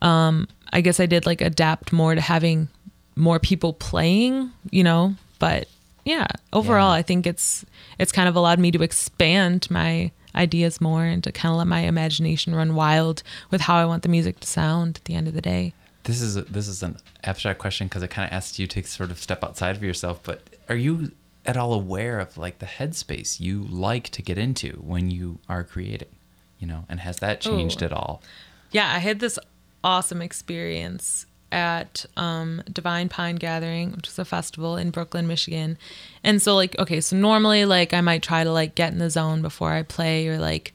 Um, 0.02 0.48
I 0.72 0.82
guess 0.82 1.00
I 1.00 1.06
did 1.08 1.26
like 1.26 1.42
adapt 1.42 1.92
more 1.92 2.14
to 2.14 2.22
having 2.22 2.68
more 3.16 3.40
people 3.40 3.74
playing, 3.74 4.52
you 4.70 4.84
know, 4.84 5.16
but 5.40 5.68
yeah, 6.06 6.28
overall, 6.52 6.92
Yeah. 6.92 7.00
I 7.00 7.02
think 7.02 7.26
it's 7.26 7.66
it's 7.98 8.12
kind 8.12 8.30
of 8.30 8.36
allowed 8.36 8.60
me 8.60 8.72
to 8.72 8.84
expand 8.84 9.68
my 9.70 10.12
ideas 10.36 10.82
more 10.82 11.04
and 11.06 11.24
to 11.24 11.32
kind 11.32 11.52
of 11.52 11.58
let 11.58 11.68
my 11.68 11.82
imagination 11.82 12.56
run 12.56 12.76
wild 12.76 13.24
with 13.52 13.62
how 13.62 13.76
I 13.76 13.86
want 13.86 14.04
the 14.04 14.10
music 14.10 14.40
to 14.40 14.48
sound 14.48 14.98
at 14.98 15.06
the 15.06 15.16
end 15.16 15.28
of 15.28 15.34
the 15.34 15.42
day. 15.42 15.74
This 16.04 16.22
is 16.22 16.36
a, 16.36 16.42
this 16.44 16.68
is 16.68 16.84
an 16.84 16.98
abstract 17.24 17.60
question 17.60 17.88
because 17.88 18.04
it 18.04 18.10
kind 18.10 18.28
of 18.28 18.34
asks 18.34 18.60
you 18.60 18.68
to 18.68 18.84
sort 18.84 19.12
of 19.12 19.20
step 19.20 19.44
outside 19.44 19.76
of 19.76 19.84
yourself 19.84 20.20
but 20.24 20.42
are 20.70 20.76
you 20.76 21.12
at 21.46 21.58
all 21.58 21.74
aware 21.74 22.20
of 22.20 22.38
like 22.38 22.60
the 22.60 22.66
headspace 22.66 23.40
you 23.40 23.64
like 23.64 24.10
to 24.10 24.22
get 24.22 24.38
into 24.38 24.72
when 24.84 25.10
you 25.12 25.40
are 25.50 25.64
creating 25.64 26.16
you 26.60 26.68
know 26.68 26.86
and 26.88 27.00
has 27.02 27.18
that 27.18 27.42
changed 27.42 27.82
Ooh. 27.82 27.86
at 27.86 27.94
all 27.94 28.22
Yeah, 28.74 28.92
I 28.92 28.98
had 28.98 29.20
this 29.20 29.40
awesome 29.84 30.22
experience 30.22 31.28
at 31.52 32.06
um, 32.18 32.64
Divine 32.72 33.08
Pine 33.08 33.36
Gathering, 33.36 33.92
which 33.92 34.08
is 34.08 34.18
a 34.18 34.26
festival 34.26 34.76
in 34.76 34.90
Brooklyn, 34.90 35.28
Michigan. 35.28 35.78
And 36.24 36.42
so, 36.42 36.56
like, 36.56 36.78
okay, 36.80 37.00
so 37.00 37.16
normally, 37.16 37.66
like, 37.66 37.94
I 37.94 38.02
might 38.02 38.24
try 38.24 38.44
to 38.44 38.52
like 38.52 38.74
get 38.74 38.92
in 38.92 38.98
the 38.98 39.12
zone 39.12 39.44
before 39.44 39.72
I 39.72 39.84
play, 39.84 40.28
or 40.28 40.40
like, 40.40 40.74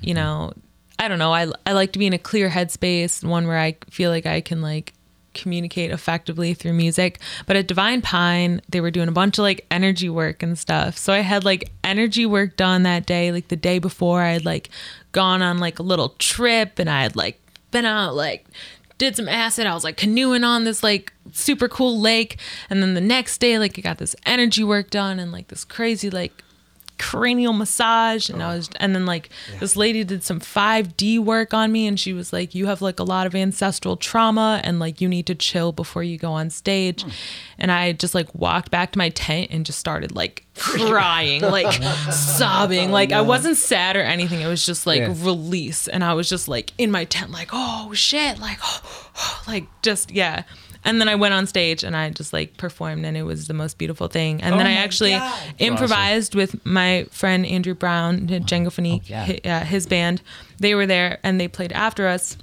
you 0.00 0.14
know, 0.14 0.52
I 1.00 1.08
don't 1.08 1.18
know. 1.18 1.32
I 1.32 1.50
I 1.66 1.72
like 1.72 1.92
to 1.92 1.98
be 1.98 2.06
in 2.06 2.12
a 2.12 2.18
clear 2.18 2.50
headspace, 2.50 3.24
one 3.24 3.46
where 3.46 3.58
I 3.58 3.78
feel 3.88 4.10
like 4.10 4.26
I 4.26 4.42
can 4.42 4.60
like 4.60 4.92
communicate 5.32 5.90
effectively 5.90 6.52
through 6.52 6.74
music. 6.74 7.20
But 7.46 7.56
at 7.56 7.66
Divine 7.66 8.02
Pine, 8.02 8.60
they 8.68 8.82
were 8.82 8.90
doing 8.90 9.08
a 9.08 9.12
bunch 9.12 9.38
of 9.38 9.44
like 9.44 9.64
energy 9.70 10.10
work 10.10 10.42
and 10.42 10.58
stuff. 10.58 10.98
So 10.98 11.14
I 11.14 11.20
had 11.20 11.42
like 11.42 11.70
energy 11.82 12.26
work 12.26 12.54
done 12.56 12.82
that 12.82 13.06
day. 13.06 13.32
Like 13.32 13.48
the 13.48 13.56
day 13.56 13.78
before, 13.78 14.20
I 14.20 14.32
had 14.32 14.44
like 14.44 14.68
gone 15.12 15.40
on 15.40 15.56
like 15.58 15.78
a 15.78 15.82
little 15.82 16.10
trip 16.18 16.78
and 16.78 16.90
I 16.90 17.02
had 17.02 17.16
like 17.16 17.40
been 17.70 17.86
out 17.86 18.14
like 18.14 18.44
did 18.98 19.16
some 19.16 19.28
acid. 19.28 19.66
I 19.66 19.72
was 19.72 19.84
like 19.84 19.96
canoeing 19.96 20.44
on 20.44 20.64
this 20.64 20.82
like 20.82 21.14
super 21.32 21.66
cool 21.66 21.98
lake. 21.98 22.38
And 22.68 22.82
then 22.82 22.92
the 22.92 23.00
next 23.00 23.38
day, 23.38 23.58
like 23.58 23.78
I 23.78 23.80
got 23.80 23.96
this 23.96 24.14
energy 24.26 24.62
work 24.62 24.90
done 24.90 25.18
and 25.18 25.32
like 25.32 25.48
this 25.48 25.64
crazy 25.64 26.10
like 26.10 26.44
cranial 27.00 27.54
massage 27.54 28.28
and 28.28 28.42
I 28.42 28.52
oh. 28.52 28.56
was 28.56 28.70
and 28.76 28.94
then 28.94 29.06
like 29.06 29.30
this 29.58 29.74
lady 29.74 30.04
did 30.04 30.22
some 30.22 30.38
5D 30.38 31.18
work 31.18 31.54
on 31.54 31.72
me 31.72 31.86
and 31.86 31.98
she 31.98 32.12
was 32.12 32.30
like 32.30 32.54
you 32.54 32.66
have 32.66 32.82
like 32.82 33.00
a 33.00 33.04
lot 33.04 33.26
of 33.26 33.34
ancestral 33.34 33.96
trauma 33.96 34.60
and 34.62 34.78
like 34.78 35.00
you 35.00 35.08
need 35.08 35.26
to 35.26 35.34
chill 35.34 35.72
before 35.72 36.02
you 36.02 36.18
go 36.18 36.30
on 36.32 36.50
stage. 36.50 37.02
Hmm. 37.02 37.10
And 37.58 37.72
I 37.72 37.92
just 37.92 38.14
like 38.14 38.34
walked 38.34 38.70
back 38.70 38.92
to 38.92 38.98
my 38.98 39.08
tent 39.08 39.48
and 39.50 39.64
just 39.64 39.78
started 39.78 40.14
like 40.14 40.44
crying 40.60 41.40
like 41.40 41.72
sobbing 42.12 42.90
like 42.92 43.12
I 43.12 43.22
wasn't 43.22 43.56
sad 43.56 43.96
or 43.96 44.02
anything 44.02 44.40
it 44.42 44.46
was 44.46 44.64
just 44.64 44.86
like 44.86 45.00
Yeah. 45.00 45.14
release 45.16 45.88
and 45.88 46.04
I 46.04 46.12
was 46.14 46.28
just 46.28 46.48
like 46.48 46.72
in 46.76 46.90
my 46.90 47.04
tent 47.06 47.30
like 47.30 47.48
oh 47.52 47.92
shit 47.94 48.38
like 48.38 48.58
like 49.48 49.64
just 49.82 50.10
yeah 50.10 50.42
and 50.84 51.00
then 51.00 51.08
I 51.08 51.14
went 51.14 51.34
on 51.34 51.46
stage 51.46 51.82
and 51.84 51.96
I 51.96 52.10
just 52.10 52.32
like 52.32 52.56
performed 52.56 53.04
and 53.04 53.16
it 53.16 53.22
was 53.24 53.48
the 53.48 53.52
most 53.54 53.76
beautiful 53.76 54.08
thing. 54.08 54.42
And 54.42 54.58
then 54.58 54.66
I 54.66 54.72
actually 54.72 55.14
improvised 55.58 56.34
with 56.34 56.64
my 56.64 57.04
friend 57.10 57.44
Andrew 57.44 57.74
Brown, 57.74 58.26
Django 58.26 58.68
Fanique, 58.68 59.02
Oh, 59.02 59.06
yeah. 59.08 59.24
hi- 59.26 59.40
uh, 59.44 59.64
his 59.66 59.86
band. 59.86 60.22
They 60.58 60.74
were 60.74 60.86
there 60.86 61.18
and 61.22 61.38
they 61.38 61.48
played 61.48 61.72
after 61.72 62.06
us. 62.08 62.38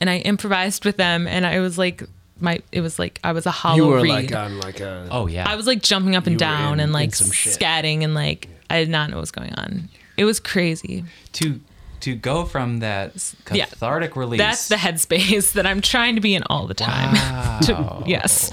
And 0.00 0.10
I 0.10 0.16
improvised 0.18 0.84
with 0.84 0.96
them 0.96 1.28
and 1.28 1.46
I 1.46 1.60
was 1.60 1.78
like 1.78 2.02
my 2.40 2.60
it 2.72 2.80
was 2.80 2.98
like 2.98 3.20
I 3.24 3.32
was 3.32 3.46
a 3.46 3.50
hollow 3.50 3.76
you 3.76 3.86
were 3.86 4.00
reed. 4.02 4.12
like 4.12 4.34
on 4.34 4.58
like 4.60 4.80
a 4.80 5.08
oh 5.10 5.26
yeah 5.26 5.48
I 5.48 5.56
was 5.56 5.66
like 5.66 5.82
jumping 5.82 6.16
up 6.16 6.24
and 6.26 6.34
You 6.34 6.38
down 6.38 6.74
in- 6.74 6.80
and 6.80 6.92
like 6.92 7.14
some 7.14 7.28
scatting 7.28 8.02
and 8.02 8.14
like 8.14 8.48
I 8.68 8.80
did 8.80 8.88
not 8.88 9.10
know 9.10 9.16
what 9.16 9.22
was 9.22 9.30
going 9.30 9.52
on. 9.54 9.88
It 10.16 10.24
was 10.24 10.38
crazy. 10.40 11.04
to 11.32 11.60
to 12.00 12.14
go 12.14 12.44
from 12.46 12.78
that 12.80 13.12
Yeah. 13.52 13.66
cathartic 13.66 14.16
release 14.16 14.38
That's 14.38 14.68
the 14.68 14.76
headspace 14.76 15.52
that 15.54 15.66
I'm 15.66 15.80
trying 15.82 16.14
to 16.14 16.20
be 16.22 16.34
in 16.34 16.42
all 16.48 16.66
the 16.66 16.74
time. 16.74 17.14
wow. 17.68 18.02
yes. 18.06 18.50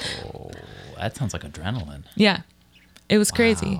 that 0.97 1.15
sounds 1.15 1.33
like 1.33 1.43
adrenaline 1.43 2.03
Yeah. 2.15 2.41
It 3.09 3.17
was 3.17 3.31
crazy. 3.31 3.79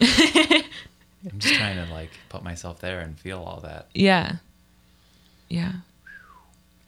I'm 0.00 1.38
just 1.38 1.54
trying 1.54 1.76
to 1.86 1.92
like 1.92 2.10
put 2.28 2.42
myself 2.42 2.80
there 2.80 3.00
and 3.00 3.18
feel 3.18 3.38
all 3.42 3.60
that. 3.60 3.88
Yeah. 3.94 4.36
Yeah. 5.48 5.72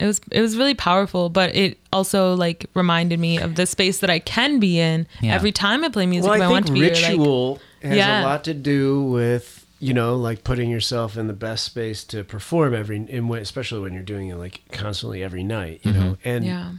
It 0.03 0.07
was 0.07 0.19
it 0.31 0.41
was 0.41 0.57
really 0.57 0.73
powerful, 0.73 1.29
but 1.29 1.55
it 1.55 1.77
also 1.93 2.33
like 2.35 2.65
reminded 2.73 3.19
me 3.21 3.37
of 3.37 3.55
the 3.55 3.65
space 3.65 3.99
that 3.99 4.09
I 4.09 4.19
can 4.19 4.59
be 4.59 4.77
in 4.79 5.07
Yeah. 5.21 5.33
every 5.33 5.53
time 5.53 5.83
I 5.85 5.89
play 5.89 6.05
music. 6.05 6.29
well, 6.29 6.35
if 6.35 6.41
I 6.41 6.45
I 6.45 6.49
want 6.49 6.65
think 6.65 6.75
to 6.75 6.81
be 6.81 6.87
or, 6.89 6.93
like, 6.93 7.03
ritual 7.09 7.59
has 7.81 7.95
Yeah. 7.97 8.21
a 8.21 8.25
lot 8.25 8.43
to 8.43 8.53
do 8.53 9.01
with 9.03 9.65
you 9.79 9.93
know 9.93 10.15
like 10.17 10.43
putting 10.43 10.69
yourself 10.69 11.15
in 11.17 11.27
the 11.27 11.33
best 11.47 11.63
space 11.63 12.03
to 12.05 12.25
perform 12.25 12.73
every, 12.75 12.97
in, 13.07 13.29
when- 13.29 13.41
especially 13.41 13.79
when 13.79 13.93
you're 13.93 14.03
doing 14.03 14.27
it 14.27 14.35
like 14.35 14.61
constantly 14.73 15.23
every 15.23 15.43
night. 15.43 15.79
You 15.83 15.93
know, 15.93 16.17
and 16.25 16.43
yeah. 16.43 16.71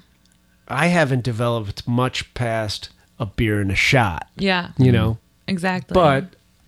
I 0.68 0.88
haven't 0.88 1.24
developed 1.24 1.88
much 1.88 2.32
past 2.34 2.90
a 3.18 3.24
beer 3.24 3.58
and 3.60 3.70
a 3.70 3.74
shot. 3.74 4.28
Yeah. 4.36 4.72
You 4.76 4.92
know, 4.92 5.16
Exactly. 5.48 5.94
but 5.94 6.24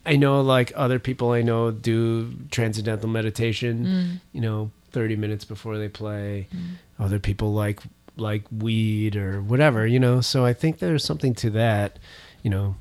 I 0.06 0.16
know 0.16 0.40
like 0.40 0.72
other 0.74 0.98
people 0.98 1.32
I 1.32 1.42
know 1.42 1.70
do 1.70 2.32
transcendental 2.50 3.08
meditation. 3.10 3.74
Mm. 3.86 4.20
You 4.32 4.40
know, 4.40 4.70
thirty 4.96 5.14
minutes 5.16 5.44
before 5.44 5.76
they 5.78 5.88
play. 5.88 6.48
Mm-hmm. 6.54 7.02
Other 7.04 7.18
people 7.18 7.52
like 7.52 7.80
like 8.16 8.44
weed 8.50 9.14
or 9.14 9.42
whatever. 9.42 9.86
You 9.86 10.00
know, 10.00 10.20
so 10.22 10.44
I 10.44 10.52
think 10.54 10.78
there's 10.78 11.04
something 11.04 11.34
to 11.36 11.50
that. 11.50 11.98
You 12.42 12.50
know, 12.50 12.76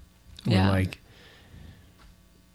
where 0.45 0.57
Yeah. 0.57 0.70
like 0.70 0.99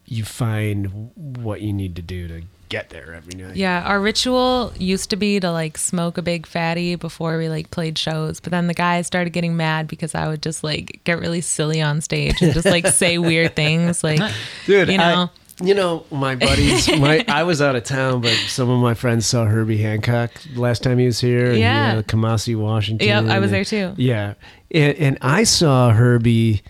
you 0.07 0.25
find 0.25 1.11
what 1.15 1.61
you 1.61 1.73
need 1.73 1.95
to 1.97 2.03
do 2.03 2.27
to 2.29 2.43
get 2.69 2.89
there 2.91 3.15
every 3.15 3.35
night. 3.35 3.57
Yeah, 3.57 3.83
our 3.83 4.01
ritual 4.01 4.73
used 4.79 5.11
to 5.11 5.17
be 5.17 5.39
to 5.41 5.51
like 5.53 5.77
smoke 5.77 6.19
a 6.19 6.23
big 6.23 6.47
fatty 6.47 6.95
before 6.95 7.37
we 7.39 7.49
like 7.49 7.71
played 7.71 7.99
shows, 7.99 8.41
but 8.41 8.51
then 8.51 8.67
the 8.69 8.75
guys 8.75 9.07
started 9.07 9.31
getting 9.33 9.57
mad 9.57 9.87
because 9.89 10.15
I 10.15 10.27
would 10.29 10.41
just 10.43 10.63
like 10.65 11.01
get 11.05 11.19
really 11.21 11.41
silly 11.41 11.81
on 11.83 12.01
stage 12.01 12.41
and 12.43 12.53
just 12.55 12.67
like 12.67 12.87
say 12.89 13.19
weird 13.19 13.55
things 13.57 14.03
like 14.05 14.21
dude. 14.67 14.89
you 14.89 14.99
know. 14.99 15.31
I, 15.35 15.40
you 15.63 15.75
know, 15.75 16.05
my 16.11 16.35
buddies. 16.37 16.89
My 16.99 17.25
I 17.29 17.43
was 17.43 17.61
out 17.61 17.77
of 17.77 17.85
town, 17.85 18.21
but 18.21 18.33
some 18.49 18.71
of 18.71 18.81
my 18.81 18.95
friends 18.95 19.27
saw 19.27 19.45
Herbie 19.45 19.79
Hancock 19.83 20.31
last 20.55 20.83
time 20.83 20.99
he 20.99 21.07
was 21.07 21.21
here. 21.21 21.47
and 21.47 21.55
he 21.57 21.61
Yeah. 21.61 22.03
Kamasi, 22.03 22.57
Washington. 22.57 23.07
Yep, 23.07 23.25
I 23.25 23.39
was 23.39 23.51
and- 23.53 23.55
there 23.55 23.65
too. 23.65 23.95
Yeah, 23.97 24.35
and, 24.71 24.97
and 24.97 25.19
I 25.21 25.45
saw 25.45 25.91
Herbie. 25.91 26.63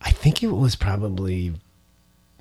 I 0.00 0.10
think 0.10 0.42
it 0.42 0.48
was 0.52 0.76
probably 0.76 1.54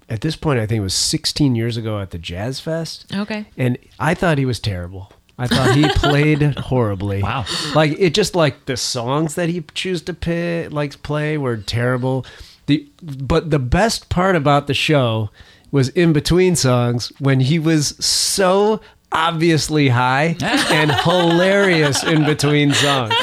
at 0.09 0.21
this 0.21 0.36
point. 0.36 0.59
I 0.59 0.65
think 0.65 0.79
it 0.79 0.83
was 0.83 0.93
16 0.93 1.55
years 1.55 1.77
ago 1.77 1.99
at 1.99 2.11
the 2.11 2.17
Jazz 2.19 2.59
Fest. 2.59 3.11
Okay. 3.13 3.45
and 3.57 3.77
I 3.99 4.13
thought 4.13 4.38
he 4.38 4.45
was 4.45 4.59
terrible. 4.59 5.11
I 5.38 5.47
thought 5.47 5.75
he 5.75 5.88
played 5.89 6.41
horribly. 6.59 7.21
Wow. 7.21 7.45
Like 7.73 7.95
it 7.99 8.13
just 8.13 8.36
like 8.36 8.65
the 8.67 8.77
songs 8.77 9.36
that 9.36 9.49
he 9.49 9.61
chose 9.73 10.01
to 10.03 10.13
pay, 10.13 10.67
like 10.69 11.01
play 11.03 11.38
were 11.38 11.57
terrible. 11.57 12.25
The 12.67 12.88
but 13.03 13.51
the 13.51 13.59
best 13.59 14.09
part 14.09 14.36
about 14.36 14.67
the 14.67 14.73
show 14.73 15.29
was 15.76 15.89
in 15.89 16.13
between 16.13 16.55
songs 16.55 17.11
when 17.19 17.41
he 17.41 17.59
was 17.59 17.97
so 17.99 18.80
obviously 19.11 19.89
high 19.89 20.38
and 20.41 20.89
hilarious 20.89 22.01
in 22.01 22.23
between 22.23 22.71
songs. 22.71 23.13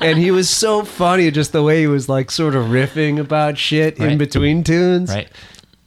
And 0.00 0.18
he 0.18 0.30
was 0.30 0.48
so 0.48 0.82
funny 0.82 1.30
just 1.30 1.52
the 1.52 1.62
way 1.62 1.80
he 1.80 1.86
was 1.86 2.08
like 2.08 2.30
sort 2.30 2.54
of 2.54 2.68
riffing 2.68 3.20
about 3.20 3.58
shit 3.58 3.98
in 3.98 4.16
between 4.16 4.64
tunes. 4.64 5.10
Right. 5.10 5.28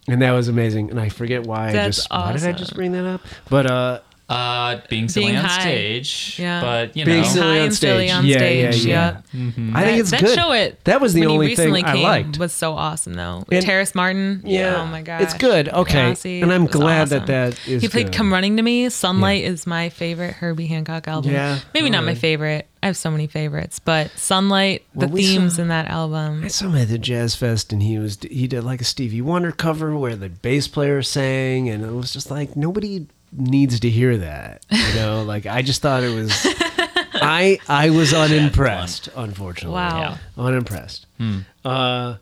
And 0.07 0.21
that 0.21 0.33
was 0.33 0.49
amazing. 0.49 0.91
And 0.91 0.99
I 0.99 1.09
forget 1.09 1.47
why 1.47 1.69
I 1.69 1.73
That's 1.73 1.97
just 1.97 2.11
why 2.11 2.31
did 2.33 2.43
I 2.43 2.51
just 2.51 2.75
bring 2.75 2.91
that 2.91 3.05
up? 3.05 3.21
But 3.49 3.71
uh 3.71 3.99
Uh, 4.29 4.79
being 4.89 5.09
silly 5.09 5.27
Being 5.27 5.37
on 5.37 5.43
high. 5.45 5.59
stage. 5.59 6.37
Yeah. 6.39 6.61
But 6.61 6.95
you 6.95 7.03
Being 7.05 7.21
know, 7.21 7.27
silly 7.27 7.41
High 7.45 7.59
on 7.59 7.65
and 7.65 7.75
silly 7.75 8.07
stage. 8.07 8.17
on 8.17 8.25
Yeah, 8.25 8.37
stage. 8.37 8.85
yeah, 8.85 8.93
Yep. 8.95 9.23
I 9.27 9.35
think 9.35 9.73
That- 9.73 9.97
it's 9.99 10.11
that 10.11 10.21
good. 10.21 10.35
show 10.39 10.51
it 10.53 10.83
That 10.85 11.01
was 11.01 11.13
the 11.13 11.21
when 11.21 11.29
only 11.31 11.47
recently 11.47 11.81
thing 11.83 11.89
I 11.89 12.01
liked. 12.01 12.37
Was 12.39 12.53
so 12.53 12.73
awesome 12.73 13.13
though. 13.15 13.43
And- 13.51 13.63
Terrace 13.65 13.93
Martin. 13.93 14.41
Yeah. 14.45 14.77
Oh 14.81 14.85
my 14.85 15.01
god. 15.01 15.21
It's 15.21 15.33
good. 15.33 15.67
Okay. 15.69 16.15
And 16.41 16.51
I'm 16.53 16.65
glad 16.67 17.09
that 17.09 17.27
that 17.27 17.59
is 17.67 17.81
He 17.81 17.89
played 17.89 18.07
good. 18.07 18.13
"Come 18.15 18.31
Running 18.31 18.55
to 18.57 18.63
Me." 18.63 18.89
"Sunlight" 18.89 19.43
is 19.43 19.67
my 19.67 19.89
favorite 19.89 20.35
Herbie 20.35 20.67
Hancock 20.67 21.07
album. 21.07 21.31
Yeah, 21.33 21.59
Maybe 21.73 21.89
not 21.89 22.05
my 22.05 22.15
favorite. 22.15 22.67
I 22.81 22.87
have 22.87 22.97
so 22.97 23.11
many 23.11 23.27
favorites, 23.27 23.79
but 23.79 24.09
"Sunlight," 24.17 24.83
the 24.95 25.05
Well, 25.05 25.09
we 25.09 25.23
themes 25.27 25.55
saw- 25.57 25.61
in 25.63 25.67
that 25.67 25.87
album. 25.89 26.43
I 26.43 26.47
saw 26.47 26.67
him 26.69 26.75
at 26.75 26.87
the 26.89 26.97
Jazz 26.97 27.35
Fest, 27.35 27.71
and 27.73 27.83
he 27.83 27.97
was 27.99 28.17
he 28.29 28.47
did 28.47 28.63
like 28.63 28.81
a 28.81 28.85
Stevie 28.85 29.21
Wonder 29.21 29.51
cover 29.51 29.95
where 29.97 30.15
the 30.15 30.29
bass 30.29 30.67
player 30.67 31.01
sang, 31.03 31.69
and 31.69 31.83
it 31.83 31.91
was 31.93 32.11
just 32.13 32.31
like 32.31 32.55
nobody 32.57 33.05
needs 33.35 33.79
to 33.81 33.89
hear 33.89 34.17
that. 34.17 34.65
You 34.69 34.95
know, 34.95 35.23
like 35.23 35.45
I 35.45 35.61
just 35.61 35.81
thought 35.81 36.03
it 36.03 36.13
was. 36.13 36.31
I 37.15 37.59
I 37.69 37.89
was 37.89 38.13
unimpressed, 38.13 39.09
unfortunately. 39.15 39.75
Wow. 39.75 39.99
Yeah. 39.99 40.17
Unimpressed. 40.37 41.05
Hmm. 41.17 41.39
Uh, 41.63 42.15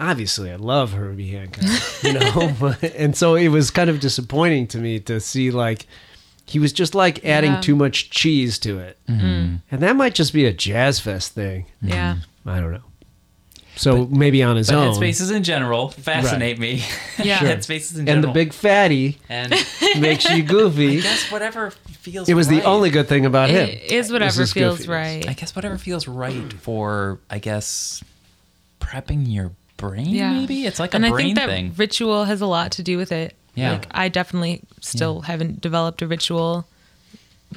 obviously, 0.00 0.50
I 0.50 0.56
love 0.56 0.92
Herbie 0.92 1.30
Hancock, 1.30 1.64
you 2.02 2.12
know, 2.14 2.54
but, 2.60 2.82
and 2.82 3.16
so 3.16 3.34
it 3.34 3.48
was 3.48 3.70
kind 3.70 3.88
of 3.90 4.00
disappointing 4.00 4.66
to 4.68 4.78
me 4.78 4.98
to 5.00 5.20
see 5.20 5.50
like 5.50 5.86
he 6.44 6.58
was 6.58 6.72
just 6.72 6.94
like 6.94 7.24
adding 7.24 7.52
Yeah. 7.52 7.60
too 7.60 7.76
much 7.76 8.10
cheese 8.10 8.58
to 8.60 8.78
it, 8.78 8.98
mm-hmm. 9.08 9.26
mm. 9.26 9.60
and 9.70 9.82
that 9.82 9.96
might 9.96 10.14
just 10.14 10.32
be 10.32 10.44
a 10.46 10.52
Jazz 10.52 10.98
Fest 10.98 11.32
thing. 11.32 11.66
Yeah. 11.82 12.16
I 12.44 12.60
don't 12.60 12.72
know. 12.72 12.82
So 13.78 14.06
maybe 14.06 14.42
on 14.42 14.56
his 14.56 14.68
but 14.68 14.76
own. 14.76 14.94
headspaces 14.94 15.30
in 15.34 15.42
general 15.42 15.88
fascinate 15.90 16.58
me. 16.58 16.82
Yeah. 17.22 17.38
Sure. 17.38 17.48
headspaces 17.48 17.98
in 17.98 18.06
general. 18.06 18.14
and 18.14 18.24
the 18.24 18.28
big 18.32 18.52
fatty 18.54 19.18
and 19.28 19.50
makes 20.00 20.28
you 20.30 20.42
goofy. 20.42 20.98
I 20.98 21.02
guess 21.02 21.30
whatever 21.30 21.70
feels. 21.70 22.28
It 22.28 22.34
was 22.34 22.48
the 22.48 22.62
only 22.62 22.88
good 22.90 23.06
thing 23.08 23.26
about 23.26 23.50
him. 23.50 23.68
It 23.68 23.90
is 23.92 24.06
was 24.06 24.12
whatever 24.12 24.40
his 24.40 24.52
feels 24.52 24.80
goofiness. 24.80 24.88
right. 24.88 25.28
I 25.28 25.32
guess 25.34 25.54
whatever 25.54 25.76
feels 25.76 26.08
right 26.08 26.52
for, 26.54 27.18
I 27.28 27.38
guess, 27.38 28.02
prepping 28.80 29.24
your 29.32 29.52
brain. 29.76 30.06
Yeah. 30.06 30.32
Maybe 30.32 30.66
it's 30.66 30.78
like 30.80 30.94
a 30.94 30.96
and 30.96 31.04
I 31.06 31.10
brain 31.10 31.26
think 31.26 31.36
that 31.38 31.46
thing. 31.48 31.74
ritual 31.76 32.24
has 32.24 32.40
a 32.40 32.46
lot 32.46 32.72
to 32.72 32.82
do 32.82 32.96
with 32.96 33.12
it. 33.12 33.34
Yeah. 33.54 33.72
Like 33.72 33.86
I 33.90 34.08
definitely 34.08 34.62
still 34.80 35.20
haven't 35.22 35.60
developed 35.60 36.00
a 36.02 36.06
ritual, 36.06 36.66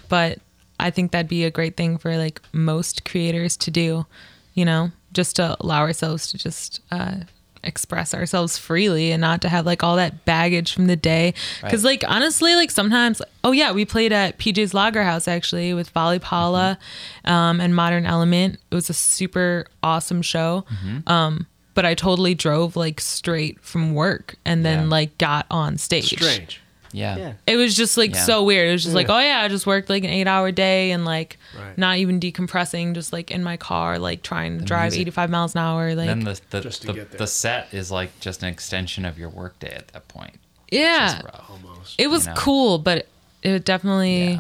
but 0.09 0.39
I 0.79 0.89
think 0.91 1.11
that'd 1.11 1.27
be 1.29 1.43
a 1.45 1.51
great 1.51 1.75
thing 1.77 1.97
for 1.97 2.17
like 2.17 2.41
most 2.53 3.05
creators 3.05 3.55
to 3.57 3.71
do, 3.71 4.05
you 4.53 4.65
know, 4.65 4.91
just 5.13 5.35
to 5.37 5.55
allow 5.59 5.79
ourselves 5.81 6.31
to 6.31 6.37
just 6.37 6.81
uh 6.91 7.15
express 7.61 8.13
ourselves 8.13 8.57
freely 8.57 9.11
and 9.11 9.19
not 9.19 9.41
to 9.41 9.49
have 9.49 9.65
like 9.65 9.83
all 9.83 9.97
that 9.97 10.23
baggage 10.23 10.71
from 10.71 10.87
the 10.87 10.95
day 10.95 11.33
because 11.61 11.83
Right. 11.83 12.01
like 12.01 12.09
honestly 12.09 12.55
like 12.55 12.71
sometimes 12.71 13.21
oh 13.43 13.51
yeah 13.51 13.73
we 13.73 13.83
played 13.83 14.13
at 14.13 14.37
pj's 14.39 14.73
lager 14.73 15.03
house 15.03 15.27
actually 15.27 15.73
with 15.73 15.89
Vali 15.89 16.19
Paula 16.19 16.79
um, 17.25 17.59
and 17.59 17.75
modern 17.75 18.05
element 18.05 18.59
it 18.71 18.75
was 18.75 18.89
a 18.89 18.93
super 18.93 19.65
awesome 19.83 20.21
show 20.21 20.63
Mm-hmm. 20.71 21.09
um, 21.11 21.47
but 21.73 21.83
i 21.85 21.93
totally 21.95 22.33
drove 22.33 22.77
like 22.77 23.01
straight 23.01 23.59
from 23.61 23.93
work 23.93 24.35
and 24.45 24.65
then 24.65 24.83
Yeah. 24.83 24.89
like 24.89 25.17
got 25.17 25.45
on 25.51 25.77
stage 25.77 26.05
Strange. 26.15 26.61
Yeah. 26.91 27.17
Yeah. 27.17 27.33
it 27.47 27.55
was 27.55 27.75
just 27.75 27.97
like 27.97 28.13
Yeah. 28.15 28.23
so 28.23 28.43
weird. 28.43 28.69
It 28.69 28.71
was 28.73 28.83
just 28.83 28.95
like, 28.95 29.09
oh 29.09 29.19
yeah, 29.19 29.41
I 29.41 29.47
just 29.47 29.65
worked 29.67 29.89
like 29.89 30.03
an 30.03 30.09
eight 30.09 30.27
hour 30.27 30.51
day 30.51 30.91
and 30.91 31.05
like 31.05 31.37
Right. 31.57 31.77
not 31.77 31.97
even 31.97 32.19
decompressing, 32.19 32.93
just 32.95 33.11
like 33.13 33.31
in 33.31 33.43
my 33.43 33.57
car, 33.57 33.99
like 33.99 34.23
trying 34.23 34.59
to 34.59 34.65
drive 34.65 34.91
music. 34.91 35.01
85 35.01 35.29
miles 35.29 35.55
an 35.55 35.61
hour. 35.61 35.95
Like, 35.95 36.07
Then 36.07 36.19
the 36.23 36.39
the, 36.49 36.61
Just 36.61 36.81
to 36.81 36.87
the, 36.87 36.93
get 36.93 37.11
there. 37.11 37.17
the 37.19 37.27
set 37.27 37.73
is 37.73 37.91
like 37.91 38.19
just 38.19 38.41
an 38.43 38.49
extension 38.49 39.05
of 39.05 39.17
your 39.19 39.29
workday 39.29 39.71
at 39.73 39.89
that 39.89 40.07
point. 40.07 40.39
yeah, 40.71 41.21
Almost. 41.49 41.95
it 41.99 42.07
was 42.07 42.27
know? 42.27 42.33
cool, 42.35 42.77
but 42.79 43.07
it 43.43 43.65
definitely, 43.65 44.33
Yeah. 44.33 44.39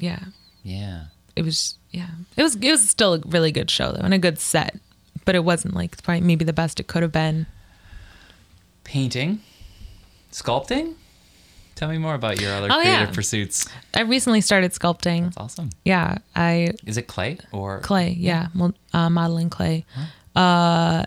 yeah. 0.00 0.18
Yeah. 0.62 1.02
it 1.36 1.42
was, 1.44 1.76
yeah, 1.90 2.08
it 2.36 2.42
was, 2.42 2.54
it 2.56 2.70
was 2.70 2.88
still 2.88 3.14
a 3.14 3.18
really 3.26 3.50
good 3.52 3.70
show 3.70 3.92
though 3.92 4.00
and 4.02 4.12
a 4.14 4.18
good 4.18 4.38
set, 4.38 4.78
but 5.24 5.34
it 5.34 5.42
wasn't 5.44 5.74
like 5.74 6.00
probably 6.02 6.20
maybe 6.20 6.44
the 6.44 6.52
best 6.52 6.78
it 6.80 6.86
could 6.86 7.02
have 7.02 7.12
been. 7.12 7.46
Painting, 8.84 9.40
sculpting. 10.32 10.94
Tell 11.80 11.88
me 11.88 11.96
more 11.96 12.12
about 12.12 12.38
your 12.38 12.52
other 12.54 12.68
Oh, 12.70 12.74
creative 12.74 13.08
yeah. 13.08 13.14
pursuits. 13.14 13.66
I 13.94 14.02
recently 14.02 14.42
started 14.42 14.72
sculpting. 14.72 15.24
That's 15.24 15.38
awesome. 15.38 15.70
Yeah, 15.82 16.18
I 16.36 16.74
Is 16.84 16.98
it 16.98 17.06
clay 17.06 17.38
or 17.52 17.80
clay 17.80 18.10
yeah 18.18 18.48
uh, 18.92 19.08
modeling 19.08 19.48
clay 19.48 19.86
uh 20.36 21.04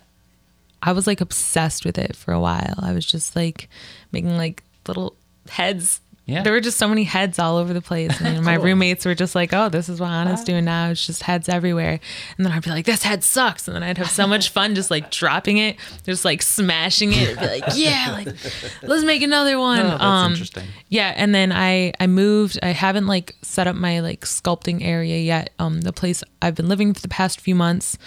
i 0.81 0.91
was 0.91 1.05
like 1.07 1.21
obsessed 1.21 1.85
with 1.85 1.97
it 1.97 2.13
for 2.15 2.33
a 2.33 2.39
while 2.39 2.73
i 2.79 2.91
was 2.91 3.05
just 3.05 3.35
like 3.37 3.69
making 4.11 4.35
like 4.35 4.63
little 4.87 5.15
heads 5.47 6.01
Yeah. 6.25 6.41
there 6.41 6.53
were 6.53 6.61
just 6.61 6.77
so 6.77 6.87
many 6.87 7.03
heads 7.03 7.37
all 7.37 7.57
over 7.57 7.73
the 7.73 7.81
place. 7.81 8.21
And 8.21 8.45
my 8.45 8.53
roommates 8.55 9.05
were 9.05 9.13
just 9.15 9.35
like 9.35 9.51
oh 9.53 9.67
this 9.69 9.89
is 9.89 9.99
what 9.99 10.07
hannah's 10.07 10.43
doing 10.43 10.63
now. 10.65 10.89
It's 10.91 11.05
just 11.05 11.23
heads 11.23 11.49
everywhere. 11.49 11.99
And 12.37 12.45
then 12.45 12.53
i'd 12.53 12.63
be 12.63 12.69
like 12.69 12.85
this 12.85 13.03
head 13.03 13.23
sucks. 13.23 13.67
And 13.67 13.75
then 13.75 13.83
i'd 13.83 13.97
have 13.97 14.09
so 14.09 14.25
much 14.25 14.49
fun 14.49 14.73
just 14.73 14.89
like 14.89 15.11
dropping 15.11 15.57
it 15.57 15.75
just 16.05 16.23
like 16.23 16.41
smashing 16.41 17.11
it. 17.13 17.37
Be 17.39 17.45
like 17.45 17.63
yeah 17.75 18.11
like 18.25 18.35
let's 18.83 19.03
make 19.03 19.21
another 19.21 19.59
one. 19.59 19.79
Oh, 19.79 19.89
that's 19.89 20.01
um 20.03 20.31
interesting. 20.31 20.67
yeah, 20.89 21.13
and 21.15 21.35
then 21.35 21.51
I 21.51 21.93
I 21.99 22.07
moved. 22.07 22.57
I 22.63 22.69
haven't 22.69 23.07
like 23.07 23.35
set 23.41 23.67
up 23.67 23.75
my 23.75 23.99
like 23.99 24.21
sculpting 24.21 24.83
area 24.83 25.19
yet. 25.19 25.51
Um, 25.59 25.81
the 25.81 25.93
place 25.93 26.23
I've 26.41 26.55
been 26.55 26.69
living 26.69 26.93
for 26.93 27.01
the 27.01 27.07
past 27.09 27.41
few 27.41 27.55
months, 27.55 27.97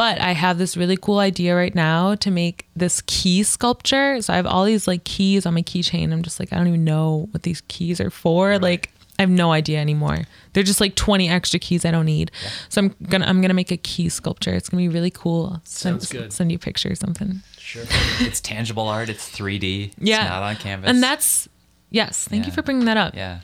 but 0.00 0.18
I 0.18 0.32
have 0.32 0.56
this 0.56 0.78
really 0.78 0.96
cool 0.96 1.18
idea 1.18 1.54
right 1.54 1.74
now 1.74 2.14
to 2.14 2.30
make 2.30 2.66
this 2.74 3.02
key 3.02 3.42
sculpture. 3.42 4.22
So 4.22 4.32
I 4.32 4.36
have 4.36 4.46
all 4.46 4.64
these 4.64 4.88
like 4.88 5.04
keys 5.04 5.44
on 5.44 5.52
my 5.52 5.60
keychain. 5.60 6.10
I'm 6.10 6.22
just 6.22 6.40
like 6.40 6.54
I 6.54 6.56
don't 6.56 6.68
even 6.68 6.84
know 6.84 7.28
what 7.32 7.42
these 7.42 7.60
keys 7.68 8.00
are 8.00 8.08
for. 8.08 8.58
Like 8.58 8.90
I 9.18 9.22
have 9.24 9.28
no 9.28 9.52
idea 9.52 9.78
anymore. 9.78 10.20
They're 10.54 10.62
just 10.62 10.80
like 10.80 10.94
20 10.94 11.28
extra 11.28 11.60
keys 11.60 11.84
I 11.84 11.90
don't 11.90 12.06
need. 12.06 12.30
So 12.70 12.80
I'm 12.80 12.96
gonna 13.10 13.26
I'm 13.26 13.42
gonna 13.42 13.52
make 13.52 13.70
a 13.70 13.76
key 13.76 14.08
sculpture. 14.08 14.54
It's 14.54 14.70
gonna 14.70 14.80
be 14.80 14.88
really 14.88 15.10
cool. 15.10 15.60
Send, 15.64 16.00
Sounds 16.00 16.10
good. 16.10 16.32
Send 16.32 16.50
you 16.50 16.56
a 16.56 16.58
picture 16.58 16.90
or 16.90 16.94
something. 16.94 17.42
Sure. 17.58 17.84
It's 18.20 18.40
tangible 18.40 18.88
art. 18.88 19.10
It's 19.10 19.28
3D. 19.28 19.92
Yeah. 19.98 20.22
It's 20.22 20.30
not 20.30 20.42
on 20.42 20.56
canvas. 20.56 20.88
And 20.88 21.02
that's 21.02 21.46
yes. 21.90 22.26
Thank 22.26 22.46
you 22.46 22.52
for 22.52 22.62
bringing 22.62 22.86
that 22.86 22.96
up. 22.96 23.14
yeah. 23.14 23.40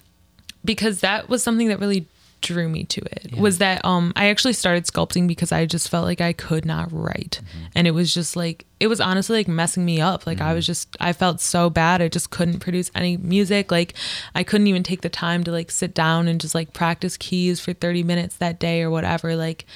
because 0.64 1.00
that 1.00 1.28
was 1.28 1.42
something 1.42 1.68
that 1.68 1.80
really 1.80 2.07
drew 2.41 2.68
me 2.68 2.84
to 2.84 3.01
it. 3.01 3.37
Was 3.37 3.59
that 3.59 3.84
um 3.84 4.12
I 4.16 4.28
actually 4.28 4.53
started 4.53 4.84
sculpting 4.84 5.26
because 5.26 5.53
I 5.53 5.66
just 5.66 5.89
felt 5.89 6.05
like 6.05 6.20
I 6.20 6.32
could 6.32 6.64
not 6.64 6.93
write. 6.93 7.41
And 7.74 7.87
it 7.87 7.93
was 7.93 8.12
just 8.12 8.37
like 8.37 8.64
it 8.78 8.89
was 8.89 9.01
honestly 9.01 9.39
like 9.39 9.49
messing 9.49 9.84
me 9.84 10.01
up. 10.01 10.26
Like 10.26 10.41
I 10.41 10.55
was 10.55 10.66
just 10.66 10.97
I 11.01 11.12
felt 11.12 11.41
so 11.41 11.70
bad. 11.70 12.03
I 12.03 12.09
just 12.09 12.30
couldn't 12.30 12.61
produce 12.61 12.91
any 12.95 13.16
music. 13.16 13.70
Like 13.70 13.95
I 14.34 14.43
couldn't 14.43 14.66
even 14.66 14.82
take 14.82 15.03
the 15.03 15.09
time 15.09 15.45
to 15.45 15.51
like 15.51 15.70
sit 15.70 15.95
down 15.95 16.28
and 16.28 16.41
just 16.41 16.55
like 16.55 16.72
practice 16.72 17.16
keys 17.16 17.61
for 17.61 17.72
30 17.72 18.03
minutes 18.03 18.37
that 18.37 18.59
day 18.59 18.82
or 18.82 18.91
whatever. 18.91 19.37
Like 19.37 19.66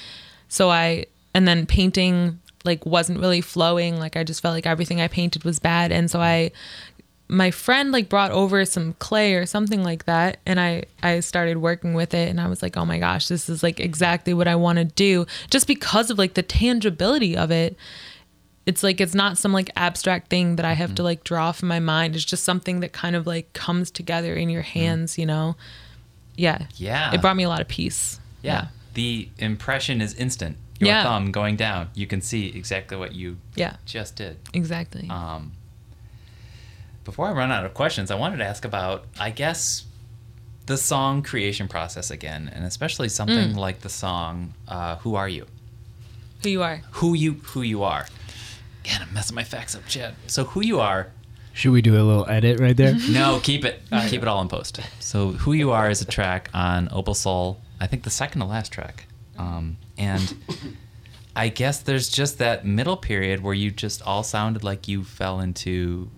so 0.48 0.70
I 0.70 1.06
and 1.34 1.46
then 1.46 1.66
painting 1.66 2.40
like 2.64 2.84
wasn't 2.84 3.20
really 3.20 3.40
flowing. 3.40 3.98
Like 3.98 4.16
I 4.16 4.24
just 4.24 4.42
felt 4.42 4.54
like 4.54 4.66
everything 4.66 5.00
I 5.00 5.08
painted 5.08 5.44
was 5.44 5.58
bad. 5.58 5.92
And 5.92 6.10
so 6.10 6.20
I 6.20 6.52
my 7.30 7.50
friend 7.52 7.92
like 7.92 8.08
brought 8.08 8.32
over 8.32 8.64
some 8.64 8.94
clay 8.94 9.34
or 9.34 9.46
something 9.46 9.82
like 9.84 10.04
that 10.06 10.38
and 10.44 10.58
I 10.58 10.82
I 11.02 11.20
started 11.20 11.58
working 11.58 11.94
with 11.94 12.12
it 12.12 12.28
and 12.28 12.40
I 12.40 12.48
was 12.48 12.60
like, 12.62 12.76
"Oh 12.76 12.84
my 12.84 12.98
gosh, 12.98 13.28
this 13.28 13.48
is 13.48 13.62
like 13.62 13.78
exactly 13.78 14.34
what 14.34 14.48
I 14.48 14.56
want 14.56 14.78
to 14.78 14.84
do." 14.84 15.26
Just 15.48 15.66
because 15.66 16.10
of 16.10 16.18
like 16.18 16.34
the 16.34 16.42
tangibility 16.42 17.36
of 17.36 17.50
it. 17.50 17.76
It's 18.66 18.82
like 18.82 19.00
it's 19.00 19.14
not 19.14 19.38
some 19.38 19.52
like 19.52 19.70
abstract 19.74 20.28
thing 20.28 20.56
that 20.56 20.66
I 20.66 20.74
have 20.74 20.94
to 20.96 21.02
like 21.02 21.24
draw 21.24 21.50
from 21.50 21.68
my 21.68 21.80
mind. 21.80 22.14
It's 22.14 22.24
just 22.24 22.44
something 22.44 22.80
that 22.80 22.92
kind 22.92 23.16
of 23.16 23.26
like 23.26 23.52
comes 23.52 23.90
together 23.90 24.34
in 24.34 24.48
your 24.50 24.62
hands, 24.62 25.16
you 25.18 25.24
know. 25.26 25.56
Yeah. 26.36 26.66
Yeah. 26.76 27.12
It 27.14 27.20
brought 27.20 27.36
me 27.36 27.42
a 27.44 27.48
lot 27.48 27.60
of 27.62 27.68
peace. 27.68 28.20
Yeah. 28.42 28.68
The 28.94 29.28
impression 29.38 30.00
is 30.00 30.14
instant. 30.14 30.56
Your 30.78 30.88
Yeah. 30.90 31.02
thumb 31.04 31.32
going 31.32 31.56
down. 31.56 31.88
You 31.94 32.06
can 32.06 32.20
see 32.20 32.48
exactly 32.48 32.96
what 32.96 33.14
you 33.14 33.38
Yeah. 33.56 33.76
just 33.86 34.16
did. 34.16 34.36
Exactly. 34.52 35.08
Um, 35.10 35.52
before 37.04 37.26
I 37.28 37.32
run 37.32 37.50
out 37.50 37.64
of 37.64 37.74
questions, 37.74 38.10
I 38.10 38.14
wanted 38.16 38.38
to 38.38 38.44
ask 38.44 38.64
about, 38.64 39.04
I 39.18 39.30
guess, 39.30 39.84
the 40.66 40.76
song 40.76 41.22
creation 41.22 41.66
process 41.68 42.10
again, 42.10 42.50
and 42.54 42.64
especially 42.64 43.08
something 43.08 43.56
like 43.56 43.80
the 43.80 43.88
song 43.88 44.54
uh, 44.68 44.96
"Who 44.96 45.14
Are 45.16 45.28
You." 45.28 45.46
Who 46.42 46.48
you 46.50 46.62
are. 46.62 46.82
Who 46.92 47.14
you 47.14 47.32
who 47.42 47.62
you 47.62 47.82
are. 47.82 48.06
Again, 48.84 49.02
I'm 49.02 49.12
messing 49.12 49.34
my 49.34 49.44
facts 49.44 49.74
up, 49.74 49.86
Chad. 49.86 50.14
So 50.26 50.44
who 50.44 50.62
you 50.62 50.80
are? 50.80 51.10
Should 51.52 51.72
we 51.72 51.82
do 51.82 51.94
a 52.00 52.04
little 52.04 52.26
edit 52.28 52.60
right 52.60 52.76
there? 52.76 52.94
No, 53.10 53.40
keep 53.42 53.64
it. 53.64 53.82
keep 54.08 54.22
it 54.22 54.28
all 54.28 54.40
in 54.40 54.48
post. 54.48 54.80
So 55.00 55.32
who 55.32 55.52
you 55.52 55.72
are 55.72 55.90
is 55.90 56.00
a 56.00 56.04
track 56.06 56.48
on 56.54 56.88
Opal 56.92 57.14
Soul. 57.14 57.60
I 57.80 57.86
think 57.86 58.04
the 58.04 58.10
second 58.10 58.40
to 58.40 58.46
last 58.46 58.72
track, 58.72 59.06
um, 59.36 59.76
and 59.98 60.34
I 61.34 61.48
guess 61.48 61.80
there's 61.80 62.08
just 62.08 62.38
that 62.38 62.64
middle 62.64 62.96
period 62.96 63.42
where 63.42 63.54
you 63.54 63.70
just 63.70 64.00
all 64.02 64.22
sounded 64.22 64.62
like 64.62 64.86
you 64.88 65.02
fell 65.04 65.40
into, 65.40 66.08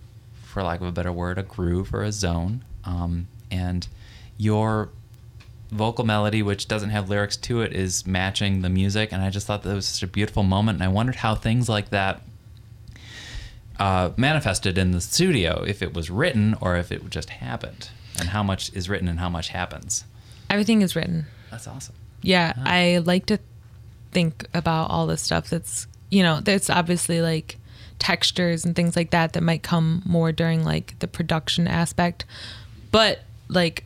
for 0.52 0.62
lack 0.62 0.80
of 0.80 0.86
a 0.86 0.92
better 0.92 1.12
word, 1.12 1.38
a 1.38 1.42
groove 1.42 1.92
or 1.94 2.02
a 2.02 2.12
zone, 2.12 2.64
um, 2.84 3.26
and 3.50 3.88
your 4.36 4.90
vocal 5.70 6.04
melody, 6.04 6.42
which 6.42 6.68
doesn't 6.68 6.90
have 6.90 7.08
lyrics 7.08 7.36
to 7.38 7.62
it, 7.62 7.72
is 7.72 8.06
matching 8.06 8.60
the 8.62 8.68
music. 8.68 9.12
And 9.12 9.22
I 9.22 9.30
just 9.30 9.46
thought 9.46 9.62
that 9.62 9.74
was 9.74 9.86
such 9.86 10.02
a 10.02 10.06
beautiful 10.06 10.42
moment, 10.42 10.76
and 10.76 10.84
I 10.84 10.88
wondered 10.88 11.16
how 11.16 11.34
things 11.34 11.68
like 11.68 11.90
that 11.90 12.22
uh, 13.78 14.10
manifested 14.16 14.76
in 14.78 14.90
the 14.92 15.00
studio, 15.00 15.64
if 15.66 15.82
it 15.82 15.94
was 15.94 16.10
written 16.10 16.54
or 16.60 16.76
if 16.76 16.92
it 16.92 17.08
just 17.10 17.30
happened, 17.30 17.88
and 18.18 18.28
how 18.28 18.42
much 18.42 18.72
is 18.74 18.88
written 18.88 19.08
and 19.08 19.18
how 19.18 19.28
much 19.30 19.48
happens. 19.48 20.04
Everything 20.50 20.82
is 20.82 20.94
written. 20.94 21.26
That's 21.50 21.66
awesome. 21.68 21.94
yeah 22.22 22.54
i 22.64 22.98
like 23.04 23.26
to 23.26 23.38
think 24.12 24.46
about 24.54 24.88
all 24.90 25.06
the 25.06 25.16
stuff 25.16 25.50
that's 25.50 25.86
you 26.10 26.22
know 26.22 26.40
there's 26.40 26.70
obviously 26.70 27.20
like 27.20 27.56
textures 28.02 28.64
and 28.64 28.74
things 28.74 28.96
like 28.96 29.10
that 29.10 29.32
that 29.34 29.42
might 29.42 29.62
come 29.62 30.02
more 30.04 30.32
during 30.32 30.64
like 30.64 30.98
the 30.98 31.06
production 31.06 31.68
aspect. 31.68 32.24
But 32.90 33.20
like 33.48 33.84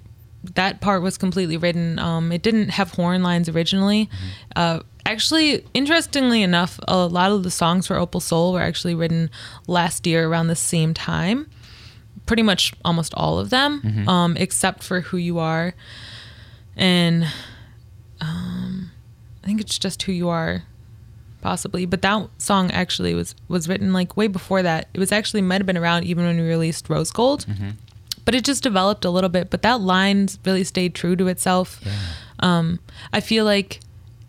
that 0.54 0.80
part 0.80 1.02
was 1.02 1.18
completely 1.18 1.56
written. 1.58 1.98
Um 1.98 2.32
it 2.32 2.40
didn't 2.42 2.70
have 2.70 2.92
horn 2.92 3.22
lines 3.22 3.48
originally. 3.48 4.08
Uh 4.56 4.80
actually 5.04 5.62
interestingly 5.74 6.42
enough 6.42 6.80
a 6.88 7.06
lot 7.06 7.30
of 7.30 7.42
the 7.44 7.50
songs 7.50 7.86
for 7.86 7.96
opal 7.96 8.20
soul 8.20 8.52
were 8.54 8.60
actually 8.62 8.94
written 8.94 9.30
last 9.68 10.06
year 10.06 10.26
around 10.28 10.46
the 10.48 10.56
same 10.56 10.94
time. 10.94 11.46
Pretty 12.24 12.42
much 12.42 12.72
almost 12.84 13.12
all 13.14 13.38
of 13.38 13.50
them 13.50 13.82
um 14.08 14.36
except 14.38 14.82
for 14.82 15.02
who 15.02 15.18
you 15.18 15.38
are. 15.38 15.74
And 16.76 17.26
um, 18.20 18.90
I 19.42 19.46
think 19.46 19.60
it's 19.60 19.78
just 19.78 20.02
who 20.02 20.12
you 20.12 20.28
are, 20.28 20.62
possibly. 21.46 21.86
But 21.86 22.02
that 22.02 22.28
song 22.38 22.72
actually 22.72 23.14
was 23.14 23.36
was 23.46 23.68
written 23.68 23.92
like 23.92 24.16
way 24.16 24.26
before 24.26 24.62
that. 24.62 24.88
It 24.94 24.98
was 24.98 25.12
actually 25.12 25.42
might 25.42 25.60
have 25.60 25.66
been 25.66 25.76
around 25.78 26.02
even 26.04 26.24
when 26.26 26.36
we 26.36 26.42
released 26.48 26.90
Rose 26.90 27.12
Gold, 27.12 27.46
but 28.24 28.34
it 28.34 28.44
just 28.44 28.64
developed 28.64 29.04
a 29.04 29.10
little 29.10 29.30
bit. 29.30 29.48
But 29.50 29.62
that 29.62 29.80
line 29.80 30.28
really 30.44 30.64
stayed 30.64 30.92
true 30.94 31.14
to 31.14 31.28
itself. 31.28 31.80
Um, 32.40 32.80
I 33.12 33.20
feel 33.20 33.44
like 33.44 33.78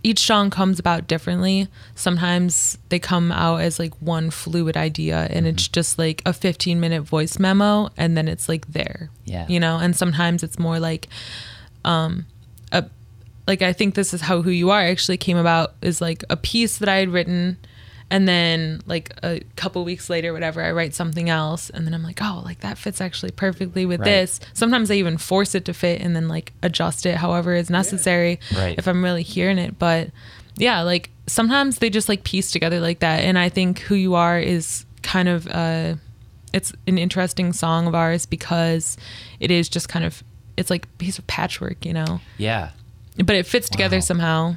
each 0.03 0.19
song 0.19 0.51
comes 0.51 0.77
about 0.79 1.07
differently. 1.07 1.67
Sometimes 1.95 2.77
they 2.89 2.99
come 2.99 3.31
out 3.31 3.61
as 3.61 3.79
like 3.79 3.93
one 3.99 4.29
fluid 4.29 4.77
idea, 4.77 5.27
and 5.31 5.47
it's 5.47 5.67
just 5.67 5.97
like 5.97 6.21
a 6.23 6.33
15 6.33 6.79
minute 6.79 7.01
voice 7.01 7.39
memo, 7.39 7.89
and 7.97 8.15
then 8.15 8.27
it's 8.27 8.47
like 8.47 8.67
there. 8.67 9.09
Yeah. 9.25 9.47
you 9.49 9.59
know. 9.59 9.77
And 9.79 9.95
sometimes 9.95 10.43
it's 10.43 10.59
more 10.59 10.79
like 10.79 11.07
um, 11.83 12.27
a 12.71 12.85
like 13.47 13.61
I 13.61 13.73
think 13.73 13.95
this 13.95 14.13
is 14.13 14.21
how 14.21 14.41
who 14.41 14.49
you 14.51 14.69
are 14.69 14.81
actually 14.81 15.17
came 15.17 15.37
about 15.37 15.73
is 15.81 16.01
like 16.01 16.23
a 16.29 16.37
piece 16.37 16.77
that 16.79 16.89
I 16.89 16.95
had 16.97 17.09
written 17.09 17.57
and 18.09 18.27
then 18.27 18.81
like 18.85 19.11
a 19.23 19.41
couple 19.55 19.83
weeks 19.83 20.09
later 20.09 20.31
whatever 20.33 20.61
I 20.61 20.71
write 20.71 20.93
something 20.93 21.29
else 21.29 21.69
and 21.69 21.85
then 21.85 21.93
I'm 21.93 22.03
like 22.03 22.19
oh 22.21 22.41
like 22.45 22.59
that 22.61 22.77
fits 22.77 23.01
actually 23.01 23.31
perfectly 23.31 23.85
with 23.85 23.99
Right. 24.01 24.05
this 24.05 24.39
sometimes 24.53 24.89
I 24.91 24.95
even 24.95 25.17
force 25.17 25.55
it 25.55 25.65
to 25.65 25.73
fit 25.73 26.01
and 26.01 26.15
then 26.15 26.27
like 26.27 26.53
adjust 26.63 27.05
it 27.05 27.15
however 27.17 27.53
is 27.53 27.69
necessary 27.69 28.39
Right. 28.55 28.77
if 28.77 28.87
I'm 28.87 29.03
really 29.03 29.23
hearing 29.23 29.57
it 29.57 29.77
but 29.79 30.09
yeah 30.57 30.81
like 30.81 31.09
sometimes 31.27 31.79
they 31.79 31.89
just 31.89 32.07
like 32.09 32.23
piece 32.23 32.51
together 32.51 32.79
like 32.79 32.99
that 32.99 33.21
and 33.23 33.37
I 33.37 33.49
think 33.49 33.79
who 33.79 33.95
you 33.95 34.15
are 34.15 34.39
is 34.39 34.85
kind 35.03 35.27
of 35.29 35.47
uh 35.47 35.95
it's 36.53 36.71
an 36.87 36.97
interesting 36.97 37.51
song 37.51 37.87
of 37.87 37.93
ours 37.95 38.25
because 38.25 38.95
it 39.41 39.51
is 39.51 39.67
just 39.67 39.89
kind 39.89 40.05
of 40.05 40.23
it's 40.55 40.69
like 40.69 40.85
a 40.85 40.89
piece 40.97 41.19
of 41.19 41.27
patchwork 41.27 41.85
you 41.85 41.93
know 41.93 42.21
Yeah. 42.37 42.69
But 43.17 43.35
it 43.35 43.45
fits 43.45 43.69
together 43.69 43.97
Wow. 43.97 44.01
somehow. 44.01 44.55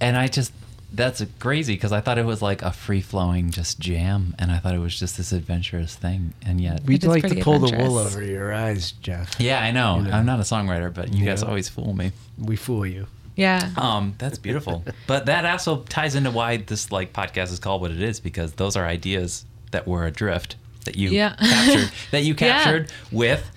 And 0.00 0.16
I 0.16 0.26
just, 0.28 0.52
that's 0.92 1.24
crazy 1.38 1.74
because 1.74 1.92
I 1.92 2.00
thought 2.00 2.18
it 2.18 2.24
was 2.26 2.42
like 2.42 2.62
a 2.62 2.72
free 2.72 3.00
flowing 3.00 3.50
just 3.50 3.78
jam. 3.80 4.34
And 4.38 4.50
I 4.50 4.58
thought 4.58 4.74
it 4.74 4.78
was 4.78 4.98
just 4.98 5.16
this 5.16 5.32
adventurous 5.32 5.94
thing. 5.94 6.34
And 6.44 6.60
yet, 6.60 6.82
We'd 6.84 7.04
like 7.04 7.22
to 7.22 7.28
pretty 7.28 7.42
pull 7.42 7.58
the 7.60 7.76
wool 7.76 7.98
over 7.98 8.22
your 8.22 8.52
eyes, 8.52 8.92
Jeff. 8.92 9.38
yeah, 9.40 9.60
I 9.62 9.70
know. 9.70 9.98
You 9.98 10.02
know. 10.04 10.10
I'm 10.10 10.26
not 10.26 10.38
a 10.40 10.42
songwriter, 10.42 10.92
but 10.92 11.12
you 11.12 11.24
guys 11.24 11.42
Yeah. 11.42 11.48
always 11.48 11.68
fool 11.68 11.92
me. 11.94 12.12
We 12.38 12.56
fool 12.56 12.84
you. 12.86 13.06
Yeah. 13.36 13.70
Um, 13.76 14.14
that's 14.18 14.38
beautiful. 14.38 14.84
but 15.06 15.26
that 15.26 15.46
also 15.46 15.78
ties 15.84 16.14
into 16.14 16.30
why 16.30 16.58
this 16.58 16.92
like 16.92 17.12
podcast 17.12 17.50
is 17.52 17.58
called 17.58 17.80
what 17.80 17.90
it 17.90 18.02
is 18.02 18.20
because 18.20 18.52
those 18.54 18.76
are 18.76 18.84
ideas 18.86 19.46
that 19.70 19.86
were 19.88 20.04
adrift 20.06 20.56
that 20.84 20.96
you 20.96 21.08
Yeah. 21.10 21.34
captured 21.40 21.90
that 22.10 22.22
you 22.24 22.32
Yeah. 22.38 22.62
captured 22.62 22.92
with 23.10 23.50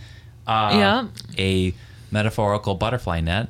uh, 0.48 0.70
Yeah. 0.74 1.08
a 1.38 1.74
metaphorical 2.12 2.76
butterfly 2.76 3.20
net, 3.20 3.50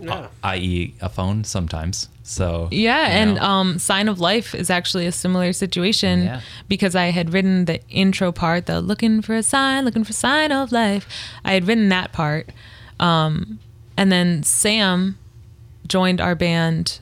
Yeah. 0.00 0.28
i.e., 0.42 0.94
a 1.00 1.08
phone 1.08 1.44
sometimes. 1.44 2.08
So 2.24 2.68
Yeah, 2.70 3.08
and 3.08 3.34
know. 3.34 3.42
um, 3.42 3.78
Sign 3.78 4.08
of 4.08 4.20
Life 4.20 4.54
is 4.54 4.70
actually 4.70 5.06
a 5.06 5.12
similar 5.12 5.52
situation 5.52 6.24
Yeah. 6.24 6.40
because 6.68 6.94
I 6.94 7.06
had 7.06 7.32
written 7.32 7.64
the 7.66 7.80
intro 7.88 8.32
part, 8.32 8.66
the 8.66 8.80
looking 8.80 9.22
for 9.22 9.34
a 9.34 9.42
sign, 9.42 9.84
looking 9.84 10.04
for 10.04 10.12
sign 10.12 10.50
of 10.52 10.72
life. 10.72 11.06
I 11.44 11.52
had 11.54 11.66
written 11.66 11.88
that 11.90 12.12
part. 12.12 12.50
Um, 13.00 13.58
and 13.96 14.10
then 14.10 14.42
Sam 14.44 15.18
joined 15.86 16.20
our 16.20 16.34
band 16.34 17.00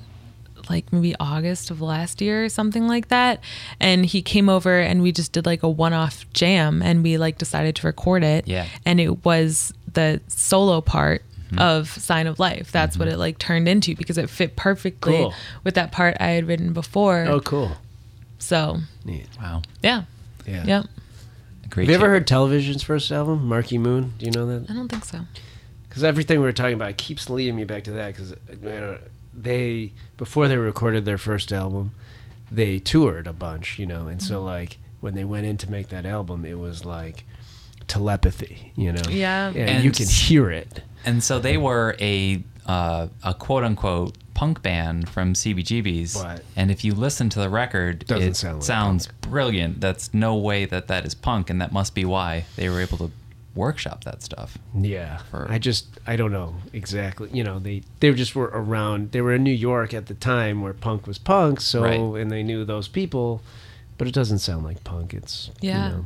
like 0.68 0.93
maybe 0.93 1.14
August 1.18 1.70
of 1.70 1.80
last 1.80 2.20
year 2.20 2.45
or 2.45 2.49
something 2.49 2.86
like 2.86 3.09
that. 3.09 3.41
And 3.80 4.07
he 4.07 4.22
came 4.22 4.49
over 4.49 4.78
and 4.80 5.03
we 5.03 5.11
just 5.12 5.32
did 5.32 5.45
like 5.45 5.62
a 5.62 5.68
one 5.68 5.93
off 5.93 6.24
jam 6.32 6.80
and 6.82 7.03
we 7.03 7.18
like 7.18 7.38
decided 7.38 7.76
to 7.76 7.86
record 7.86 8.22
it. 8.24 8.47
Yeah. 8.49 8.66
And 8.86 9.01
it 9.01 9.24
was 9.24 9.72
the 9.93 10.20
solo 10.28 10.80
part 10.80 11.22
Mm-hmm. 11.51 11.59
of 11.59 11.88
Sign 11.88 12.26
of 12.26 12.38
Life. 12.38 12.70
That's 12.70 12.96
what 12.96 13.09
mm-hmm. 13.09 13.14
it 13.14 13.18
like 13.18 13.38
turned 13.38 13.68
into 13.68 13.96
because 13.96 14.18
it 14.18 14.30
fit 14.30 14.57
perfectly 14.57 15.14
Cool. 15.14 15.34
with 15.64 15.74
that 15.74 15.90
part 15.90 16.16
I 16.20 16.28
had 16.28 16.46
written 16.46 16.72
before. 16.72 17.26
Oh, 17.28 17.40
cool. 17.40 17.72
So 18.38 18.78
Neat. 19.05 19.26
wow, 19.40 19.62
yeah. 19.82 20.05
Yeah. 20.46 20.64
Yep. 20.64 20.86
great. 21.70 21.84
Have 21.84 21.90
you 21.90 21.94
ever 21.94 22.09
heard 22.09 22.26
Television's 22.26 22.82
first 22.82 23.11
album, 23.11 23.46
Marquee 23.46 23.78
Moon? 23.78 24.14
Do 24.18 24.26
you 24.26 24.32
know 24.32 24.46
that? 24.46 24.70
I 24.70 24.74
don't 24.74 24.88
think 24.88 25.05
so. 25.05 25.20
Because 25.88 26.05
everything 26.05 26.38
we 26.38 26.46
were 26.46 26.53
talking 26.53 26.74
about 26.74 26.96
keeps 26.96 27.28
leading 27.28 27.57
me 27.57 27.64
back 27.64 27.84
to 27.84 27.92
that. 27.92 28.14
Because 28.14 28.34
they, 29.34 29.92
before 30.16 30.48
they 30.48 30.57
recorded 30.57 31.05
their 31.05 31.18
first 31.18 31.53
album, 31.53 31.92
they 32.51 32.78
toured 32.78 33.26
a 33.26 33.32
bunch, 33.32 33.78
you 33.78 33.86
know. 33.86 34.07
And 34.07 34.22
so, 34.22 34.36
mm-hmm. 34.36 34.46
like, 34.46 34.78
when 35.01 35.14
they 35.14 35.24
went 35.24 35.46
in 35.46 35.57
to 35.59 35.70
make 35.70 35.88
that 35.88 36.07
album, 36.07 36.44
it 36.44 36.59
was 36.59 36.84
like 36.84 37.24
telepathy, 37.88 38.72
you 38.76 38.92
know. 38.92 39.03
Yeah. 39.09 39.48
and, 39.48 39.57
And 39.57 39.84
you 39.84 39.90
can 39.90 40.07
hear 40.07 40.51
it. 40.51 40.82
And 41.05 41.22
so 41.22 41.38
they 41.38 41.57
were 41.57 41.96
a 42.01 42.42
uh, 42.66 43.09
a 43.24 43.34
quote 43.34 43.64
unquote 43.64 44.16
punk 44.34 44.62
band 44.62 45.09
from 45.09 45.34
CBGB's. 45.34 46.22
But- 46.22 46.42
and 46.57 46.70
if 46.70 46.84
you 46.84 46.94
listen 46.94 47.28
to 47.30 47.38
the 47.40 47.48
record, 47.51 48.07
Doesn't 48.07 48.28
it 48.30 48.36
sound 48.36 48.57
like 48.59 48.64
sounds 48.64 49.09
brilliant. 49.22 49.80
That's 49.80 50.12
no 50.14 50.36
way 50.36 50.64
that 50.66 50.88
that 50.88 51.05
is 51.05 51.14
punk, 51.14 51.51
and 51.51 51.61
that 51.61 51.72
must 51.72 51.94
be 51.94 52.05
why 52.05 52.44
they 52.57 52.68
were 52.68 52.80
able 52.80 52.98
to 52.98 53.11
workshop 53.57 54.05
that 54.05 54.22
stuff. 54.22 54.57
Yeah, 54.78 55.18
For- 55.30 55.51
I 55.51 55.59
just 55.59 55.86
I 56.07 56.16
don't 56.16 56.30
know 56.32 56.55
exactly. 56.72 57.28
You 57.32 57.42
know, 57.44 57.59
they 57.59 57.82
they 57.98 58.12
just 58.12 58.36
were 58.36 58.51
around. 58.55 59.11
They 59.12 59.20
were 59.20 59.34
in 59.34 59.42
New 59.42 59.51
York 59.53 59.92
at 59.92 60.07
the 60.07 60.14
time 60.14 60.62
where 60.62 60.72
punk 60.72 61.07
was 61.07 61.18
punk. 61.18 61.61
So 61.61 61.82
Right. 61.82 62.20
and 62.22 62.30
they 62.30 62.42
knew 62.44 62.64
those 62.64 62.86
people, 62.88 63.42
but 63.98 64.07
it 64.07 64.14
doesn't 64.14 64.38
sound 64.38 64.64
like 64.64 64.84
punk. 64.84 65.12
It's 65.14 65.51
Yeah. 65.61 65.88
you 65.88 65.92
know, 65.96 66.05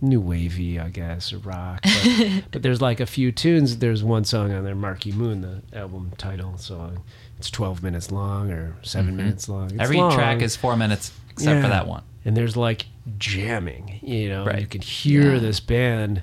new 0.00 0.20
wavy, 0.20 0.78
I 0.78 0.88
guess, 0.90 1.32
or 1.32 1.38
rock. 1.38 1.80
But, 1.82 2.44
but 2.50 2.62
there's 2.62 2.80
like 2.82 3.00
a 3.00 3.06
few 3.06 3.32
tunes. 3.32 3.78
There's 3.78 4.04
one 4.04 4.24
song 4.24 4.52
on 4.52 4.64
there, 4.64 4.74
Marquee 4.74 5.12
Moon, 5.12 5.40
the 5.40 5.62
album 5.78 6.12
title 6.18 6.56
song. 6.58 7.02
It's 7.38 7.50
12 7.50 7.82
minutes 7.82 8.10
long 8.10 8.50
or 8.50 8.76
7 8.82 9.16
minutes 9.16 9.48
long. 9.48 9.64
It's 9.64 9.72
Mm-hmm. 9.72 9.80
Every 9.82 9.96
long. 9.98 10.12
track 10.12 10.42
is 10.42 10.56
four 10.56 10.76
minutes, 10.76 11.12
except 11.30 11.62
for 11.62 11.68
that 11.68 11.86
one. 11.86 12.02
And 12.24 12.36
there's 12.36 12.56
like 12.56 12.86
jamming, 13.18 14.00
you 14.02 14.28
know. 14.28 14.44
Right. 14.44 14.60
You 14.60 14.66
can 14.66 14.80
hear 14.80 15.34
Yeah. 15.34 15.38
this 15.38 15.60
band 15.60 16.22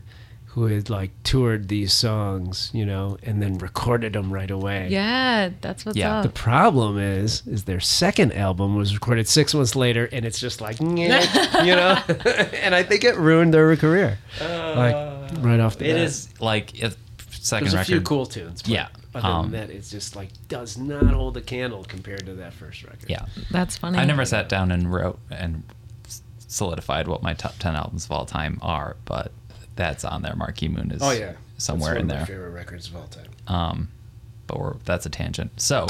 who 0.53 0.65
had 0.65 0.87
like 0.87 1.09
toured 1.23 1.67
these 1.67 1.91
songs, 1.91 2.69
you 2.73 2.85
know, 2.85 3.17
and 3.23 3.41
then 3.41 3.57
recorded 3.57 4.13
them 4.13 4.31
right 4.31 4.51
away. 4.51 4.87
Yeah, 4.89 5.49
that's 5.61 5.83
what's 5.83 5.97
Yeah. 5.97 6.21
The 6.21 6.29
problem 6.29 6.99
is, 6.99 7.41
is 7.47 7.63
their 7.63 7.79
second 7.79 8.33
album 8.33 8.75
was 8.75 8.93
recorded 8.93 9.27
six 9.27 9.55
months 9.55 9.75
later, 9.75 10.07
and 10.11 10.25
it's 10.25 10.39
just 10.39 10.61
like, 10.61 10.79
you 10.81 11.07
know, 11.07 11.97
and 12.53 12.75
I 12.75 12.83
think 12.83 13.03
it 13.03 13.15
ruined 13.17 13.51
their 13.51 13.75
career, 13.77 14.19
like 14.39 14.95
right 15.39 15.59
off 15.59 15.79
the 15.79 15.85
It 15.89 15.93
bat. 15.93 16.01
is 16.03 16.29
like 16.39 16.81
a 16.83 16.93
second 17.31 17.69
There's 17.71 17.81
a 17.81 17.85
few 17.85 18.01
cool 18.01 18.27
tunes, 18.27 18.61
but 18.61 18.69
Yeah, 18.71 18.89
Other 19.15 19.27
um, 19.27 19.51
than 19.51 19.67
that, 19.67 19.75
it's 19.75 19.89
just 19.89 20.15
like 20.15 20.29
does 20.49 20.77
not 20.77 21.13
hold 21.15 21.35
a 21.35 21.41
candle 21.41 21.83
compared 21.83 22.27
to 22.27 22.33
that 22.35 22.53
first 22.53 22.83
record. 22.83 23.09
Yeah. 23.09 23.25
That's 23.49 23.75
funny. 23.77 23.97
I 23.97 24.05
never 24.05 24.23
sat 24.23 24.49
down 24.49 24.71
and 24.71 24.93
wrote 24.93 25.17
and 25.31 25.63
solidified 26.37 27.07
what 27.07 27.23
my 27.23 27.33
top 27.33 27.57
10 27.57 27.75
albums 27.75 28.05
of 28.05 28.11
all 28.11 28.25
time 28.27 28.59
are, 28.61 28.95
but 29.05 29.31
that's 29.75 30.03
on 30.05 30.21
there. 30.21 30.35
Marquee 30.35 30.67
Moon 30.67 30.91
is 30.91 31.01
Oh 31.01 31.11
yeah, 31.11 31.33
somewhere 31.57 31.93
That's 31.93 32.03
in 32.03 32.05
of 32.05 32.09
there. 32.09 32.19
My 32.21 32.25
favorite 32.25 32.51
records 32.51 32.87
of 32.87 32.95
all 32.95 33.07
time. 33.07 33.27
Um, 33.47 33.89
but 34.47 34.59
we're, 34.59 34.73
that's 34.85 35.05
a 35.05 35.09
tangent. 35.09 35.51
So, 35.59 35.87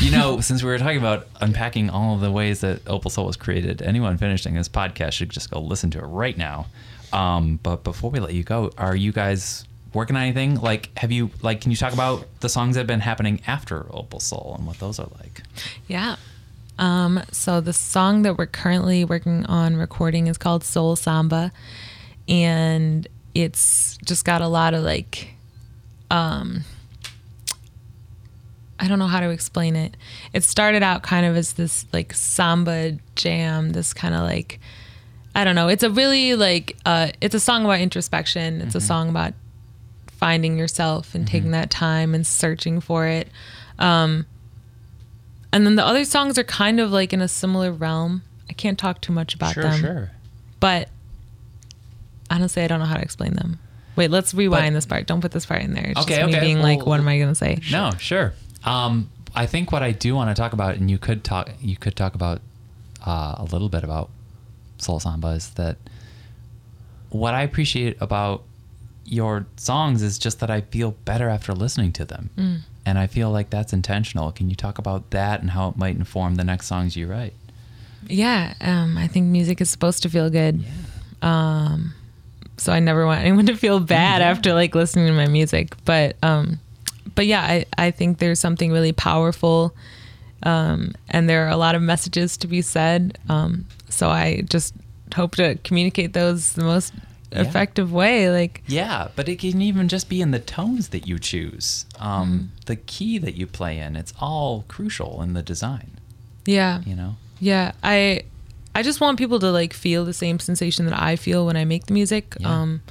you 0.00 0.10
know, 0.10 0.40
since 0.40 0.62
we 0.62 0.70
were 0.70 0.78
talking 0.78 0.98
about 0.98 1.26
unpacking 1.40 1.90
all 1.90 2.14
of 2.14 2.20
the 2.20 2.30
ways 2.30 2.60
that 2.60 2.80
Opal 2.88 3.10
Soul 3.10 3.26
was 3.26 3.36
created, 3.36 3.82
anyone 3.82 4.18
finishing 4.18 4.54
this 4.54 4.68
podcast 4.68 5.12
should 5.12 5.30
just 5.30 5.50
go 5.50 5.60
listen 5.60 5.90
to 5.92 5.98
it 5.98 6.06
right 6.06 6.36
now. 6.36 6.66
Um, 7.12 7.60
but 7.62 7.84
before 7.84 8.10
we 8.10 8.20
let 8.20 8.34
you 8.34 8.42
go, 8.42 8.72
are 8.76 8.96
you 8.96 9.12
guys 9.12 9.64
working 9.92 10.16
on 10.16 10.22
anything? 10.22 10.56
Like, 10.56 10.96
have 10.98 11.12
you 11.12 11.30
like? 11.42 11.60
Can 11.60 11.70
you 11.70 11.76
talk 11.76 11.92
about 11.92 12.26
the 12.40 12.48
songs 12.48 12.74
that 12.74 12.80
have 12.80 12.86
been 12.86 13.00
happening 13.00 13.40
after 13.46 13.86
Opal 13.90 14.18
Soul 14.20 14.54
and 14.58 14.66
what 14.66 14.78
those 14.80 14.98
are 14.98 15.08
like? 15.20 15.42
Yeah. 15.86 16.16
Um, 16.76 17.22
so 17.30 17.60
the 17.60 17.72
song 17.72 18.22
that 18.22 18.36
we're 18.36 18.46
currently 18.46 19.04
working 19.04 19.46
on 19.46 19.76
recording 19.76 20.26
is 20.26 20.36
called 20.36 20.64
Soul 20.64 20.96
Samba, 20.96 21.52
and 22.28 23.06
it's 23.34 23.96
just 24.04 24.24
got 24.24 24.40
a 24.40 24.48
lot 24.48 24.74
of 24.74 24.82
like, 24.82 25.28
um, 26.10 26.62
I 28.78 28.88
don't 28.88 28.98
know 28.98 29.06
how 29.06 29.20
to 29.20 29.30
explain 29.30 29.76
it. 29.76 29.96
It 30.32 30.44
started 30.44 30.82
out 30.82 31.02
kind 31.02 31.24
of 31.26 31.36
as 31.36 31.54
this 31.54 31.86
like 31.92 32.12
samba 32.12 32.98
jam, 33.14 33.70
this 33.70 33.94
kind 33.94 34.14
of 34.14 34.22
like, 34.22 34.60
I 35.34 35.44
don't 35.44 35.54
know. 35.54 35.68
It's 35.68 35.82
a 35.82 35.90
really 35.90 36.34
like, 36.34 36.76
uh, 36.84 37.08
it's 37.20 37.34
a 37.34 37.40
song 37.40 37.64
about 37.64 37.80
introspection. 37.80 38.60
It's 38.60 38.74
a 38.74 38.80
song 38.80 39.08
about 39.08 39.32
finding 40.08 40.58
yourself 40.58 41.14
and 41.14 41.26
taking 41.26 41.50
that 41.52 41.70
time 41.70 42.14
and 42.14 42.26
searching 42.26 42.80
for 42.80 43.06
it. 43.06 43.28
Um, 43.78 44.26
and 45.52 45.64
then 45.66 45.76
the 45.76 45.84
other 45.86 46.04
songs 46.04 46.38
are 46.38 46.44
kind 46.44 46.80
of 46.80 46.90
like 46.90 47.12
in 47.12 47.20
a 47.20 47.28
similar 47.28 47.72
realm. 47.72 48.22
I 48.50 48.52
can't 48.52 48.78
talk 48.78 49.00
too 49.00 49.12
much 49.12 49.34
about 49.34 49.54
them, 49.54 49.80
Sure, 49.80 49.92
sure. 49.92 50.10
but 50.60 50.88
honestly, 52.30 52.62
I 52.62 52.66
don't 52.66 52.78
know 52.80 52.86
how 52.86 52.96
to 52.96 53.02
explain 53.02 53.34
them. 53.34 53.58
Wait, 53.96 54.10
let's 54.10 54.34
rewind 54.34 54.72
But- 54.72 54.78
this 54.78 54.86
part. 54.86 55.06
Don't 55.06 55.20
put 55.20 55.30
this 55.32 55.46
part 55.46 55.62
in 55.62 55.72
there. 55.74 55.84
It's 55.90 56.00
Okay, 56.00 56.16
just 56.16 56.26
me 56.26 56.36
okay. 56.36 56.40
being 56.44 56.60
like, 56.60 56.84
what 56.84 56.98
am 57.00 57.06
I 57.08 57.18
gonna 57.18 57.34
say? 57.34 57.60
No, 57.70 57.90
sure. 57.98 58.32
Um, 58.64 59.10
I 59.34 59.46
think 59.46 59.70
what 59.72 59.82
I 59.82 59.92
do 59.92 60.14
want 60.14 60.34
to 60.34 60.40
talk 60.40 60.52
about, 60.52 60.76
and 60.76 60.90
you 60.90 60.98
could 60.98 61.22
talk, 61.24 61.50
you 61.60 61.76
could 61.76 61.96
talk 61.96 62.14
about 62.14 62.40
uh, 63.06 63.34
a 63.38 63.44
little 63.44 63.68
bit 63.68 63.84
about 63.84 64.10
Soul 64.78 64.98
Samba 65.00 65.28
is 65.28 65.50
that 65.50 65.76
what 67.10 67.34
I 67.34 67.42
appreciate 67.42 67.96
about 68.00 68.42
your 69.04 69.46
songs 69.56 70.02
is 70.02 70.18
just 70.18 70.40
that 70.40 70.50
I 70.50 70.62
feel 70.62 70.92
better 71.04 71.28
after 71.28 71.52
listening 71.52 71.92
to 71.92 72.04
them, 72.06 72.30
Mm. 72.36 72.60
and 72.86 72.98
I 72.98 73.06
feel 73.06 73.30
like 73.30 73.50
that's 73.50 73.72
intentional. 73.74 74.32
Can 74.32 74.48
you 74.48 74.56
talk 74.56 74.78
about 74.78 75.10
that 75.10 75.40
and 75.42 75.50
how 75.50 75.68
it 75.68 75.76
might 75.76 75.96
inform 75.96 76.36
the 76.36 76.44
next 76.44 76.66
songs 76.66 76.96
you 76.96 77.06
write? 77.06 77.34
Yeah, 78.08 78.54
um, 78.60 78.96
I 78.96 79.06
think 79.06 79.26
music 79.26 79.60
is 79.60 79.68
supposed 79.70 80.02
to 80.04 80.08
feel 80.08 80.30
good. 80.30 80.64
Um, 81.22 81.94
so 82.56 82.72
I 82.72 82.80
never 82.80 83.06
want 83.06 83.20
anyone 83.20 83.46
to 83.52 83.56
feel 83.56 83.80
bad 83.80 84.22
after 84.22 84.52
like 84.54 84.74
listening 84.74 85.06
to 85.06 85.12
my 85.12 85.26
music. 85.26 85.74
But 85.84 86.16
um, 86.22 86.58
but 87.14 87.26
yeah, 87.26 87.42
I, 87.42 87.64
I 87.78 87.90
think 87.90 88.18
there's 88.18 88.40
something 88.40 88.72
really 88.72 88.92
powerful, 88.92 89.74
um, 90.42 90.94
and 91.08 91.28
there 91.28 91.46
are 91.46 91.50
a 91.50 91.56
lot 91.56 91.74
of 91.74 91.82
messages 91.82 92.36
to 92.38 92.46
be 92.46 92.62
said. 92.62 93.18
Um, 93.28 93.66
so 93.88 94.08
I 94.10 94.42
just 94.48 94.74
hope 95.14 95.36
to 95.36 95.56
communicate 95.64 96.12
those 96.12 96.54
the 96.54 96.64
most 96.64 96.92
Yeah. 97.30 97.40
effective 97.42 97.92
way. 97.92 98.30
Like 98.30 98.62
Yeah, 98.66 99.08
but 99.16 99.28
it 99.28 99.38
can 99.40 99.60
even 99.62 99.88
just 99.88 100.08
be 100.08 100.20
in 100.20 100.30
the 100.30 100.38
tones 100.40 100.88
that 100.88 101.06
you 101.06 101.18
choose, 101.18 101.86
um, 101.98 102.50
Mm. 102.60 102.66
the 102.66 102.76
key 102.76 103.18
that 103.18 103.34
you 103.34 103.46
play 103.46 103.78
in. 103.78 103.96
It's 103.96 104.12
all 104.20 104.64
crucial 104.68 105.20
in 105.22 105.32
the 105.34 105.42
design. 105.42 105.90
yeah, 106.46 106.80
You 106.86 106.94
know. 106.96 107.16
Yeah, 107.40 107.72
I 107.82 108.22
I 108.74 108.82
just 108.82 109.00
want 109.00 109.18
people 109.18 109.38
to 109.40 109.50
like 109.50 109.72
feel 109.72 110.04
the 110.04 110.12
same 110.12 110.38
sensation 110.38 110.86
that 110.86 111.00
I 111.00 111.16
feel 111.16 111.46
when 111.46 111.56
I 111.56 111.64
make 111.64 111.86
the 111.86 111.92
music. 111.94 112.36
Yeah. 112.40 112.48
Um 112.62 112.82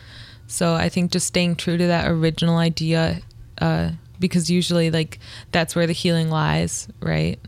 so 0.47 0.73
I 0.75 0.89
think 0.89 1.11
just 1.11 1.27
staying 1.27 1.55
true 1.55 1.77
to 1.77 1.88
that 1.88 2.07
original 2.09 2.57
idea 2.57 3.19
uh 3.59 3.91
because 4.19 4.49
usually 4.49 4.89
like 4.91 5.19
that's 5.51 5.75
where 5.75 5.88
the 5.88 5.93
healing 5.93 6.29
lies, 6.29 6.88
right? 7.01 7.39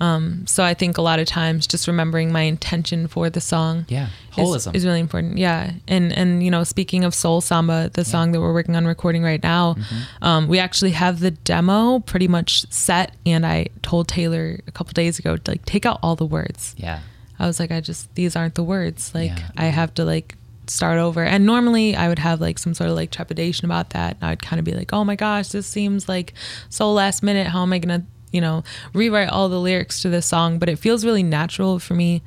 Um 0.00 0.46
so 0.46 0.62
I 0.64 0.74
think 0.74 0.96
a 0.98 1.02
lot 1.02 1.18
of 1.18 1.26
times 1.26 1.66
just 1.66 1.86
remembering 1.86 2.32
my 2.32 2.42
intention 2.42 3.06
for 3.08 3.28
the 3.28 3.40
song 3.40 3.84
Yeah, 3.88 4.06
is, 4.36 4.36
holism. 4.36 4.74
is 4.74 4.84
really 4.86 5.00
important. 5.00 5.36
Yeah, 5.38 5.72
and 5.88 6.12
and 6.12 6.42
you 6.42 6.50
know, 6.50 6.64
speaking 6.64 7.04
of 7.04 7.14
Soul 7.14 7.40
Samba, 7.40 7.90
the 7.92 8.04
song 8.04 8.32
that 8.32 8.40
we're 8.40 8.52
working 8.54 8.76
on 8.76 8.86
recording 8.86 9.22
right 9.22 9.42
now, 9.42 9.74
Mm-hmm. 9.74 10.24
um, 10.24 10.48
we 10.48 10.58
actually 10.58 10.92
have 10.92 11.20
the 11.20 11.32
demo 11.32 11.98
pretty 12.00 12.28
much 12.28 12.64
set, 12.70 13.14
and 13.26 13.44
I 13.44 13.66
told 13.82 14.08
Taylor 14.08 14.58
a 14.66 14.70
couple 14.72 14.92
days 14.92 15.18
ago 15.18 15.36
to 15.36 15.50
like 15.50 15.64
take 15.66 15.84
out 15.84 15.98
all 16.02 16.16
the 16.16 16.26
words. 16.26 16.74
yeah. 16.78 17.00
I 17.40 17.46
was 17.46 17.58
like, 17.58 17.70
I 17.72 17.80
just 17.80 18.14
these 18.14 18.36
aren't 18.36 18.54
the 18.54 18.62
words. 18.62 19.12
Like 19.14 19.30
Yeah. 19.30 19.50
I 19.56 19.66
have 19.66 19.94
to 19.94 20.04
like 20.04 20.36
start 20.66 20.98
over. 20.98 21.24
And 21.24 21.44
normally 21.46 21.96
I 21.96 22.08
would 22.08 22.20
have 22.20 22.40
like 22.40 22.58
some 22.58 22.74
sort 22.74 22.90
of 22.90 22.96
like 22.96 23.10
trepidation 23.10 23.64
about 23.64 23.90
that. 23.90 24.16
And 24.20 24.30
I'd 24.30 24.42
kind 24.42 24.60
of 24.60 24.64
be 24.64 24.72
like, 24.72 24.92
oh 24.92 25.04
my 25.04 25.16
gosh, 25.16 25.48
this 25.48 25.66
seems 25.66 26.08
like 26.08 26.34
so 26.68 26.92
last 26.92 27.22
minute. 27.22 27.48
How 27.48 27.62
am 27.62 27.72
I 27.72 27.78
gonna, 27.78 28.04
you 28.30 28.40
know, 28.40 28.62
rewrite 28.92 29.30
all 29.30 29.48
the 29.48 29.58
lyrics 29.58 30.02
to 30.02 30.08
this 30.10 30.26
song? 30.26 30.58
But 30.58 30.68
it 30.68 30.78
feels 30.78 31.04
really 31.04 31.22
natural 31.24 31.78
for 31.80 31.94
me. 31.94 32.22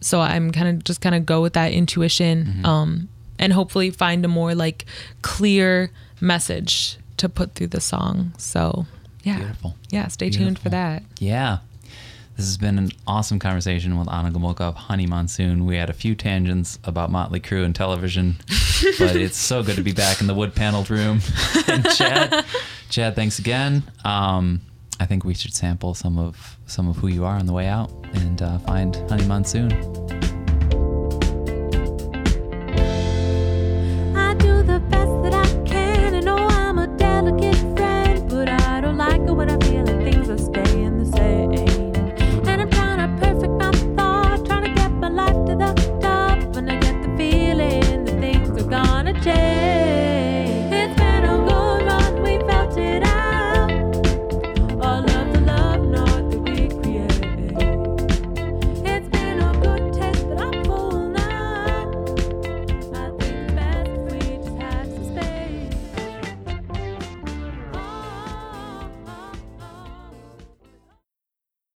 So 0.00 0.20
I'm 0.20 0.50
kind 0.52 0.68
of 0.68 0.84
just 0.84 1.00
kind 1.00 1.14
of 1.14 1.26
go 1.26 1.42
with 1.42 1.52
that 1.52 1.72
intuition. 1.72 2.64
Um, 2.64 3.08
and 3.38 3.52
hopefully 3.52 3.90
find 3.90 4.24
a 4.24 4.28
more 4.28 4.54
like 4.54 4.84
clear 5.22 5.90
message 6.20 6.96
to 7.16 7.28
put 7.28 7.54
through 7.54 7.68
the 7.68 7.80
song. 7.80 8.32
So 8.38 8.86
yeah. 9.24 9.38
Beautiful. 9.38 9.76
Yeah, 9.90 10.08
stay 10.08 10.30
tuned 10.30 10.58
for 10.58 10.68
that. 10.70 11.02
Yeah. 11.18 11.58
This 12.36 12.46
has 12.46 12.56
been 12.56 12.78
an 12.78 12.90
awesome 13.06 13.38
conversation 13.38 13.98
with 13.98 14.08
Ana 14.08 14.30
Gomulka 14.30 14.62
of 14.62 14.74
Honey 14.74 15.06
Monsoon. 15.06 15.66
We 15.66 15.76
had 15.76 15.90
a 15.90 15.92
few 15.92 16.14
tangents 16.14 16.78
about 16.84 17.10
Motley 17.10 17.40
Crue 17.40 17.64
and 17.64 17.74
television, 17.74 18.36
but 18.98 19.16
it's 19.16 19.36
so 19.36 19.62
good 19.62 19.76
to 19.76 19.82
be 19.82 19.92
back 19.92 20.20
in 20.20 20.26
the 20.26 20.34
wood 20.34 20.54
paneled 20.54 20.90
room. 20.90 21.20
and 21.68 21.84
Chad, 21.90 22.44
Chad, 22.88 23.14
thanks 23.14 23.38
again. 23.38 23.84
Um, 24.04 24.62
I 24.98 25.06
think 25.06 25.24
we 25.24 25.34
should 25.34 25.52
sample 25.52 25.94
some 25.94 26.18
of 26.18 26.56
some 26.66 26.88
of 26.88 26.96
who 26.96 27.08
you 27.08 27.24
are 27.24 27.36
on 27.36 27.46
the 27.46 27.52
way 27.52 27.66
out 27.66 27.90
and 28.14 28.40
uh, 28.40 28.58
find 28.60 28.96
Honey 29.08 29.26
Monsoon. 29.26 30.41